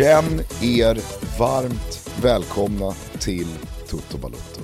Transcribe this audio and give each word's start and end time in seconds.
Känn 0.00 0.40
er 0.62 0.98
varmt 1.38 2.10
välkomna 2.22 2.94
till 3.18 3.46
Toto 3.88 4.18
Balotto. 4.18 4.60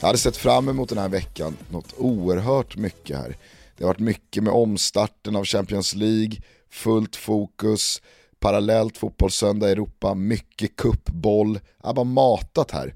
Jag 0.00 0.06
hade 0.06 0.18
sett 0.18 0.36
fram 0.36 0.68
emot 0.68 0.88
den 0.88 0.98
här 0.98 1.08
veckan 1.08 1.56
något 1.70 1.94
oerhört 1.98 2.76
mycket 2.76 3.18
här. 3.18 3.36
Det 3.76 3.84
har 3.84 3.88
varit 3.88 4.00
mycket 4.00 4.42
med 4.42 4.52
omstarten 4.52 5.36
av 5.36 5.44
Champions 5.44 5.94
League, 5.94 6.36
fullt 6.70 7.16
fokus, 7.16 8.02
parallellt 8.40 8.98
fotbollssöndag 8.98 9.68
i 9.68 9.72
Europa, 9.72 10.14
mycket 10.14 10.76
kuppboll. 10.76 11.60
Jag 11.80 11.88
har 11.88 11.94
bara 11.94 12.04
matat 12.04 12.70
här. 12.70 12.94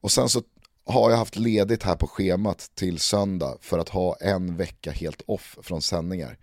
Och 0.00 0.12
sen 0.12 0.28
så 0.28 0.42
har 0.86 1.10
jag 1.10 1.16
haft 1.16 1.36
ledigt 1.36 1.82
här 1.82 1.96
på 1.96 2.06
schemat 2.06 2.70
till 2.74 2.98
söndag 2.98 3.56
för 3.60 3.78
att 3.78 3.88
ha 3.88 4.16
en 4.20 4.56
vecka 4.56 4.90
helt 4.90 5.22
off 5.26 5.58
från 5.62 5.82
sändningar. 5.82 6.38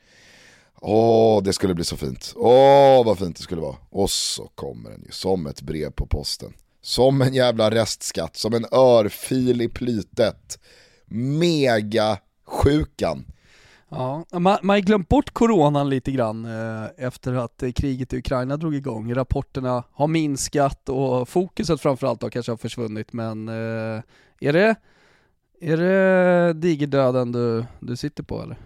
Åh, 0.84 1.44
det 1.44 1.54
skulle 1.54 1.74
bli 1.74 1.84
så 1.84 1.98
fint. 1.98 2.34
Åh, 2.36 3.06
vad 3.06 3.18
fint 3.20 3.36
det 3.38 3.44
skulle 3.44 3.62
vara. 3.62 3.76
Och 3.90 4.10
så 4.10 4.50
kommer 4.56 4.90
den 4.90 5.04
ju 5.06 5.12
som 5.12 5.48
ett 5.48 5.62
brev 5.62 5.92
på 5.92 6.06
posten. 6.06 6.54
Som 6.82 7.22
en 7.22 7.34
jävla 7.34 7.72
restskatt, 7.72 8.38
som 8.38 8.54
en 8.54 8.66
örfil 8.72 9.62
i 9.62 9.70
plytet. 9.70 10.60
Mega 11.06 12.18
sjukan. 12.46 13.26
Ja, 13.90 14.26
man, 14.32 14.58
man 14.62 14.70
har 14.70 14.80
glömt 14.80 15.10
bort 15.10 15.34
coronan 15.34 15.90
lite 15.90 16.12
grann 16.12 16.46
eh, 16.46 17.06
efter 17.06 17.34
att 17.34 17.64
kriget 17.76 18.14
i 18.14 18.18
Ukraina 18.18 18.58
drog 18.58 18.76
igång. 18.76 19.14
Rapporterna 19.14 19.84
har 19.92 20.08
minskat 20.08 20.90
och 20.90 21.30
fokuset 21.30 21.82
framförallt 21.82 22.22
har 22.22 22.30
kanske 22.30 22.52
har 22.52 22.58
försvunnit 22.58 23.14
men 23.14 23.48
eh, 23.50 24.02
är 24.40 24.54
det, 24.54 24.76
är 25.62 25.78
det 25.78 26.54
digerdöden 26.54 27.32
du, 27.32 27.66
du 27.80 27.96
sitter 27.96 28.24
på 28.24 28.42
eller? 28.42 28.58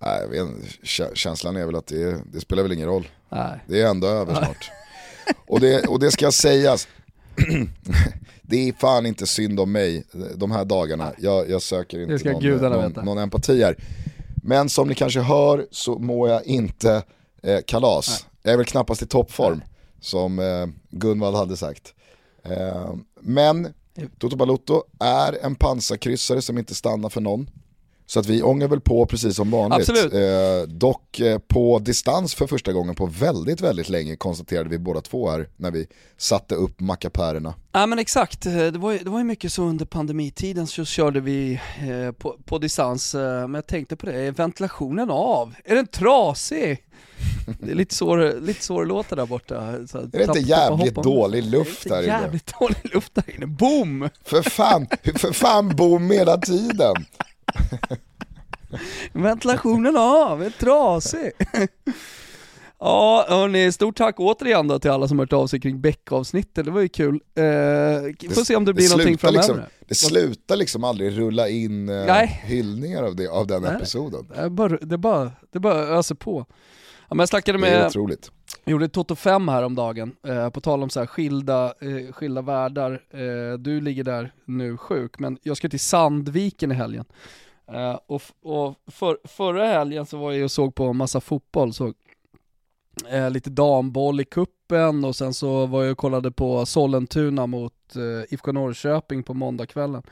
Nej, 0.00 0.28
vet, 0.28 0.48
känslan 1.16 1.56
är 1.56 1.66
väl 1.66 1.76
att 1.76 1.86
det, 1.86 2.22
det 2.32 2.40
spelar 2.40 2.62
väl 2.62 2.72
ingen 2.72 2.88
roll. 2.88 3.08
Nej. 3.28 3.64
Det 3.66 3.80
är 3.80 3.86
ändå 3.86 4.06
över 4.06 4.34
snart. 4.34 4.70
och, 5.46 5.60
det, 5.60 5.86
och 5.86 6.00
det 6.00 6.10
ska 6.10 6.32
sägas, 6.32 6.88
det 8.42 8.68
är 8.68 8.72
fan 8.72 9.06
inte 9.06 9.26
synd 9.26 9.60
om 9.60 9.72
mig 9.72 10.04
de 10.34 10.50
här 10.50 10.64
dagarna. 10.64 11.12
Jag, 11.18 11.50
jag 11.50 11.62
söker 11.62 12.12
inte 12.12 12.32
någon, 12.32 12.72
någon, 12.72 13.04
någon 13.04 13.18
empati 13.18 13.62
här. 13.62 13.76
Men 14.42 14.68
som 14.68 14.88
ni 14.88 14.94
kanske 14.94 15.20
hör 15.20 15.66
så 15.70 15.98
mår 15.98 16.28
jag 16.28 16.44
inte 16.44 17.02
eh, 17.42 17.58
kalas. 17.66 18.26
Jag 18.42 18.52
är 18.52 18.56
väl 18.56 18.66
knappast 18.66 19.02
i 19.02 19.06
toppform, 19.06 19.62
som 20.00 20.38
eh, 20.38 20.66
Gunvald 20.90 21.36
hade 21.36 21.56
sagt. 21.56 21.94
Eh, 22.42 22.94
men 23.20 23.74
Toto 24.18 24.36
Balotto 24.36 24.82
är 25.00 25.44
en 25.44 25.54
pansarkryssare 25.54 26.42
som 26.42 26.58
inte 26.58 26.74
stannar 26.74 27.08
för 27.08 27.20
någon. 27.20 27.50
Så 28.10 28.20
att 28.20 28.26
vi 28.26 28.42
ångar 28.42 28.68
väl 28.68 28.80
på 28.80 29.06
precis 29.06 29.36
som 29.36 29.50
vanligt. 29.50 29.90
Absolut. 29.90 30.14
Eh, 30.14 30.68
dock 30.68 31.20
eh, 31.20 31.38
på 31.38 31.78
distans 31.78 32.34
för 32.34 32.46
första 32.46 32.72
gången 32.72 32.94
på 32.94 33.06
väldigt, 33.06 33.60
väldigt 33.60 33.88
länge 33.88 34.16
konstaterade 34.16 34.68
vi 34.68 34.78
båda 34.78 35.00
två 35.00 35.30
här 35.30 35.48
när 35.56 35.70
vi 35.70 35.86
satte 36.16 36.54
upp 36.54 36.80
mackapärerna. 36.80 37.54
Ja 37.72 37.86
men 37.86 37.98
exakt, 37.98 38.46
Eh, 38.46 38.72
det 38.72 38.78
var, 38.78 38.92
ju, 38.92 38.98
det 38.98 39.10
var 39.10 39.18
ju 39.18 39.24
mycket 39.24 39.52
så 39.52 39.62
under 39.62 39.84
pandemitiden 39.84 40.66
så 40.66 40.84
körde 40.84 41.20
vi 41.20 41.60
eh, 41.78 42.12
på, 42.12 42.36
på 42.44 42.58
distans, 42.58 43.14
eh, 43.14 43.40
men 43.40 43.54
jag 43.54 43.66
tänkte 43.66 43.96
på 43.96 44.06
det, 44.06 44.12
är 44.12 44.32
ventilationen 44.32 45.10
av? 45.10 45.54
Är 45.64 45.74
den 45.74 45.86
trasig? 45.86 46.84
Det 47.60 47.70
är 47.70 47.74
lite 47.74 47.94
så, 47.94 48.16
lite 48.40 48.64
så 48.64 48.80
det 48.80 48.86
låter 48.86 49.16
där 49.16 49.26
borta. 49.26 49.86
Så, 49.86 49.98
Är 49.98 50.06
det 50.06 50.24
inte 50.24 50.38
jävligt 50.38 50.94
dålig 50.94 51.44
luft 51.44 51.88
där 51.88 52.02
inne? 52.02 52.06
jävligt 52.06 52.54
dålig 52.60 52.94
luft 52.94 53.14
där 53.14 53.34
inne, 53.34 53.46
boom! 53.46 54.08
För 54.24 54.42
fan, 54.42 54.86
för 55.16 55.32
fan 55.32 55.76
bom 55.76 56.10
hela 56.10 56.36
tiden. 56.36 56.94
Ventilationen 59.12 59.96
av, 59.96 60.42
är 60.42 60.50
trasig. 60.50 61.32
Ja 62.82 63.26
hörni, 63.28 63.72
stort 63.72 63.96
tack 63.96 64.20
återigen 64.20 64.68
då 64.68 64.78
till 64.78 64.90
alla 64.90 65.08
som 65.08 65.18
hört 65.18 65.32
av 65.32 65.46
sig 65.46 65.60
kring 65.60 65.80
Beck-avsnittet, 65.80 66.64
det 66.64 66.70
var 66.70 66.80
ju 66.80 66.88
kul. 66.88 67.14
Eh, 67.14 67.42
får 68.34 68.44
se 68.44 68.56
om 68.56 68.64
det 68.64 68.74
blir 68.74 68.90
någonting 68.90 69.18
slutar 69.18 69.42
framöver. 69.42 69.62
liksom, 69.62 69.86
det 69.88 69.94
slutar 69.94 70.56
liksom 70.56 70.84
aldrig 70.84 71.18
rulla 71.18 71.48
in 71.48 71.88
eh, 71.88 72.06
Nej. 72.06 72.40
hyllningar 72.44 73.02
av, 73.02 73.16
det, 73.16 73.28
av 73.28 73.46
den 73.46 73.62
Nej. 73.62 73.74
episoden. 73.76 74.28
Det 74.36 74.50
bara, 74.50 74.76
det 74.76 74.98
bara, 74.98 75.32
det 75.52 75.58
bara 75.58 75.78
öser 75.98 76.14
på. 76.14 76.46
Ja, 77.08 77.14
men 77.14 77.18
jag 77.18 77.28
snackade 77.28 77.58
Det 77.58 77.68
är 77.68 77.80
med, 77.82 78.16
jag 78.64 78.72
gjorde 78.72 78.88
Toto 78.88 79.14
5 79.16 79.48
här 79.48 79.62
om 79.62 79.74
dagen 79.74 80.12
eh, 80.26 80.50
på 80.50 80.60
tal 80.60 80.82
om 80.82 80.90
så 80.90 81.00
här 81.00 81.06
skilda, 81.06 81.64
eh, 81.64 82.12
skilda 82.12 82.42
världar. 82.42 82.92
Eh, 83.10 83.58
du 83.58 83.80
ligger 83.80 84.04
där 84.04 84.32
nu 84.44 84.76
sjuk, 84.76 85.18
men 85.18 85.38
jag 85.42 85.56
ska 85.56 85.68
till 85.68 85.80
Sandviken 85.80 86.72
i 86.72 86.74
helgen. 86.74 87.04
Uh, 87.72 87.98
och 88.06 88.22
och 88.42 88.74
för, 88.86 89.18
förra 89.24 89.66
helgen 89.66 90.06
så 90.06 90.18
var 90.18 90.32
jag 90.32 90.44
och 90.44 90.50
såg 90.50 90.74
på 90.74 90.92
massa 90.92 91.20
fotboll, 91.20 91.72
såg 91.72 91.94
uh, 93.06 93.14
eh, 93.14 93.30
lite 93.30 93.50
damboll 93.50 94.20
i 94.20 94.24
kuppen 94.24 95.04
och 95.04 95.16
sen 95.16 95.34
så 95.34 95.66
var 95.66 95.82
jag 95.82 95.92
och 95.92 95.98
kollade 95.98 96.30
på 96.30 96.66
Sollentuna 96.66 97.46
mot 97.46 97.96
uh, 97.96 98.22
IFK 98.28 98.52
Norrköping 98.52 99.22
på 99.22 99.34
måndagskvällen. 99.34 100.02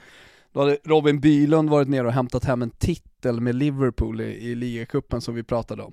Då 0.53 0.61
hade 0.61 0.79
Robin 0.85 1.21
Bylund 1.21 1.71
varit 1.71 1.89
nere 1.89 2.07
och 2.07 2.13
hämtat 2.13 2.45
hem 2.45 2.63
en 2.63 2.71
titel 2.71 3.41
med 3.41 3.55
Liverpool 3.55 4.21
i, 4.21 4.25
i 4.25 4.55
ligacupen 4.55 5.21
som 5.21 5.35
vi 5.35 5.43
pratade 5.43 5.83
om. 5.83 5.93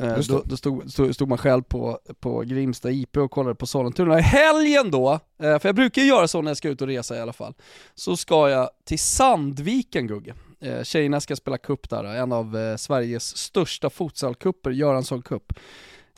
Eh, 0.00 0.18
då 0.28 0.42
då 0.44 0.56
stod, 0.56 0.92
stod, 0.92 1.14
stod 1.14 1.28
man 1.28 1.38
själv 1.38 1.62
på, 1.62 1.98
på 2.20 2.40
Grimsta 2.40 2.90
IP 2.90 3.16
och 3.16 3.30
kollade 3.30 3.54
på 3.54 3.66
Sollentuna. 3.66 4.18
I 4.18 4.22
helgen 4.22 4.90
då, 4.90 5.12
eh, 5.12 5.58
för 5.58 5.68
jag 5.68 5.74
brukar 5.74 6.02
göra 6.02 6.28
så 6.28 6.42
när 6.42 6.50
jag 6.50 6.56
ska 6.56 6.68
ut 6.68 6.80
och 6.80 6.88
resa 6.88 7.16
i 7.16 7.20
alla 7.20 7.32
fall, 7.32 7.54
så 7.94 8.16
ska 8.16 8.48
jag 8.48 8.70
till 8.84 8.98
Sandviken 8.98 10.06
Gugge. 10.06 10.34
Eh, 10.60 10.82
Tjejerna 10.82 11.20
ska 11.20 11.36
spela 11.36 11.58
cup 11.58 11.90
där, 11.90 12.04
en 12.04 12.32
av 12.32 12.76
Sveriges 12.76 13.36
största 13.36 13.90
futsalcuper, 13.90 14.70
Göransson 14.70 15.22
Cup. 15.22 15.52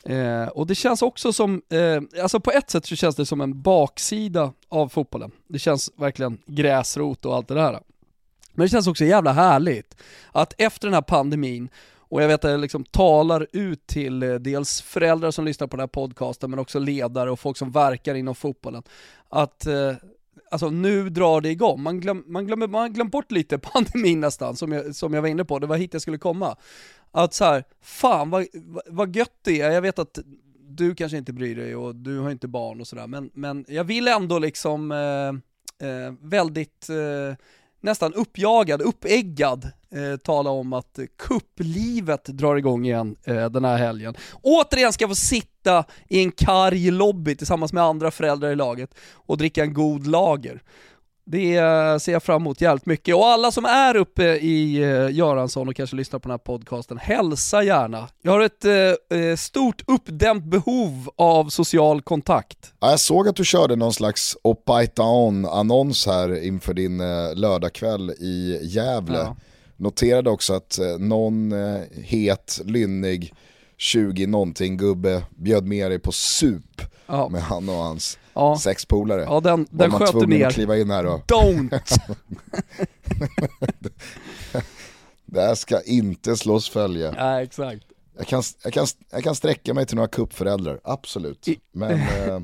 Eh, 0.03 0.47
och 0.47 0.67
det 0.67 0.75
känns 0.75 1.01
också 1.01 1.33
som, 1.33 1.61
eh, 1.69 2.21
alltså 2.21 2.39
på 2.39 2.51
ett 2.51 2.69
sätt 2.69 2.85
så 2.85 2.95
känns 2.95 3.15
det 3.15 3.25
som 3.25 3.41
en 3.41 3.61
baksida 3.61 4.53
av 4.69 4.89
fotbollen. 4.89 5.31
Det 5.47 5.59
känns 5.59 5.91
verkligen 5.95 6.37
gräsrot 6.45 7.25
och 7.25 7.35
allt 7.35 7.47
det 7.47 7.53
där. 7.53 7.79
Men 8.53 8.65
det 8.65 8.69
känns 8.69 8.87
också 8.87 9.05
jävla 9.05 9.31
härligt 9.31 9.95
att 10.31 10.53
efter 10.57 10.87
den 10.87 10.93
här 10.93 11.01
pandemin, 11.01 11.69
och 12.09 12.21
jag 12.23 12.27
vet 12.27 12.45
att 12.45 12.51
jag 12.51 12.59
liksom 12.59 12.83
talar 12.83 13.47
ut 13.51 13.87
till 13.87 14.23
eh, 14.23 14.33
dels 14.35 14.81
föräldrar 14.81 15.31
som 15.31 15.45
lyssnar 15.45 15.67
på 15.67 15.77
den 15.77 15.81
här 15.81 15.87
podcasten, 15.87 16.49
men 16.49 16.59
också 16.59 16.79
ledare 16.79 17.31
och 17.31 17.39
folk 17.39 17.57
som 17.57 17.71
verkar 17.71 18.15
inom 18.15 18.35
fotbollen, 18.35 18.83
att 19.29 19.65
eh, 19.65 19.93
Alltså 20.51 20.69
nu 20.69 21.09
drar 21.09 21.41
det 21.41 21.49
igång, 21.49 21.81
man, 21.83 21.99
glöm, 21.99 22.23
man, 22.27 22.47
glömmer, 22.47 22.67
man 22.67 22.81
har 22.81 22.89
glömt 22.89 23.11
bort 23.11 23.31
lite 23.31 23.57
pandemin 23.73 24.19
nästan, 24.19 24.55
som 24.55 24.71
jag, 24.71 24.95
som 24.95 25.13
jag 25.13 25.21
var 25.21 25.29
inne 25.29 25.45
på, 25.45 25.59
det 25.59 25.67
var 25.67 25.77
hit 25.77 25.93
jag 25.93 26.01
skulle 26.01 26.17
komma. 26.17 26.55
Att 27.11 27.33
så 27.33 27.45
här, 27.45 27.63
fan 27.81 28.29
vad, 28.29 28.45
vad- 28.53 28.83
vad 28.87 29.15
gött 29.15 29.39
det 29.43 29.61
är, 29.61 29.71
jag 29.71 29.81
vet 29.81 29.99
att 29.99 30.19
du 30.69 30.95
kanske 30.95 31.17
inte 31.17 31.33
bryr 31.33 31.55
dig 31.55 31.75
och 31.75 31.95
du 31.95 32.19
har 32.19 32.31
inte 32.31 32.47
barn 32.47 32.81
och 32.81 32.87
sådär, 32.87 33.07
men, 33.07 33.29
men 33.33 33.65
jag 33.67 33.83
vill 33.83 34.07
ändå 34.07 34.39
liksom 34.39 34.91
eh, 34.91 35.87
eh, 35.89 36.13
väldigt 36.21 36.89
eh, 36.89 37.35
nästan 37.81 38.13
uppjagad, 38.13 38.81
uppeggad, 38.81 39.71
eh, 39.91 40.17
tala 40.17 40.49
om 40.49 40.73
att 40.73 40.99
kupplivet 41.17 42.25
drar 42.25 42.55
igång 42.55 42.85
igen 42.85 43.15
eh, 43.23 43.49
den 43.49 43.65
här 43.65 43.77
helgen. 43.77 44.15
Återigen 44.41 44.93
ska 44.93 45.03
jag 45.03 45.11
få 45.11 45.15
sitta 45.15 45.83
i 46.07 46.23
en 46.23 46.31
karg 46.31 46.91
lobby 46.91 47.35
tillsammans 47.35 47.73
med 47.73 47.83
andra 47.83 48.11
föräldrar 48.11 48.51
i 48.51 48.55
laget 48.55 48.95
och 49.13 49.37
dricka 49.37 49.63
en 49.63 49.73
god 49.73 50.07
lager. 50.07 50.61
Det 51.31 52.01
ser 52.01 52.11
jag 52.11 52.23
fram 52.23 52.41
emot 52.41 52.61
jävligt 52.61 52.85
mycket. 52.85 53.15
Och 53.15 53.27
alla 53.27 53.51
som 53.51 53.65
är 53.65 53.95
uppe 53.95 54.23
i 54.23 54.75
eh, 54.83 55.09
Göransson 55.15 55.69
och 55.69 55.75
kanske 55.75 55.95
lyssnar 55.95 56.19
på 56.19 56.27
den 56.27 56.31
här 56.31 56.37
podcasten, 56.37 56.97
hälsa 56.97 57.63
gärna. 57.63 58.07
Jag 58.21 58.31
har 58.31 58.41
ett 58.41 58.65
eh, 58.65 59.19
eh, 59.19 59.35
stort 59.35 59.83
uppdämt 59.87 60.43
behov 60.43 61.09
av 61.15 61.49
social 61.49 62.01
kontakt. 62.01 62.73
Ja, 62.79 62.89
jag 62.89 62.99
såg 62.99 63.27
att 63.27 63.35
du 63.35 63.45
körde 63.45 63.75
någon 63.75 63.93
slags 63.93 64.37
Opaita 64.43 65.03
On-annons 65.03 66.05
här 66.05 66.43
inför 66.43 66.73
din 66.73 67.01
eh, 67.01 67.35
lördagkväll 67.35 68.11
i 68.11 68.59
Gävle. 68.61 69.17
Ja. 69.17 69.35
Noterade 69.77 70.29
också 70.29 70.53
att 70.53 70.79
eh, 70.79 70.97
någon 70.99 71.53
het, 72.03 72.61
lynnig, 72.65 73.33
20 73.81 74.27
någonting 74.27 74.77
gubbe 74.77 75.23
bjöd 75.29 75.67
med 75.67 75.91
dig 75.91 75.99
på 75.99 76.11
sup 76.11 76.81
Ja, 77.07 77.29
med 77.29 77.41
han 77.41 77.69
och 77.69 77.75
hans 77.75 78.19
ja. 78.33 78.57
sex 78.59 78.85
polare. 78.85 79.21
ja 79.21 79.39
den, 79.39 79.67
Var 79.71 79.87
den 79.87 79.91
sköt 79.91 80.19
du 80.19 80.27
ner. 80.27 80.47
att 80.47 80.53
kliva 80.53 80.77
in 80.77 80.89
här 80.89 81.05
och 81.05 81.21
Don't! 81.25 81.79
det 85.25 85.41
här 85.41 85.55
ska 85.55 85.81
inte 85.81 86.35
slås 86.37 86.69
följe. 86.69 87.11
Nej, 87.11 87.43
exakt. 87.43 87.81
Jag 88.17 88.27
kan, 88.27 88.43
jag, 88.63 88.73
kan, 88.73 88.85
jag 89.11 89.23
kan 89.23 89.35
sträcka 89.35 89.73
mig 89.73 89.85
till 89.85 89.95
några 89.95 90.07
kuppföräldrar, 90.09 90.79
absolut. 90.83 91.47
I- 91.47 91.59
Men 91.71 91.91
eh, 91.91 92.39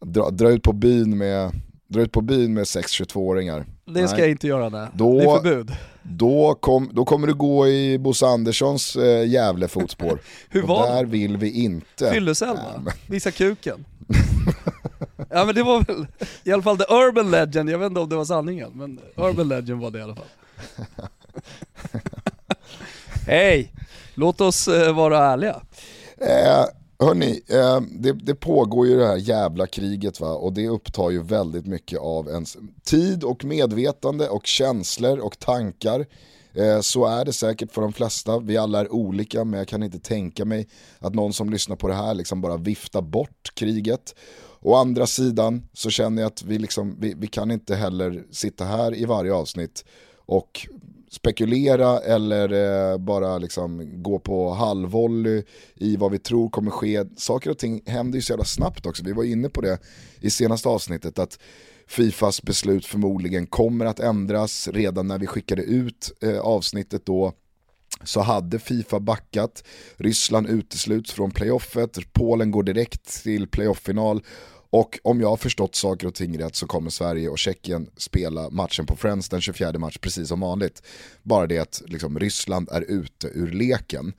dra, 0.00 0.30
dra 0.30 0.50
ut 0.50 0.62
på 0.62 0.72
byn 0.72 1.18
med, 1.18 1.52
dra 1.88 2.00
ut 2.00 2.12
på 2.12 2.20
byn 2.20 2.54
med 2.54 2.64
6-22-åringar. 2.64 3.66
Det 3.86 4.08
ska 4.08 4.16
Nej. 4.16 4.20
jag 4.24 4.30
inte 4.30 4.46
göra, 4.46 4.68
nej. 4.68 4.88
Då- 4.94 5.18
Det 5.18 5.24
är 5.24 5.36
förbud. 5.36 5.70
Då, 6.06 6.54
kom, 6.54 6.90
då 6.92 7.04
kommer 7.04 7.26
du 7.26 7.34
gå 7.34 7.68
i 7.68 7.98
Bosse 7.98 8.26
Anderssons 8.26 8.96
eh, 8.96 9.26
jävla 9.28 9.68
fotspår. 9.68 10.18
Hur 10.48 10.62
Och 10.62 10.68
var 10.68 10.88
där 10.88 11.04
det? 11.04 11.10
vill 11.10 11.36
vi 11.36 11.50
inte. 11.50 12.10
Fyllecell 12.12 12.56
va? 12.56 12.92
Visa 13.08 13.30
kuken. 13.30 13.84
Ja 15.30 15.44
men 15.44 15.54
det 15.54 15.62
var 15.62 15.80
väl 15.80 16.06
i 16.44 16.52
alla 16.52 16.62
fall 16.62 16.78
the 16.78 16.84
urban 16.94 17.30
legend, 17.30 17.70
jag 17.70 17.78
vet 17.78 17.86
inte 17.86 18.00
om 18.00 18.08
det 18.08 18.16
var 18.16 18.24
sanningen, 18.24 18.70
men 18.74 19.00
urban 19.16 19.48
legend 19.48 19.80
var 19.80 19.90
det 19.90 19.98
i 19.98 20.02
alla 20.02 20.14
fall. 20.14 20.24
Hej! 23.26 23.72
Låt 24.14 24.40
oss 24.40 24.68
eh, 24.68 24.94
vara 24.94 25.18
ärliga. 25.32 25.60
Eh, 26.20 26.64
hörni, 26.98 27.42
eh, 27.48 27.80
det, 27.80 28.12
det, 28.12 28.34
pågår 28.34 28.86
ju 28.86 28.98
det 28.98 29.06
här 29.06 29.16
jävla 29.16 29.66
kriget 29.66 30.20
va 30.20 30.32
och 30.32 30.52
det 30.52 30.68
upptar 30.68 31.10
ju 31.10 31.22
väldigt 31.22 31.66
mycket 31.66 31.98
av 31.98 32.28
ens 32.28 32.56
tid 32.84 33.24
och 33.24 33.44
medvetande 33.44 34.28
och 34.28 34.46
känslor 34.46 35.18
och 35.18 35.38
tankar. 35.38 36.06
Eh, 36.54 36.80
så 36.80 37.06
är 37.06 37.24
det 37.24 37.32
säkert 37.32 37.72
för 37.72 37.82
de 37.82 37.92
flesta, 37.92 38.38
vi 38.38 38.56
alla 38.56 38.80
är 38.80 38.92
olika 38.92 39.44
men 39.44 39.58
jag 39.58 39.68
kan 39.68 39.82
inte 39.82 39.98
tänka 39.98 40.44
mig 40.44 40.68
att 40.98 41.14
någon 41.14 41.32
som 41.32 41.50
lyssnar 41.50 41.76
på 41.76 41.88
det 41.88 41.94
här 41.94 42.14
liksom 42.14 42.40
bara 42.40 42.56
viftar 42.56 43.02
bort 43.02 43.54
kriget. 43.54 44.14
Å 44.60 44.74
andra 44.74 45.06
sidan 45.06 45.68
så 45.72 45.90
känner 45.90 46.22
jag 46.22 46.26
att 46.26 46.42
vi, 46.42 46.58
liksom, 46.58 46.96
vi, 47.00 47.14
vi 47.16 47.26
kan 47.26 47.50
inte 47.50 47.74
heller 47.74 48.24
sitta 48.30 48.64
här 48.64 48.94
i 48.94 49.04
varje 49.04 49.34
avsnitt 49.34 49.84
och 50.26 50.68
spekulera 51.14 51.98
eller 51.98 52.52
eh, 52.52 52.98
bara 52.98 53.38
liksom 53.38 54.02
gå 54.02 54.18
på 54.18 54.50
halvvolley 54.50 55.42
i 55.74 55.96
vad 55.96 56.12
vi 56.12 56.18
tror 56.18 56.48
kommer 56.48 56.70
ske. 56.70 57.04
Saker 57.16 57.50
och 57.50 57.58
ting 57.58 57.82
händer 57.86 58.16
ju 58.16 58.22
så 58.22 58.32
jävla 58.32 58.44
snabbt 58.44 58.86
också. 58.86 59.04
Vi 59.04 59.12
var 59.12 59.24
inne 59.24 59.48
på 59.48 59.60
det 59.60 59.78
i 60.20 60.30
senaste 60.30 60.68
avsnittet 60.68 61.18
att 61.18 61.38
Fifas 61.86 62.42
beslut 62.42 62.86
förmodligen 62.86 63.46
kommer 63.46 63.86
att 63.86 64.00
ändras. 64.00 64.68
Redan 64.72 65.08
när 65.08 65.18
vi 65.18 65.26
skickade 65.26 65.62
ut 65.62 66.12
eh, 66.22 66.38
avsnittet 66.38 67.06
då 67.06 67.32
så 68.04 68.20
hade 68.20 68.58
Fifa 68.58 69.00
backat, 69.00 69.64
Ryssland 69.96 70.48
utesluts 70.48 71.12
från 71.12 71.30
playoffet, 71.30 71.98
Polen 72.12 72.50
går 72.50 72.62
direkt 72.62 73.22
till 73.22 73.48
playoff-final 73.48 74.22
och 74.74 74.98
om 75.02 75.20
jag 75.20 75.28
har 75.28 75.36
förstått 75.36 75.74
saker 75.74 76.06
och 76.06 76.14
ting 76.14 76.38
rätt 76.38 76.56
så 76.56 76.66
kommer 76.66 76.90
Sverige 76.90 77.28
och 77.28 77.38
Tjeckien 77.38 77.90
spela 77.96 78.50
matchen 78.50 78.86
på 78.86 78.96
Friends 78.96 79.28
den 79.28 79.40
24 79.40 79.78
mars 79.78 79.98
precis 79.98 80.28
som 80.28 80.40
vanligt. 80.40 80.82
Bara 81.22 81.46
det 81.46 81.58
att 81.58 81.82
liksom, 81.86 82.18
Ryssland 82.18 82.68
är 82.72 82.80
ute 82.80 83.26
ur 83.26 83.52
leken. 83.52 84.12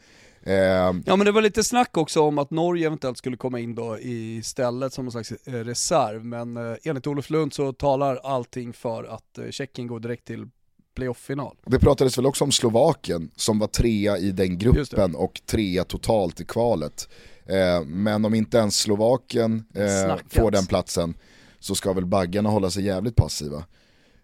Eh, 0.43 0.55
ja 0.55 1.15
men 1.15 1.19
det 1.19 1.31
var 1.31 1.41
lite 1.41 1.63
snack 1.63 1.97
också 1.97 2.21
om 2.21 2.37
att 2.37 2.51
Norge 2.51 2.87
eventuellt 2.87 3.17
skulle 3.17 3.37
komma 3.37 3.59
in 3.59 3.75
då 3.75 3.99
istället 3.99 4.93
som 4.93 5.05
någon 5.05 5.11
slags 5.11 5.31
eh, 5.31 5.53
reserv, 5.53 6.25
men 6.25 6.57
eh, 6.57 6.77
enligt 6.83 7.07
Olof 7.07 7.29
Lund 7.29 7.53
så 7.53 7.73
talar 7.73 8.15
allting 8.15 8.73
för 8.73 9.03
att 9.03 9.39
Tjeckien 9.53 9.87
går 9.87 9.99
direkt 9.99 10.25
till 10.25 10.47
playoff-final. 10.95 11.55
Det 11.65 11.79
pratades 11.79 12.17
väl 12.17 12.25
också 12.25 12.43
om 12.43 12.51
Slovakien 12.51 13.31
som 13.35 13.59
var 13.59 13.67
trea 13.67 14.17
i 14.17 14.31
den 14.31 14.57
gruppen 14.57 15.15
och 15.15 15.41
trea 15.45 15.83
totalt 15.83 16.41
i 16.41 16.45
kvalet. 16.45 17.09
Eh, 17.45 17.85
men 17.85 18.25
om 18.25 18.33
inte 18.33 18.57
ens 18.57 18.79
Slovakien 18.79 19.65
eh, 19.73 20.15
får 20.29 20.51
den 20.51 20.65
platsen 20.65 21.13
så 21.59 21.75
ska 21.75 21.93
väl 21.93 22.05
baggarna 22.05 22.49
hålla 22.49 22.69
sig 22.69 22.85
jävligt 22.85 23.15
passiva. 23.15 23.63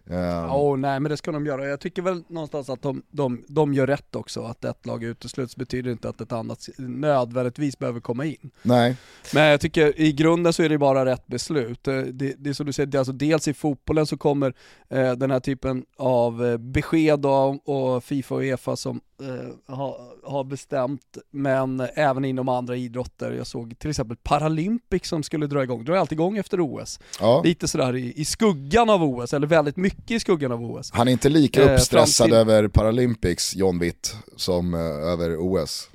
Ja, 0.04 0.56
oh, 0.56 0.76
nej 0.76 1.00
men 1.00 1.10
det 1.10 1.16
ska 1.16 1.32
de 1.32 1.46
göra. 1.46 1.66
Jag 1.66 1.80
tycker 1.80 2.02
väl 2.02 2.22
någonstans 2.28 2.70
att 2.70 2.82
de, 2.82 3.02
de, 3.10 3.44
de 3.48 3.74
gör 3.74 3.86
rätt 3.86 4.16
också. 4.16 4.42
Att 4.44 4.64
ett 4.64 4.86
lag 4.86 5.04
utesluts 5.04 5.56
betyder 5.56 5.90
inte 5.90 6.08
att 6.08 6.20
ett 6.20 6.32
annat 6.32 6.68
nödvändigtvis 6.78 7.78
behöver 7.78 8.00
komma 8.00 8.24
in. 8.24 8.50
Nej. 8.62 8.96
Men 9.34 9.44
jag 9.44 9.60
tycker 9.60 10.00
i 10.00 10.12
grunden 10.12 10.52
så 10.52 10.62
är 10.62 10.68
det 10.68 10.78
bara 10.78 11.04
rätt 11.04 11.26
beslut. 11.26 11.88
Eh, 11.88 11.98
det, 11.98 12.34
det 12.38 12.50
är 12.50 12.54
som 12.54 12.66
du 12.66 12.72
säger, 12.72 12.98
alltså 12.98 13.12
dels 13.12 13.48
i 13.48 13.54
fotbollen 13.54 14.06
så 14.06 14.16
kommer 14.16 14.54
eh, 14.88 15.12
den 15.12 15.30
här 15.30 15.40
typen 15.40 15.84
av 15.96 16.46
eh, 16.46 16.56
besked 16.56 17.26
och, 17.26 17.68
och 17.68 18.04
Fifa 18.04 18.34
och 18.34 18.40
Uefa 18.40 18.76
som 18.76 19.00
eh, 19.22 19.74
har, 19.76 19.96
har 20.30 20.44
bestämt, 20.44 21.18
men 21.30 21.80
även 21.94 22.24
inom 22.24 22.48
andra 22.48 22.76
idrotter. 22.76 23.32
Jag 23.32 23.46
såg 23.46 23.78
till 23.78 23.90
exempel 23.90 24.16
Paralympics 24.22 25.08
som 25.08 25.22
skulle 25.22 25.46
dra 25.46 25.62
igång, 25.62 25.84
drar 25.84 25.96
alltid 25.96 26.16
igång 26.16 26.38
efter 26.38 26.60
OS. 26.60 27.00
Ja. 27.20 27.42
Lite 27.44 27.68
sådär 27.68 27.96
i, 27.96 28.12
i 28.16 28.24
skuggan 28.24 28.90
av 28.90 29.04
OS, 29.04 29.34
eller 29.34 29.46
väldigt 29.46 29.76
mycket 29.76 30.10
i 30.10 30.20
skuggan 30.20 30.52
av 30.52 30.64
OS. 30.64 30.90
Han 30.92 31.08
är 31.08 31.12
inte 31.12 31.28
lika 31.28 31.62
eh, 31.62 31.74
uppstressad 31.74 32.26
till... 32.26 32.34
över 32.34 32.68
Paralympics, 32.68 33.56
John 33.56 33.78
Witt, 33.78 34.16
som 34.36 34.74
eh, 34.74 34.80
över 34.80 35.36
OS. 35.38 35.88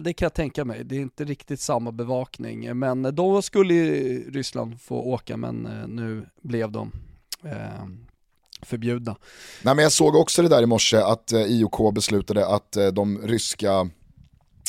Det 0.00 0.12
kan 0.12 0.26
jag 0.26 0.34
tänka 0.34 0.64
mig, 0.64 0.84
det 0.84 0.96
är 0.96 1.00
inte 1.00 1.24
riktigt 1.24 1.60
samma 1.60 1.92
bevakning. 1.92 2.78
Men 2.78 3.14
då 3.14 3.42
skulle 3.42 3.74
Ryssland 4.18 4.80
få 4.80 4.96
åka, 4.96 5.36
men 5.36 5.66
eh, 5.66 5.88
nu 5.88 6.26
blev 6.42 6.72
de 6.72 6.92
eh, 7.44 7.84
förbjudna. 8.62 9.16
Nej, 9.62 9.74
men 9.74 9.82
jag 9.82 9.92
såg 9.92 10.14
också 10.14 10.42
det 10.42 10.48
där 10.48 10.62
i 10.62 10.66
morse 10.66 10.96
att 10.96 11.32
eh, 11.32 11.40
IOK 11.40 11.94
beslutade 11.94 12.46
att 12.46 12.76
eh, 12.76 12.86
de 12.86 13.18
ryska 13.22 13.72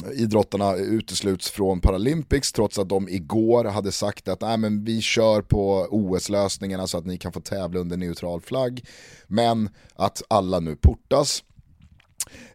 eh, 0.06 0.22
idrottarna 0.22 0.76
utesluts 0.76 1.50
från 1.50 1.82
Paralympics 1.82 2.52
trots 2.52 2.80
att 2.80 2.90
de 2.90 3.10
igår 3.10 3.66
hade 3.66 3.92
sagt 3.92 4.28
att 4.28 4.42
Nej, 4.42 4.58
men 4.58 4.84
vi 4.84 5.02
kör 5.02 5.42
på 5.42 5.88
OS-lösningarna 5.90 6.88
så 6.88 6.98
att 6.98 7.06
ni 7.06 7.18
kan 7.18 7.32
få 7.32 7.40
tävla 7.40 7.80
under 7.80 7.98
neutral 7.98 8.42
flagg. 8.42 8.86
Men 9.28 9.70
att 9.96 10.22
alla 10.28 10.60
nu 10.60 10.76
portas. 10.76 11.44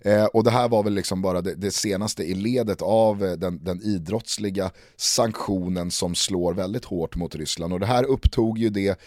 Eh, 0.01 0.25
och 0.25 0.45
det 0.45 0.51
här 0.51 0.69
var 0.69 0.83
väl 0.83 0.95
liksom 0.95 1.23
bara 1.23 1.41
det, 1.41 1.55
det 1.55 1.71
senaste 1.71 2.23
i 2.23 2.35
ledet 2.35 2.83
av 2.83 3.25
eh, 3.25 3.33
den, 3.33 3.65
den, 3.65 3.83
idrottsliga 3.83 4.71
sanktionen 4.97 5.91
som 5.91 6.15
slår 6.15 6.55
väldigt 6.55 6.85
hårt 6.85 7.17
mot 7.17 7.35
Ryssland. 7.35 7.73
Och 7.73 7.81
det 7.81 7.87
här 7.87 8.05
upptog 8.05 8.59
ju 8.59 8.71
det 8.71 9.01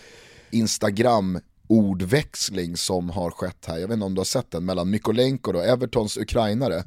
Instagram 0.52 1.40
ordväxling 1.68 2.78
som 2.78 3.10
har 3.10 3.32
skett 3.32 3.66
här, 3.66 3.78
jag 3.78 3.88
vet 3.88 3.94
inte 3.94 4.06
om 4.06 4.14
du 4.14 4.20
har 4.20 4.26
sett 4.26 4.52
den, 4.52 4.66
mellan 4.66 4.90
Mykolenko, 4.90 5.52
då, 5.52 5.60
Evertons 5.60 6.18
ukrainare, 6.18 6.84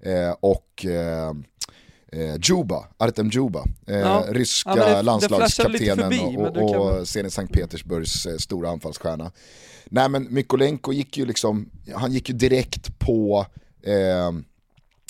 eh, 0.00 0.34
och 0.40 0.86
eh, 0.86 1.32
eh, 2.12 2.36
Juba, 2.42 2.88
Artem 2.98 3.30
Juba, 3.32 3.64
eh, 3.86 3.98
ja. 3.98 4.24
ryska 4.28 4.74
ja, 4.76 4.96
det, 4.96 5.02
landslagskaptenen 5.02 6.10
förbi, 6.10 6.36
och, 6.36 6.98
och, 6.98 7.08
Zenit 7.08 7.32
Sankt 7.32 7.52
Petersburgs 7.52 8.26
eh, 8.26 8.36
stora 8.36 8.70
anfallsstjärna. 8.70 9.32
Nej 9.84 10.08
men 10.08 10.26
Mykolenko 10.30 10.92
gick 10.92 11.16
ju 11.16 11.26
liksom, 11.26 11.70
han 11.94 12.12
gick 12.12 12.28
ju 12.28 12.34
direkt 12.34 12.98
på 12.98 13.46
eh, 13.82 14.32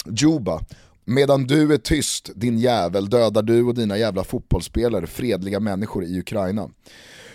Juba. 0.05 0.61
Medan 1.05 1.45
du 1.47 1.75
är 1.75 1.79
tyst, 1.79 2.31
din 2.35 2.59
jävel, 2.59 3.11
dödar 3.11 3.43
du 3.43 3.63
och 3.63 3.75
dina 3.75 3.99
jävla 3.99 4.25
fotbollsspelare 4.25 5.07
fredliga 5.07 5.61
människor 5.61 6.05
i 6.05 6.19
Ukraina. 6.19 6.71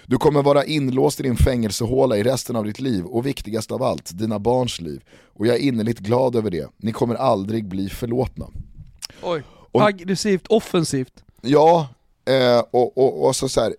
Du 0.08 0.18
kommer 0.18 0.44
vara 0.44 0.66
inlåst 0.66 1.20
i 1.20 1.24
din 1.24 1.38
fängelsehåla 1.38 2.18
i 2.18 2.24
resten 2.24 2.56
av 2.56 2.66
ditt 2.66 2.80
liv 2.80 3.06
och 3.06 3.26
viktigast 3.26 3.72
av 3.72 3.84
allt, 3.84 4.18
dina 4.18 4.40
barns 4.40 4.82
liv. 4.82 5.04
Och 5.34 5.48
jag 5.48 5.56
är 5.56 5.60
innerligt 5.60 6.00
glad 6.00 6.36
över 6.36 6.52
det. 6.52 6.70
Ni 6.78 6.92
kommer 6.92 7.16
aldrig 7.16 7.66
bli 7.66 7.90
förlåtna. 7.90 8.48
Oj, 9.22 9.44
och, 9.72 9.88
aggressivt, 9.88 10.48
offensivt. 10.48 11.24
Ja, 11.42 11.88
eh, 12.26 12.64
och, 12.72 12.98
och, 12.98 13.26
och, 13.28 13.36
så, 13.36 13.50
så 13.50 13.62
här, 13.62 13.76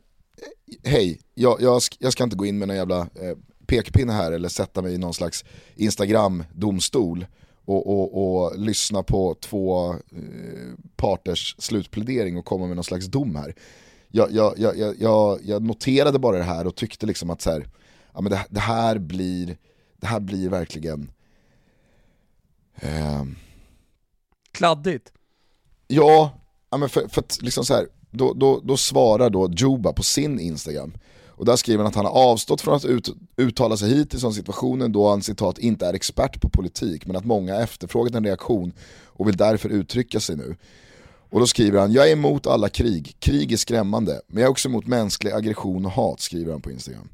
hej, 0.84 1.20
jag, 1.34 1.60
jag, 1.60 1.82
jag, 1.98 2.12
ska 2.12 2.24
inte 2.24 2.36
gå 2.36 2.46
in 2.46 2.58
med 2.58 2.68
någon 2.68 2.76
jävla 2.76 3.00
eh, 3.00 3.36
pekpinne 3.66 4.12
här 4.12 4.32
eller 4.32 4.48
sätta 4.48 4.82
mig 4.82 4.94
i 4.94 4.98
någon 4.98 5.14
slags 5.14 5.44
Instagram-domstol 5.76 7.26
och, 7.64 7.86
och, 7.86 8.42
och, 8.42 8.58
lyssna 8.58 9.02
på 9.02 9.34
två 9.40 9.90
eh, 9.90 9.96
parters 10.96 11.56
slutplädering 11.58 12.36
och 12.36 12.44
komma 12.44 12.66
med 12.66 12.76
någon 12.76 12.84
slags 12.84 13.06
dom 13.06 13.36
här 13.36 13.54
jag, 14.10 14.32
jag, 14.32 14.58
jag, 14.58 14.94
jag, 15.00 15.38
jag 15.42 15.62
noterade 15.62 16.18
bara 16.18 16.36
det 16.36 16.42
här 16.42 16.66
och 16.66 16.76
tyckte 16.76 17.06
liksom 17.06 17.30
att 17.30 17.42
så 17.42 17.50
här, 17.50 17.66
ja, 18.14 18.20
men 18.20 18.32
det, 18.32 18.46
det, 18.50 18.60
här 18.60 18.98
blir, 18.98 19.56
det 19.96 20.06
här 20.06 20.20
blir 20.20 20.48
verkligen... 20.48 21.10
Eh, 22.76 23.24
Kladdigt? 24.52 25.12
Ja, 25.86 26.32
ja 26.70 26.76
men 26.76 26.88
för, 26.88 27.08
för 27.08 27.20
att 27.20 27.42
liksom 27.42 27.64
så 27.64 27.74
här, 27.74 27.86
då, 28.10 28.32
då, 28.32 28.60
då 28.64 28.76
svarar 28.76 29.30
då 29.30 29.50
Juba 29.50 29.92
på 29.92 30.02
sin 30.02 30.40
Instagram. 30.40 30.94
Och 31.28 31.44
där 31.44 31.56
skriver 31.56 31.78
han 31.78 31.86
att 31.86 31.94
han 31.94 32.04
har 32.04 32.12
avstått 32.12 32.60
från 32.60 32.74
att 32.74 32.84
ut, 32.84 33.08
uttala 33.36 33.76
sig 33.76 33.94
hittills 33.94 34.24
om 34.24 34.32
situationen 34.32 34.92
då 34.92 35.08
han 35.08 35.22
citat 35.22 35.58
inte 35.58 35.86
är 35.86 35.94
expert 35.94 36.40
på 36.40 36.48
politik 36.48 37.06
men 37.06 37.16
att 37.16 37.24
många 37.24 37.56
efterfrågat 37.56 38.14
en 38.14 38.24
reaktion 38.24 38.72
och 39.04 39.28
vill 39.28 39.36
därför 39.36 39.68
uttrycka 39.68 40.20
sig 40.20 40.36
nu. 40.36 40.56
Och 41.30 41.40
då 41.40 41.46
skriver 41.46 41.80
han, 41.80 41.92
jag 41.92 42.08
är 42.08 42.12
emot 42.12 42.46
alla 42.46 42.68
krig, 42.68 43.16
krig 43.18 43.52
är 43.52 43.56
skrämmande, 43.56 44.20
men 44.26 44.40
jag 44.40 44.48
är 44.48 44.50
också 44.50 44.68
emot 44.68 44.86
mänsklig 44.86 45.30
aggression 45.32 45.86
och 45.86 45.92
hat, 45.92 46.20
skriver 46.20 46.52
han 46.52 46.60
på 46.60 46.70
Instagram. 46.70 47.08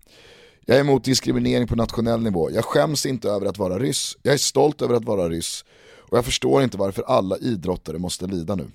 Jag 0.66 0.76
är 0.76 0.81
emot 0.81 1.04
diskriminering 1.04 1.69
på 1.69 1.76
nationell 1.76 2.23
nivå, 2.23 2.50
jag 2.50 2.64
skäms 2.64 3.07
inte 3.07 3.28
över 3.28 3.47
att 3.47 3.59
vara 3.59 3.78
ryss, 3.78 4.16
jag 4.23 4.35
är 4.35 4.38
stolt 4.38 4.83
över 4.83 4.95
att 4.95 5.04
vara 5.04 5.28
ryss 5.28 5.64
och 6.12 6.19
jag 6.19 6.25
förstår 6.25 6.62
inte 6.62 6.78
varför 6.78 7.02
alla 7.02 7.37
idrottare 7.38 7.99
måste 7.99 8.26
lida 8.26 8.54
nu. 8.54 8.66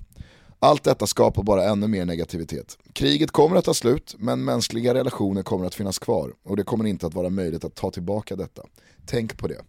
Allt 0.60 0.84
detta 0.84 1.06
skapar 1.06 1.42
bara 1.42 1.64
ännu 1.64 1.86
mer 1.86 2.04
negativitet. 2.04 2.78
Kriget 2.92 3.30
kommer 3.30 3.56
att 3.56 3.64
ta 3.64 3.74
slut, 3.74 4.14
men 4.18 4.44
mänskliga 4.44 4.94
relationer 4.94 5.42
kommer 5.42 5.66
att 5.66 5.74
finnas 5.74 5.98
kvar 5.98 6.32
och 6.44 6.56
det 6.56 6.62
kommer 6.62 6.86
inte 6.86 7.06
att 7.06 7.14
vara 7.14 7.30
möjligt 7.30 7.64
att 7.64 7.74
ta 7.74 7.90
tillbaka 7.90 8.36
detta. 8.36 8.62
Tänk 9.06 9.38
på 9.38 9.48
det. 9.48 9.60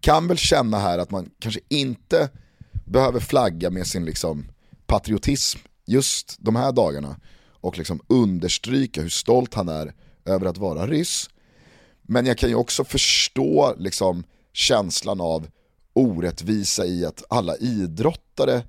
Kan 0.00 0.28
väl 0.28 0.36
känna 0.36 0.78
här 0.78 0.98
att 0.98 1.10
man 1.10 1.30
kanske 1.38 1.60
inte 1.68 2.28
behöver 2.84 3.20
flagga 3.20 3.70
med 3.70 3.86
sin 3.86 4.04
liksom 4.04 4.46
patriotism 4.86 5.58
just 5.84 6.36
de 6.38 6.56
här 6.56 6.72
dagarna 6.72 7.16
och 7.46 7.78
liksom 7.78 8.00
understryka 8.06 9.02
hur 9.02 9.08
stolt 9.08 9.54
han 9.54 9.68
är 9.68 9.94
över 10.24 10.46
att 10.46 10.58
vara 10.58 10.86
ryss. 10.86 11.30
Men 12.02 12.26
jag 12.26 12.38
kan 12.38 12.48
ju 12.48 12.54
också 12.54 12.84
förstå 12.84 13.74
liksom 13.78 14.24
känslan 14.52 15.20
av 15.20 15.46
orättvisa 15.92 16.86
i 16.86 17.04
att 17.04 17.24
alla 17.28 17.56
idrottare 17.56 18.62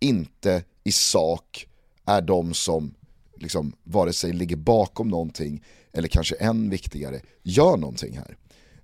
inte 0.00 0.64
i 0.84 0.92
sak 0.92 1.66
är 2.06 2.22
de 2.22 2.54
som 2.54 2.94
liksom, 3.36 3.72
vare 3.84 4.12
sig 4.12 4.32
ligger 4.32 4.56
bakom 4.56 5.08
någonting 5.08 5.64
eller 5.92 6.08
kanske 6.08 6.34
än 6.34 6.70
viktigare, 6.70 7.20
gör 7.42 7.76
någonting 7.76 8.16
här. 8.16 8.36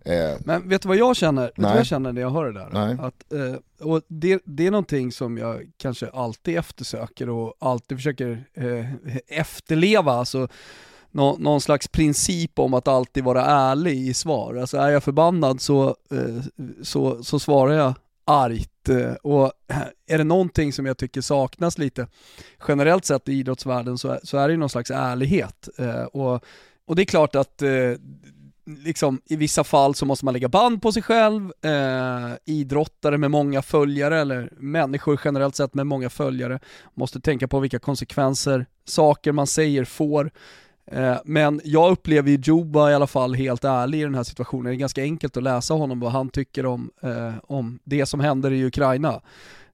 Eh, 0.04 0.36
Men 0.44 0.68
vet 0.68 0.82
du 0.82 0.88
vad 0.88 0.96
jag 0.96 1.16
känner, 1.16 1.42
vet 1.42 1.52
vad 1.56 1.76
jag 1.76 1.86
känner 1.86 2.12
när 2.12 2.20
jag 2.20 2.30
hör 2.30 2.52
det 2.52 2.52
där? 2.52 3.06
Att, 3.06 3.32
eh, 3.32 3.86
och 3.86 4.02
det, 4.08 4.42
det, 4.44 4.66
är 4.66 4.70
någonting 4.70 5.12
som 5.12 5.38
jag 5.38 5.70
kanske 5.76 6.08
alltid 6.08 6.58
eftersöker 6.58 7.28
och 7.28 7.54
alltid 7.58 7.98
försöker 7.98 8.44
eh, 8.54 8.94
efterleva. 9.40 10.12
Alltså, 10.12 10.48
nå, 11.10 11.36
någon 11.38 11.60
slags 11.60 11.88
princip 11.88 12.58
om 12.58 12.74
att 12.74 12.88
alltid 12.88 13.24
vara 13.24 13.44
ärlig 13.44 14.08
i 14.08 14.14
svar. 14.14 14.56
Alltså 14.56 14.76
är 14.76 14.90
jag 14.90 15.04
förbannad 15.04 15.60
så, 15.60 15.96
eh, 16.10 16.42
så, 16.82 17.24
så 17.24 17.38
svarar 17.38 17.72
jag 17.72 17.94
argt. 18.24 18.88
Eh, 18.88 19.12
och 19.12 19.52
är 20.06 20.18
det 20.18 20.24
någonting 20.24 20.72
som 20.72 20.86
jag 20.86 20.98
tycker 20.98 21.20
saknas 21.20 21.78
lite 21.78 22.06
generellt 22.68 23.04
sett 23.04 23.28
i 23.28 23.32
idrottsvärlden 23.32 23.98
så, 23.98 24.18
så 24.22 24.38
är 24.38 24.48
det 24.48 24.56
någon 24.56 24.68
slags 24.68 24.90
ärlighet. 24.90 25.68
Eh, 25.78 26.02
och, 26.02 26.44
och 26.86 26.96
det 26.96 27.02
är 27.02 27.06
klart 27.06 27.34
att 27.34 27.62
liksom, 28.64 29.20
i 29.24 29.36
vissa 29.36 29.64
fall 29.64 29.94
så 29.94 30.06
måste 30.06 30.24
man 30.24 30.34
lägga 30.34 30.48
band 30.48 30.82
på 30.82 30.92
sig 30.92 31.02
själv, 31.02 31.52
eh, 31.62 32.36
idrottare 32.44 33.18
med 33.18 33.30
många 33.30 33.62
följare 33.62 34.20
eller 34.20 34.52
människor 34.58 35.20
generellt 35.24 35.56
sett 35.56 35.74
med 35.74 35.86
många 35.86 36.10
följare 36.10 36.60
måste 36.94 37.20
tänka 37.20 37.48
på 37.48 37.60
vilka 37.60 37.78
konsekvenser 37.78 38.66
saker 38.84 39.32
man 39.32 39.46
säger 39.46 39.84
får. 39.84 40.30
Eh, 40.86 41.16
men 41.24 41.60
jag 41.64 41.92
upplever 41.92 42.30
ju 42.30 42.38
Juba 42.42 42.90
i 42.90 42.94
alla 42.94 43.06
fall 43.06 43.34
helt 43.34 43.64
ärlig 43.64 44.00
i 44.00 44.04
den 44.04 44.14
här 44.14 44.22
situationen. 44.22 44.64
Det 44.64 44.72
är 44.72 44.76
ganska 44.76 45.02
enkelt 45.02 45.36
att 45.36 45.42
läsa 45.42 45.74
honom 45.74 46.00
vad 46.00 46.12
han 46.12 46.28
tycker 46.28 46.66
om, 46.66 46.90
eh, 47.02 47.34
om 47.42 47.78
det 47.84 48.06
som 48.06 48.20
händer 48.20 48.50
i 48.50 48.64
Ukraina. 48.64 49.20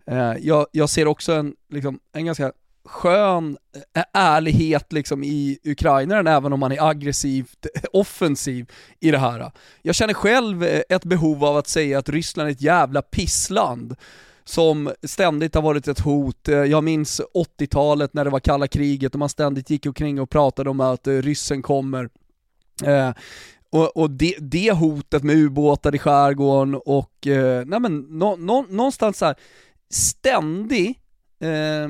Eh, 0.07 0.35
jag, 0.41 0.67
jag, 0.73 0.91
ser 0.91 1.07
också 1.07 1.33
en, 1.33 1.55
liksom, 1.69 2.01
en 2.13 2.27
ganska 2.27 2.53
skön 2.89 3.57
eh, 3.95 4.05
ärlighet 4.13 4.93
liksom 4.93 5.25
i 5.25 5.59
ukrainaren 5.65 6.27
även 6.27 6.53
om 6.53 6.61
man 6.61 6.73
är 6.73 6.89
aggressivt 6.89 7.67
offensiv 7.93 8.71
i 9.01 9.11
det 9.11 9.19
här. 9.19 9.53
Jag 9.83 9.95
känner 9.95 10.15
själv 10.15 10.63
eh, 10.63 10.83
ett 10.89 11.05
behov 11.05 11.45
av 11.45 11.57
att 11.57 11.69
säga 11.69 11.99
att 11.99 12.09
Ryssland 12.09 12.49
är 12.49 12.53
ett 12.53 12.63
jävla 12.63 13.03
pissland 13.03 13.97
som 14.45 14.93
ständigt 15.03 15.55
har 15.55 15.63
varit 15.63 15.89
ett 15.89 16.01
hot. 16.01 16.49
Eh, 16.49 16.57
jag 16.57 16.85
minns 16.85 17.21
80-talet 17.35 18.15
när 18.15 18.25
det 18.25 18.31
var 18.31 18.41
kalla 18.41 18.69
kriget 18.69 19.15
och 19.15 19.19
man 19.19 19.29
ständigt 19.29 19.71
gick 19.71 19.87
omkring 19.87 20.21
och 20.21 20.31
pratade 20.31 20.71
om 20.71 20.81
att 20.81 21.07
ryssen 21.07 21.63
kommer. 21.63 22.09
Eh, 22.85 23.11
och, 23.71 23.97
och 23.97 24.11
det, 24.11 24.35
det, 24.41 24.73
hotet 24.73 25.23
med 25.23 25.37
ubåtar 25.37 25.95
i 25.95 25.99
skärgården 25.99 26.75
och, 26.75 27.27
eh, 27.27 27.65
nej 27.67 27.81
men 27.81 27.99
nå, 27.99 28.37
nå, 28.37 28.65
någonstans 28.69 29.19
så 29.19 29.25
här, 29.25 29.35
ständig 29.91 31.01
eh, 31.41 31.89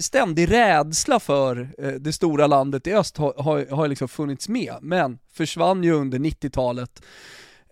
ständig 0.00 0.50
rädsla 0.50 1.20
för 1.20 1.74
eh, 1.78 1.88
det 1.92 2.12
stora 2.12 2.46
landet 2.46 2.86
i 2.86 2.92
öst 2.92 3.16
har, 3.16 3.34
har, 3.36 3.66
har 3.70 3.88
liksom 3.88 4.08
funnits 4.08 4.48
med, 4.48 4.74
men 4.80 5.18
försvann 5.32 5.84
ju 5.84 5.92
under 5.92 6.18
90-talet 6.18 7.02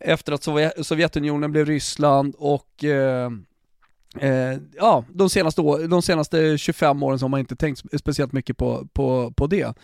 efter 0.01 0.33
att 0.33 0.87
Sovjetunionen 0.87 1.53
blev 1.53 1.67
Ryssland 1.67 2.35
och 2.39 2.85
eh, 2.85 3.31
Eh, 4.21 4.59
ja, 4.77 5.05
de 5.09 5.31
senaste, 5.31 5.61
år, 5.61 5.89
de 5.89 6.03
senaste 6.03 6.59
25 6.59 7.03
åren 7.03 7.19
så 7.19 7.25
har 7.25 7.29
man 7.29 7.41
inte 7.41 7.57
tänkt 7.57 7.83
speciellt 8.01 8.33
mycket 8.33 8.57
på, 8.57 8.89
på, 8.93 9.33
på 9.37 9.47
det. 9.47 9.77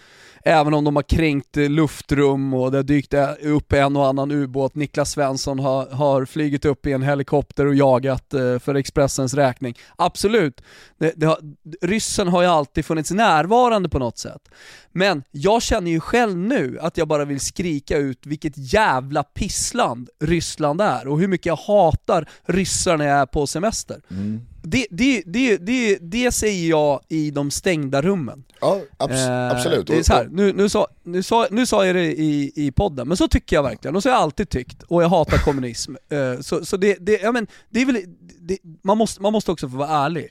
Även 0.44 0.74
om 0.74 0.84
de 0.84 0.96
har 0.96 1.02
kränkt 1.02 1.56
eh, 1.56 1.70
luftrum 1.70 2.54
och 2.54 2.70
det 2.70 2.78
har 2.78 2.82
dykt 2.82 3.14
eh, 3.14 3.30
upp 3.42 3.72
en 3.72 3.96
och 3.96 4.06
annan 4.06 4.30
ubåt. 4.30 4.74
Niklas 4.74 5.10
Svensson 5.10 5.58
har, 5.58 5.86
har 5.90 6.24
flygit 6.24 6.64
upp 6.64 6.86
i 6.86 6.92
en 6.92 7.02
helikopter 7.02 7.66
och 7.66 7.74
jagat 7.74 8.34
eh, 8.34 8.58
för 8.58 8.74
Expressens 8.74 9.34
räkning. 9.34 9.78
Absolut, 9.96 10.62
det, 10.98 11.12
det 11.16 11.26
har, 11.26 11.38
ryssen 11.80 12.28
har 12.28 12.42
ju 12.42 12.48
alltid 12.48 12.84
funnits 12.84 13.10
närvarande 13.10 13.88
på 13.88 13.98
något 13.98 14.18
sätt. 14.18 14.48
Men 14.92 15.22
jag 15.30 15.62
känner 15.62 15.90
ju 15.90 16.00
själv 16.00 16.36
nu 16.36 16.78
att 16.80 16.96
jag 16.96 17.08
bara 17.08 17.24
vill 17.24 17.40
skrika 17.40 17.98
ut 17.98 18.26
vilket 18.26 18.72
jävla 18.72 19.22
pissland 19.22 20.08
Ryssland 20.20 20.80
är 20.80 21.06
och 21.06 21.20
hur 21.20 21.28
mycket 21.28 21.46
jag 21.46 21.56
hatar 21.56 22.28
ryssar 22.44 22.96
när 22.96 23.08
jag 23.08 23.18
är 23.18 23.26
på 23.26 23.46
semester. 23.46 24.00
Mm. 24.10 24.21
Det, 24.64 24.86
det, 24.90 25.22
det, 25.26 25.56
det, 25.56 25.98
det 26.00 26.32
säger 26.32 26.70
jag 26.70 27.00
i 27.08 27.30
de 27.30 27.50
stängda 27.50 28.02
rummen. 28.02 28.44
Ja, 28.60 28.80
abs 28.96 29.12
eh, 29.12 29.50
absolut. 29.50 29.86
Det 29.86 29.98
är 29.98 30.02
så 30.02 30.12
här, 30.12 30.28
nu, 30.32 30.52
nu, 30.52 30.68
sa, 30.68 30.86
nu, 31.02 31.22
sa, 31.22 31.46
nu 31.50 31.66
sa 31.66 31.86
jag 31.86 31.94
det 31.94 32.12
i, 32.12 32.52
i 32.54 32.72
podden, 32.72 33.08
men 33.08 33.16
så 33.16 33.28
tycker 33.28 33.56
jag 33.56 33.62
verkligen, 33.62 33.96
och 33.96 34.02
så 34.02 34.08
har 34.08 34.14
jag 34.14 34.22
alltid 34.22 34.48
tyckt, 34.48 34.82
och 34.82 35.02
jag 35.02 35.08
hatar 35.08 35.38
kommunism. 35.38 35.94
Eh, 36.12 36.40
så 36.40 36.64
så 36.64 36.76
det, 36.76 36.96
det, 37.00 37.20
ja, 37.22 37.32
men, 37.32 37.46
det 37.70 37.80
är 37.80 37.86
väl, 37.86 37.96
det, 38.40 38.58
man, 38.82 38.98
måste, 38.98 39.22
man 39.22 39.32
måste 39.32 39.50
också 39.50 39.68
få 39.68 39.76
vara 39.76 39.88
ärlig. 39.88 40.28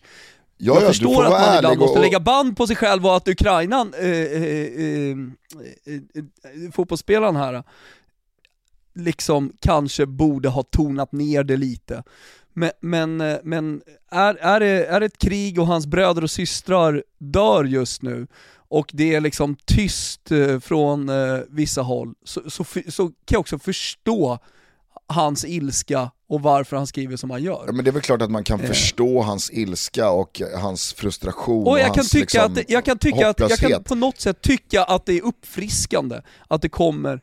Ja, 0.58 0.74
jag 0.74 0.84
ja, 0.84 0.88
förstår 0.88 1.26
att 1.26 1.32
man 1.32 1.58
ibland 1.58 1.82
och... 1.82 1.88
måste 1.88 2.00
lägga 2.00 2.20
band 2.20 2.58
på 2.58 2.68
sig 2.68 2.76
själv 2.76 3.06
och 3.06 3.16
att 3.16 3.28
Ukraina, 3.28 3.88
eh, 4.00 4.08
eh, 4.08 4.44
eh, 4.44 5.18
eh, 5.86 6.72
fotbollsspelaren 6.74 7.36
här, 7.36 7.64
liksom 8.96 9.54
kanske 9.60 10.06
borde 10.06 10.50
ha 10.50 10.64
tonat 10.64 11.12
ner 11.12 11.44
det 11.44 11.58
lite. 11.58 12.04
Men, 12.54 12.72
men, 12.80 13.22
eh, 13.22 13.38
men 13.44 13.82
är, 14.12 14.36
är, 14.36 14.60
det, 14.60 14.86
är 14.86 15.00
det 15.00 15.06
ett 15.06 15.18
krig 15.18 15.60
och 15.60 15.68
hans 15.68 15.88
bröder 15.88 16.24
och 16.24 16.32
systrar 16.32 17.04
dör 17.18 17.64
just 17.64 18.02
nu 18.02 18.28
och 18.72 18.92
det 18.94 19.16
är 19.16 19.22
liksom 19.22 19.56
tyst 19.66 20.32
eh, 20.32 20.60
från 20.60 21.10
eh, 21.10 21.40
vissa 21.50 21.82
håll, 21.82 22.14
så, 22.24 22.50
så, 22.50 22.64
så 22.90 23.08
kan 23.08 23.14
jag 23.28 23.40
också 23.40 23.60
förstå 23.60 24.40
hans 25.08 25.46
ilska 25.46 26.12
och 26.28 26.42
varför 26.42 26.78
han 26.78 26.88
skriver 26.88 27.18
som 27.18 27.30
han 27.30 27.44
gör. 27.44 27.64
Ja, 27.66 27.72
men 27.72 27.86
det 27.86 27.90
är 27.90 27.94
väl 27.94 28.02
klart 28.02 28.22
att 28.22 28.32
man 28.32 28.44
kan 28.44 28.60
eh. 28.60 28.68
förstå 28.68 29.22
hans 29.22 29.52
ilska 29.52 30.10
och 30.10 30.42
hans 30.56 30.94
frustration 30.94 31.68
och, 31.68 31.80
jag 31.80 31.90
och 31.90 31.96
kan 31.96 32.02
hans 32.02 32.10
tycka 32.10 32.48
liksom, 32.48 32.64
att, 32.64 32.70
jag 32.70 32.86
kan 32.86 32.98
tycka 32.98 33.30
att, 33.30 33.40
jag 33.40 33.58
kan 33.58 33.84
på 33.84 33.96
något 33.96 34.22
sätt 34.22 34.42
tycka 34.42 34.84
att 34.84 35.06
det 35.06 35.18
är 35.18 35.22
uppfriskande 35.22 36.22
att 36.48 36.62
det 36.62 36.70
kommer 36.70 37.22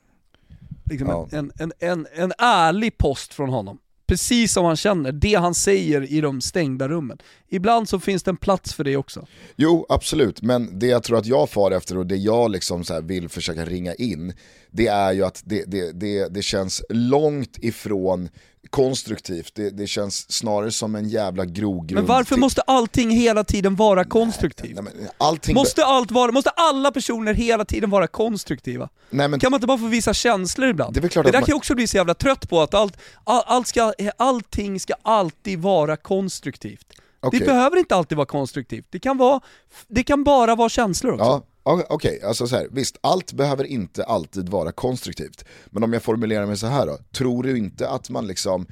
liksom 0.91 1.09
ja. 1.09 1.29
en, 1.33 1.53
en, 1.59 1.73
en, 1.79 2.07
en 2.15 2.33
ärlig 2.39 2.99
post 2.99 3.35
från 3.35 3.49
honom 3.49 3.79
precis 4.09 4.53
som 4.53 4.65
han 4.65 4.77
känner, 4.77 5.13
det 5.13 5.35
han 5.35 5.55
säger 5.55 6.13
i 6.13 6.21
de 6.21 6.41
stängda 6.41 6.89
rummen. 6.89 7.19
Ibland 7.49 7.89
så 7.89 8.01
finns 8.01 8.23
det 8.23 8.31
en 8.31 8.37
plats 8.37 8.75
för 8.75 8.85
det 8.85 8.97
också. 8.97 9.27
Jo, 9.57 9.87
absolut, 9.89 10.43
men 10.43 10.79
det 10.79 10.87
jag 10.87 11.03
tror 11.03 11.19
att 11.19 11.27
jag 11.27 11.51
far 11.51 11.71
efter 11.71 11.99
och 11.99 12.07
det 12.07 12.17
jag 12.17 12.51
liksom 12.51 12.85
så 12.85 13.01
vill 13.01 13.29
försöka 13.29 13.65
ringa 13.65 13.95
in, 13.95 14.33
det 14.71 14.87
är 14.87 15.13
ju 15.13 15.25
att 15.25 15.43
det, 15.45 15.65
det, 15.67 15.93
det, 15.93 16.29
det 16.29 16.43
känns 16.43 16.83
långt 16.89 17.59
ifrån 17.59 18.29
konstruktivt, 18.71 19.55
det, 19.55 19.71
det 19.71 19.87
känns 19.87 20.33
snarare 20.33 20.71
som 20.71 20.95
en 20.95 21.09
jävla 21.09 21.45
grogrund. 21.45 21.93
Men 21.93 22.07
varför 22.07 22.35
till... 22.35 22.41
måste 22.41 22.61
allting 22.61 23.11
hela 23.11 23.45
tiden 23.45 23.77
vara 23.77 24.05
konstruktivt? 24.05 24.75
Nej, 24.75 24.93
nej, 25.01 25.11
allting... 25.19 25.55
måste, 25.55 25.85
allt 25.85 26.11
vara, 26.11 26.33
måste 26.33 26.51
alla 26.51 26.91
personer 26.91 27.35
hela 27.35 27.65
tiden 27.65 27.91
vara 27.91 28.07
konstruktiva? 28.07 28.89
Nej, 29.11 29.29
men... 29.29 29.41
Kan 29.41 29.51
man 29.51 29.59
inte 29.59 29.67
bara 29.67 29.79
få 29.79 29.87
visa 29.87 30.15
känslor 30.15 30.69
ibland? 30.69 30.95
Det, 30.95 31.05
är 31.05 31.09
klart 31.09 31.25
det 31.25 31.33
där 31.33 31.39
man... 31.39 31.45
kan 31.45 31.53
jag 31.53 31.57
också 31.57 31.75
bli 31.75 31.87
så 31.87 31.97
jävla 31.97 32.15
trött 32.15 32.49
på, 32.49 32.61
att 32.61 32.75
allt, 32.75 32.97
all, 33.25 33.43
allt 33.47 33.67
ska, 33.67 33.93
allting 34.17 34.81
ska 34.81 34.95
alltid 35.03 35.59
vara 35.59 35.97
konstruktivt. 35.97 36.87
Okay. 37.23 37.41
Det 37.41 37.47
behöver 37.47 37.77
inte 37.77 37.97
alltid 37.97 38.17
vara 38.17 38.27
konstruktivt, 38.27 38.87
det 38.91 38.99
kan, 38.99 39.19
vara, 39.19 39.41
det 39.89 40.03
kan 40.03 40.25
bara 40.25 40.55
vara 40.55 40.69
känslor 40.69 41.13
också. 41.13 41.25
Ja. 41.25 41.43
Okej, 41.73 41.87
okay, 41.91 42.21
alltså 42.21 42.47
så 42.47 42.57
här, 42.57 42.69
visst, 42.71 42.99
allt 43.01 43.33
behöver 43.33 43.65
inte 43.65 44.05
alltid 44.05 44.49
vara 44.49 44.73
konstruktivt. 44.73 45.45
Men 45.67 45.83
om 45.83 45.93
jag 45.93 46.03
formulerar 46.03 46.47
mig 46.47 46.57
så 46.57 46.67
här 46.67 46.87
då, 46.87 46.99
tror 47.13 47.43
du 47.43 47.59
inte 47.59 47.89
att 47.89 48.11
man 48.11 48.27
liksom 48.27 48.67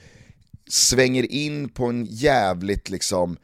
svänger 0.68 1.32
in 1.32 1.68
på 1.68 1.86
en 1.86 2.04
jävligt 2.04 2.90
liksom 2.90 3.36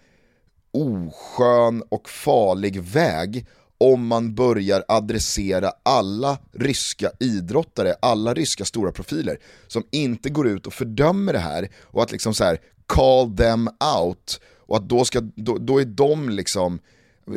oskön 0.73 1.83
och 1.89 2.09
farlig 2.09 2.83
väg 2.83 3.47
om 3.79 4.07
man 4.07 4.35
börjar 4.35 4.85
adressera 4.89 5.73
alla 5.83 6.39
ryska 6.53 7.11
idrottare, 7.21 7.95
alla 8.03 8.35
ryska 8.35 8.65
stora 8.65 8.93
profiler 8.93 9.39
som 9.67 9.83
inte 9.91 10.31
går 10.31 10.49
ut 10.49 10.67
och 10.67 10.75
fördömer 10.75 11.33
det 11.33 11.39
här 11.39 11.69
och 11.81 12.03
att 12.03 12.13
liksom 12.13 12.35
så 12.35 12.45
här 12.45 12.59
call 12.87 13.37
them 13.37 13.69
out 13.99 14.41
och 14.67 14.77
att 14.77 14.89
då, 14.89 15.05
ska, 15.05 15.21
då, 15.21 15.59
då 15.59 15.81
är 15.81 15.85
de 15.85 16.29
liksom 16.29 16.81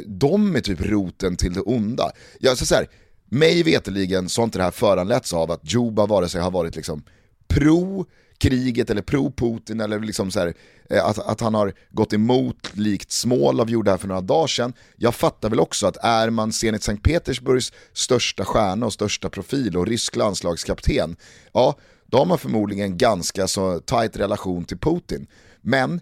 de 0.06 0.56
är 0.56 0.62
typ 0.62 0.82
roten 0.82 1.36
till 1.36 1.54
det 1.54 1.62
onda. 1.62 2.12
Jag 2.40 2.58
så, 2.58 2.66
så 2.66 2.76
här, 2.76 2.88
mig 3.30 3.64
veteligen 3.64 4.30
så 4.30 4.42
har 4.42 4.44
inte 4.46 4.60
det 4.60 4.64
här 4.64 4.72
föranletts 4.72 5.34
av 5.34 5.52
att 5.52 5.74
Juba 5.74 6.06
vare 6.06 6.30
sig 6.30 6.42
har 6.42 6.52
varit 6.52 6.76
liksom 6.76 7.04
pro 7.48 8.06
kriget 8.38 8.90
eller 8.90 9.02
pro 9.02 9.32
Putin 9.32 9.82
eller 9.82 10.00
liksom 10.00 10.32
så 10.32 10.40
här, 10.40 10.54
eh, 10.90 11.06
att, 11.06 11.20
att 11.20 11.42
han 11.42 11.54
har 11.54 11.74
gått 11.90 12.14
emot 12.14 12.72
likt 12.74 13.12
Smålov 13.12 13.70
gjorde 13.70 13.92
här 13.92 13.98
för 13.98 14.08
några 14.08 14.22
dagar 14.22 14.48
sedan. 14.48 14.74
Jag 14.96 15.16
fattar 15.16 15.50
väl 15.50 15.60
också 15.60 15.88
att 15.88 15.98
är 15.98 16.30
man 16.30 16.54
Zenit 16.54 16.84
Sankt 16.84 17.04
Petersburgs 17.04 17.74
största 17.94 18.46
stjärna 18.46 18.86
och 18.86 18.94
största 18.94 19.30
profil 19.30 19.78
och 19.78 19.88
rysk 19.88 20.16
landslagskapten, 20.16 21.16
ja 21.54 21.76
då 22.06 22.18
har 22.18 22.26
man 22.26 22.38
förmodligen 22.38 22.98
ganska 22.98 23.48
så 23.48 23.80
tight 23.80 24.18
relation 24.18 24.66
till 24.66 24.78
Putin. 24.78 25.28
Men 25.62 26.02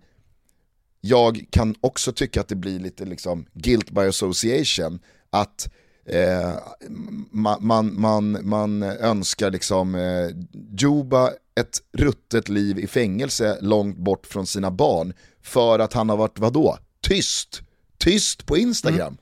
jag 1.06 1.46
kan 1.50 1.76
också 1.82 2.12
tycka 2.12 2.42
att 2.42 2.48
det 2.48 2.56
blir 2.56 2.80
lite 2.80 3.06
liksom 3.06 3.46
guilt 3.54 3.92
by 3.92 4.02
association, 4.02 5.00
att 5.30 5.70
eh, 6.06 6.54
man, 7.32 7.66
man, 7.66 8.02
man, 8.02 8.50
man 8.50 8.84
önskar 8.84 9.52
liksom 9.52 9.96
eh, 9.96 10.30
Juba 10.78 11.32
ett 11.56 11.82
ruttet 11.98 12.50
liv 12.50 12.80
i 12.80 12.88
fängelse 12.88 13.58
långt 13.62 13.98
bort 13.98 14.28
från 14.28 14.48
sina 14.48 14.72
barn 14.72 15.14
för 15.42 15.80
att 15.80 15.94
han 15.94 16.10
har 16.10 16.18
varit, 16.18 16.40
vadå, 16.40 16.78
tyst? 17.02 17.62
Tyst 17.98 18.46
på 18.46 18.58
Instagram. 18.58 19.18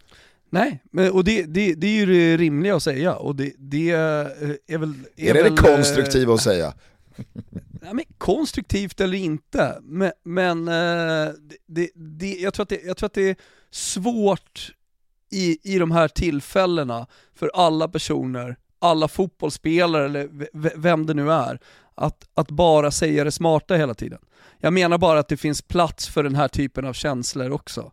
Mm. 0.52 0.78
Nej, 0.92 1.10
och 1.10 1.24
det, 1.24 1.44
det, 1.44 1.74
det 1.74 1.88
är 1.88 1.92
ju 1.92 2.06
det 2.06 2.38
rimliga 2.38 2.76
att 2.76 2.84
säga 2.84 3.16
och 3.16 3.36
det, 3.36 3.54
det 3.58 3.90
eh, 3.90 3.98
är 4.68 4.78
väl... 4.78 4.94
Är, 5.16 5.30
är 5.30 5.34
det 5.34 5.44
väl, 5.44 5.56
det 5.56 5.62
konstruktiva 5.62 6.34
att 6.34 6.42
säga? 6.42 6.74
Ja, 7.84 7.94
men 7.94 8.06
konstruktivt 8.18 9.02
eller 9.02 9.18
inte, 9.18 9.80
men, 9.82 10.08
eh, 10.08 10.14
men 10.24 10.66
det, 11.68 11.90
det, 11.96 12.34
jag, 12.34 12.54
tror 12.54 12.64
att 12.64 12.70
det, 12.70 12.82
jag 12.84 12.98
tror 12.98 13.08
att 13.08 13.14
det 13.14 13.30
är 13.30 13.36
svårt 13.72 14.72
i, 15.32 15.74
i 15.74 15.80
de 15.80 15.92
här 15.92 16.08
tillfällena 16.08 17.08
för 17.36 17.52
alla 17.54 17.88
personer, 17.88 18.56
alla 18.80 19.08
fotbollsspelare 19.08 20.06
eller 20.06 20.30
vem 20.78 21.06
det 21.06 21.14
nu 21.14 21.32
är, 21.32 21.60
att, 21.96 22.30
att 22.34 22.52
bara 22.52 22.92
säga 22.92 23.24
det 23.24 23.32
smarta 23.32 23.76
hela 23.76 23.94
tiden. 23.94 24.20
Jag 24.58 24.74
menar 24.74 24.98
bara 24.98 25.20
att 25.20 25.28
det 25.28 25.38
finns 25.38 25.62
plats 25.62 26.08
för 26.08 26.24
den 26.24 26.36
här 26.36 26.48
typen 26.48 26.86
av 26.86 26.94
känslor 26.94 27.52
också. 27.52 27.92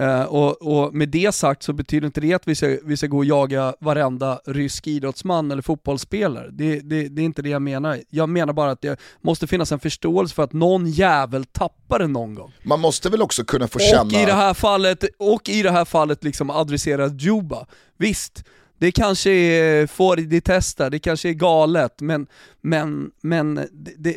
Uh, 0.00 0.22
och, 0.22 0.62
och, 0.62 0.94
med 0.94 1.08
det 1.08 1.34
sagt 1.34 1.62
så 1.62 1.72
betyder 1.72 2.06
inte 2.06 2.20
det 2.20 2.34
att 2.34 2.48
vi 2.48 2.54
ska, 2.54 2.76
vi 2.84 2.96
ska 2.96 3.06
gå 3.06 3.18
och 3.18 3.24
jaga 3.24 3.74
varenda 3.80 4.40
rysk 4.46 4.86
idrottsman 4.86 5.50
eller 5.50 5.62
fotbollsspelare. 5.62 6.48
Det, 6.50 6.80
det, 6.80 7.08
det, 7.08 7.22
är 7.22 7.24
inte 7.24 7.42
det 7.42 7.48
jag 7.48 7.62
menar. 7.62 8.00
Jag 8.10 8.28
menar 8.28 8.52
bara 8.52 8.70
att 8.70 8.82
det 8.82 9.00
måste 9.20 9.46
finnas 9.46 9.72
en 9.72 9.80
förståelse 9.80 10.34
för 10.34 10.42
att 10.42 10.52
någon 10.52 10.90
jävel 10.90 11.44
tappar 11.44 11.98
det 11.98 12.06
någon 12.06 12.34
gång. 12.34 12.52
Man 12.62 12.80
måste 12.80 13.08
väl 13.10 13.22
också 13.22 13.44
kunna 13.44 13.68
få 13.68 13.78
känna... 13.78 14.02
Och 14.02 14.12
i 14.12 14.24
det 14.24 14.32
här 14.32 14.54
fallet, 14.54 15.04
och 15.18 15.48
i 15.48 15.62
det 15.62 15.70
här 15.70 15.84
fallet 15.84 16.24
liksom 16.24 16.50
adressera 16.50 17.08
Juba. 17.08 17.66
Visst, 17.96 18.44
det 18.78 18.92
kanske 18.92 19.30
är 19.30 19.86
får 19.86 20.16
det 20.16 20.40
testa, 20.40 20.90
det 20.90 20.98
kanske 20.98 21.28
är 21.28 21.32
galet, 21.32 22.00
men, 22.00 22.26
men, 22.60 23.10
men 23.20 23.54
det, 23.54 23.94
det, 23.98 24.16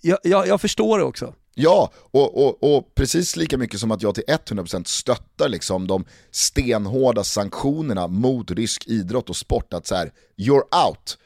jag, 0.00 0.18
jag, 0.22 0.46
jag 0.46 0.60
förstår 0.60 0.98
det 0.98 1.04
också. 1.04 1.34
Ja, 1.62 1.92
och, 1.94 2.46
och, 2.46 2.76
och, 2.76 2.94
precis 2.94 3.36
lika 3.36 3.58
mycket 3.58 3.80
som 3.80 3.90
att 3.90 4.02
jag 4.02 4.14
till 4.14 4.24
100% 4.24 4.84
stöttar 4.84 5.48
liksom 5.48 5.86
de 5.86 6.04
stenhårda 6.30 7.24
sanktionerna 7.24 8.06
mot 8.06 8.50
rysk 8.50 8.86
idrott 8.86 9.30
och 9.30 9.36
sport, 9.36 9.72
att 9.72 9.86
så 9.86 9.94
här, 9.94 10.12
you're 10.36 10.86
out. 10.88 11.18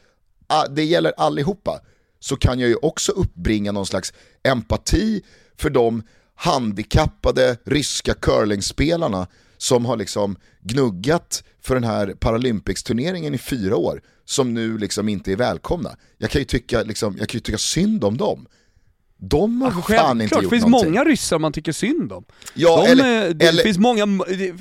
Ah, 0.47 0.67
det 0.67 0.85
gäller 0.85 1.12
allihopa. 1.17 1.81
Så 2.21 2.37
kan 2.37 2.61
jag 2.61 2.69
ju 2.69 2.76
också 2.76 3.12
uppbringa 3.12 3.73
någon 3.73 3.87
slags 3.87 4.12
empati 4.43 5.23
för 5.57 5.71
de 5.71 6.03
handikappade 6.35 7.57
ryska 7.64 8.14
curlingspelarna 8.14 9.26
som 9.57 9.85
har 9.85 9.97
liksom 9.97 10.37
gnuggat 10.61 11.45
för 11.61 11.75
den 11.75 11.85
här 11.85 12.14
Paralympics-turneringen 12.21 13.35
i 13.35 13.38
fyra 13.38 13.76
år, 13.76 14.03
som 14.25 14.55
nu 14.55 14.79
liksom 14.79 15.09
inte 15.09 15.33
är 15.33 15.37
välkomna. 15.37 15.97
Jag 16.19 16.31
kan 16.31 16.41
ju 16.41 16.45
tycka, 16.45 16.83
liksom, 16.83 17.17
jag 17.19 17.29
kan 17.29 17.37
ju 17.37 17.41
tycka 17.41 17.59
synd 17.59 18.05
om 18.05 18.17
dem. 18.17 18.47
De 19.28 19.62
har 19.62 19.75
ja, 19.88 19.97
fan 19.97 20.21
inte 20.21 20.35
gjort 20.35 20.45
Det 20.45 20.50
finns 20.50 20.66
någonting. 20.66 20.93
många 20.93 21.04
ryssar 21.04 21.38
man 21.38 21.52
tycker 21.52 21.73
synd 21.73 22.12
om. 22.12 22.25
Ja, 22.54 22.83
De, 22.85 22.90
eller, 22.90 23.35
det 23.35 23.49
eller, 23.49 23.62
finns 23.62 23.78
många, 23.78 24.07
det, 24.07 24.52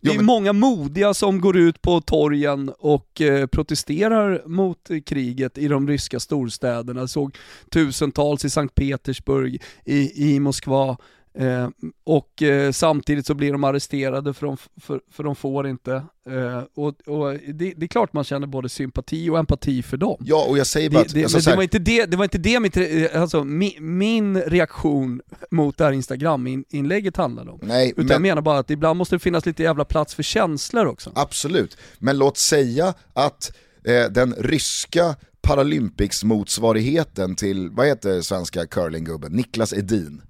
det 0.00 0.10
är 0.10 0.16
men, 0.16 0.24
många 0.24 0.52
modiga 0.52 1.14
som 1.14 1.40
går 1.40 1.56
ut 1.56 1.82
på 1.82 2.00
torgen 2.00 2.72
och 2.78 3.20
eh, 3.20 3.46
protesterar 3.46 4.42
mot 4.46 4.90
kriget 5.06 5.58
i 5.58 5.68
de 5.68 5.88
ryska 5.88 6.20
storstäderna. 6.20 7.00
Jag 7.00 7.10
såg 7.10 7.36
tusentals 7.70 8.44
i 8.44 8.50
Sankt 8.50 8.74
Petersburg, 8.74 9.62
i, 9.84 10.32
i 10.34 10.40
Moskva, 10.40 10.96
Eh, 11.34 11.68
och 12.04 12.42
eh, 12.42 12.72
samtidigt 12.72 13.26
så 13.26 13.34
blir 13.34 13.52
de 13.52 13.64
arresterade 13.64 14.34
för 14.34 14.46
de, 14.46 14.56
för, 14.80 15.00
för 15.10 15.24
de 15.24 15.36
får 15.36 15.68
inte. 15.68 15.92
Eh, 16.26 16.62
och, 16.74 17.08
och 17.08 17.32
det, 17.32 17.72
det, 17.76 17.86
är 17.86 17.88
klart 17.88 18.12
man 18.12 18.24
känner 18.24 18.46
både 18.46 18.68
sympati 18.68 19.30
och 19.30 19.38
empati 19.38 19.82
för 19.82 19.96
dem. 19.96 20.16
Ja, 20.24 20.46
och 20.48 20.58
jag 20.58 20.66
säger 20.66 20.90
bara 20.90 20.98
det, 21.02 21.24
att... 21.24 21.32
Det, 21.32 21.32
men 21.32 21.42
det 21.42 21.56
var 21.56 21.62
inte 21.62 21.78
det, 21.78 22.06
det 22.06 22.16
var 22.16 22.24
inte 22.24 22.38
det 22.38 22.60
mitt, 22.60 22.76
eh, 22.76 23.22
alltså, 23.22 23.44
min, 23.44 23.98
min 23.98 24.42
reaktion 24.42 25.20
mot 25.50 25.78
det 25.78 25.84
här 25.84 25.92
Instagram-inlägget 25.92 27.16
handlade 27.16 27.50
om. 27.50 27.58
Nej, 27.62 27.90
Utan 27.90 28.04
men, 28.04 28.12
jag 28.12 28.22
menar 28.22 28.42
bara 28.42 28.58
att 28.58 28.70
ibland 28.70 28.96
måste 28.96 29.14
det 29.14 29.20
finnas 29.20 29.46
lite 29.46 29.62
jävla 29.62 29.84
plats 29.84 30.14
för 30.14 30.22
känslor 30.22 30.86
också. 30.86 31.12
Absolut, 31.14 31.76
men 31.98 32.18
låt 32.18 32.38
säga 32.38 32.94
att 33.12 33.52
eh, 33.84 34.04
den 34.10 34.34
ryska 34.38 35.16
Paralympics-motsvarigheten 35.42 37.34
till, 37.34 37.70
vad 37.70 37.86
heter 37.86 38.20
svenska 38.20 38.66
curlinggubben, 38.66 39.32
Niklas 39.32 39.72
Edin 39.72 40.22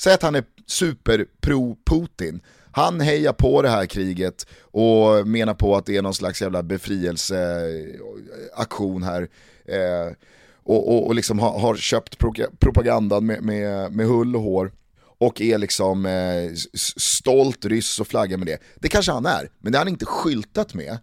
Säg 0.00 0.14
att 0.14 0.22
han 0.22 0.34
är 0.34 0.44
super 0.68 1.26
pro-Putin. 1.40 2.40
Han 2.72 3.00
hejar 3.00 3.32
på 3.32 3.62
det 3.62 3.68
här 3.68 3.86
kriget 3.86 4.46
och 4.60 5.28
menar 5.28 5.54
på 5.54 5.76
att 5.76 5.86
det 5.86 5.96
är 5.96 6.02
någon 6.02 6.14
slags 6.14 6.42
jävla 6.42 6.62
befrielseaktion 6.62 9.02
här. 9.02 9.28
Eh, 9.64 10.12
och, 10.62 10.88
och, 10.88 11.06
och 11.06 11.14
liksom 11.14 11.38
har, 11.38 11.58
har 11.58 11.76
köpt 11.76 12.18
propagandan 12.58 13.26
med, 13.26 13.42
med, 13.42 13.92
med 13.92 14.06
hull 14.06 14.36
och 14.36 14.42
hår 14.42 14.72
och 15.18 15.40
är 15.40 15.58
liksom 15.58 16.06
eh, 16.06 16.50
stolt 16.96 17.64
ryss 17.64 18.00
och 18.00 18.06
flaggar 18.06 18.36
med 18.36 18.46
det. 18.46 18.58
Det 18.74 18.88
kanske 18.88 19.12
han 19.12 19.26
är, 19.26 19.50
men 19.58 19.72
det 19.72 19.78
har 19.78 19.84
han 19.84 19.92
inte 19.92 20.06
skyltat 20.06 20.74
med. 20.74 20.98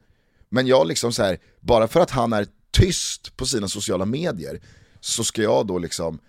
Men 0.49 0.67
jag 0.67 0.87
liksom 0.87 1.13
så 1.13 1.23
här, 1.23 1.37
bara 1.59 1.87
för 1.87 1.99
att 1.99 2.11
han 2.11 2.33
är 2.33 2.47
tyst 2.71 3.37
på 3.37 3.45
sina 3.45 3.67
sociala 3.67 4.05
medier 4.05 4.61
så 4.99 5.23
ska 5.23 5.41
jag 5.41 5.67
då 5.67 5.77
liksom, 5.77 6.19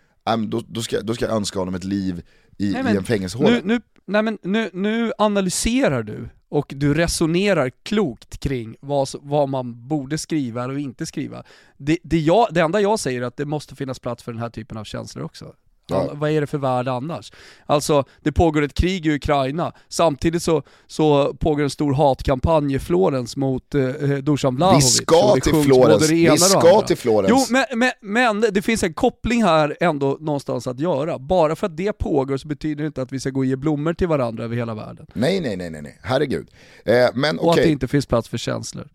då, 0.49 0.63
då, 0.69 0.83
ska, 0.83 1.01
då 1.01 1.15
ska 1.15 1.25
jag 1.25 1.35
önska 1.35 1.59
honom 1.59 1.75
ett 1.75 1.85
liv 1.85 2.23
i, 2.59 2.73
nej, 2.73 2.83
men, 2.83 2.95
i 2.95 2.97
en 2.97 3.05
fängelsehåla. 3.05 3.51
Nu, 3.51 3.61
nu, 3.65 3.81
nej 4.07 4.23
men 4.23 4.39
nu, 4.43 4.71
nu 4.73 5.13
analyserar 5.19 6.03
du 6.03 6.29
och 6.49 6.73
du 6.77 6.95
resonerar 6.95 7.71
klokt 7.83 8.41
kring 8.41 8.77
vad, 8.81 9.09
vad 9.21 9.49
man 9.49 9.89
borde 9.89 10.19
skriva 10.19 10.65
och 10.65 10.81
inte 10.81 11.07
skriva. 11.07 11.43
Det, 11.77 11.99
det, 12.03 12.19
jag, 12.19 12.49
det 12.51 12.61
enda 12.61 12.81
jag 12.81 12.99
säger 12.99 13.23
är 13.23 13.27
att 13.27 13.37
det 13.37 13.45
måste 13.45 13.77
finnas 13.77 13.99
plats 13.99 14.23
för 14.23 14.33
den 14.33 14.41
här 14.41 14.51
typen 14.51 14.79
av 14.79 14.85
känslor 14.85 15.25
också. 15.25 15.55
Ja. 15.89 16.11
Vad 16.13 16.31
är 16.31 16.41
det 16.41 16.47
för 16.47 16.59
värld 16.59 16.89
annars? 16.89 17.33
Alltså, 17.67 18.05
det 18.23 18.33
pågår 18.33 18.63
ett 18.63 18.75
krig 18.75 19.07
i 19.07 19.15
Ukraina, 19.15 19.73
samtidigt 19.89 20.43
så, 20.43 20.63
så 20.87 21.35
pågår 21.35 21.63
en 21.63 21.71
stor 21.71 21.95
hatkampanj 21.95 22.75
i 22.75 22.79
Florens 22.79 23.37
mot 23.37 23.75
eh, 23.75 23.83
eh 23.83 24.17
Dusan 24.17 24.57
Vlahovic. 24.57 24.85
Vi 24.85 24.91
ska 24.91 25.35
till 25.35 25.63
Florens, 25.63 26.11
vi 26.11 26.39
ska 26.39 26.81
till 26.81 26.97
Florens. 26.97 27.29
Jo, 27.31 27.39
men, 27.51 27.79
men, 27.79 27.91
men, 28.01 28.41
det 28.53 28.63
finns 28.63 28.83
en 28.83 28.95
koppling 28.95 29.45
här 29.45 29.77
ändå 29.81 30.17
någonstans 30.21 30.67
att 30.67 30.81
göra. 30.81 31.19
Bara 31.19 31.57
för 31.57 31.67
att 31.67 31.77
det 31.77 31.93
pågår 31.93 32.37
så 32.37 32.49
betyder 32.49 32.83
det 32.83 32.87
inte 32.87 33.03
att 33.03 33.13
vi 33.13 33.21
ska 33.21 33.31
gå 33.31 33.41
och 33.41 33.47
ge 33.47 33.57
blommor 33.57 33.95
till 33.95 34.09
varandra 34.09 34.45
över 34.45 34.57
hela 34.57 34.75
världen. 34.75 35.07
Nej, 35.13 35.41
nej, 35.41 35.57
nej, 35.57 35.71
nej, 35.71 35.99
herregud. 36.03 36.49
Eh, 36.85 37.07
men, 37.15 37.39
och 37.39 37.49
okay. 37.49 37.61
att 37.61 37.67
det 37.67 37.73
inte 37.73 37.89
finns 37.89 38.07
plats 38.07 38.29
för 38.29 38.39
känslor. 38.39 38.89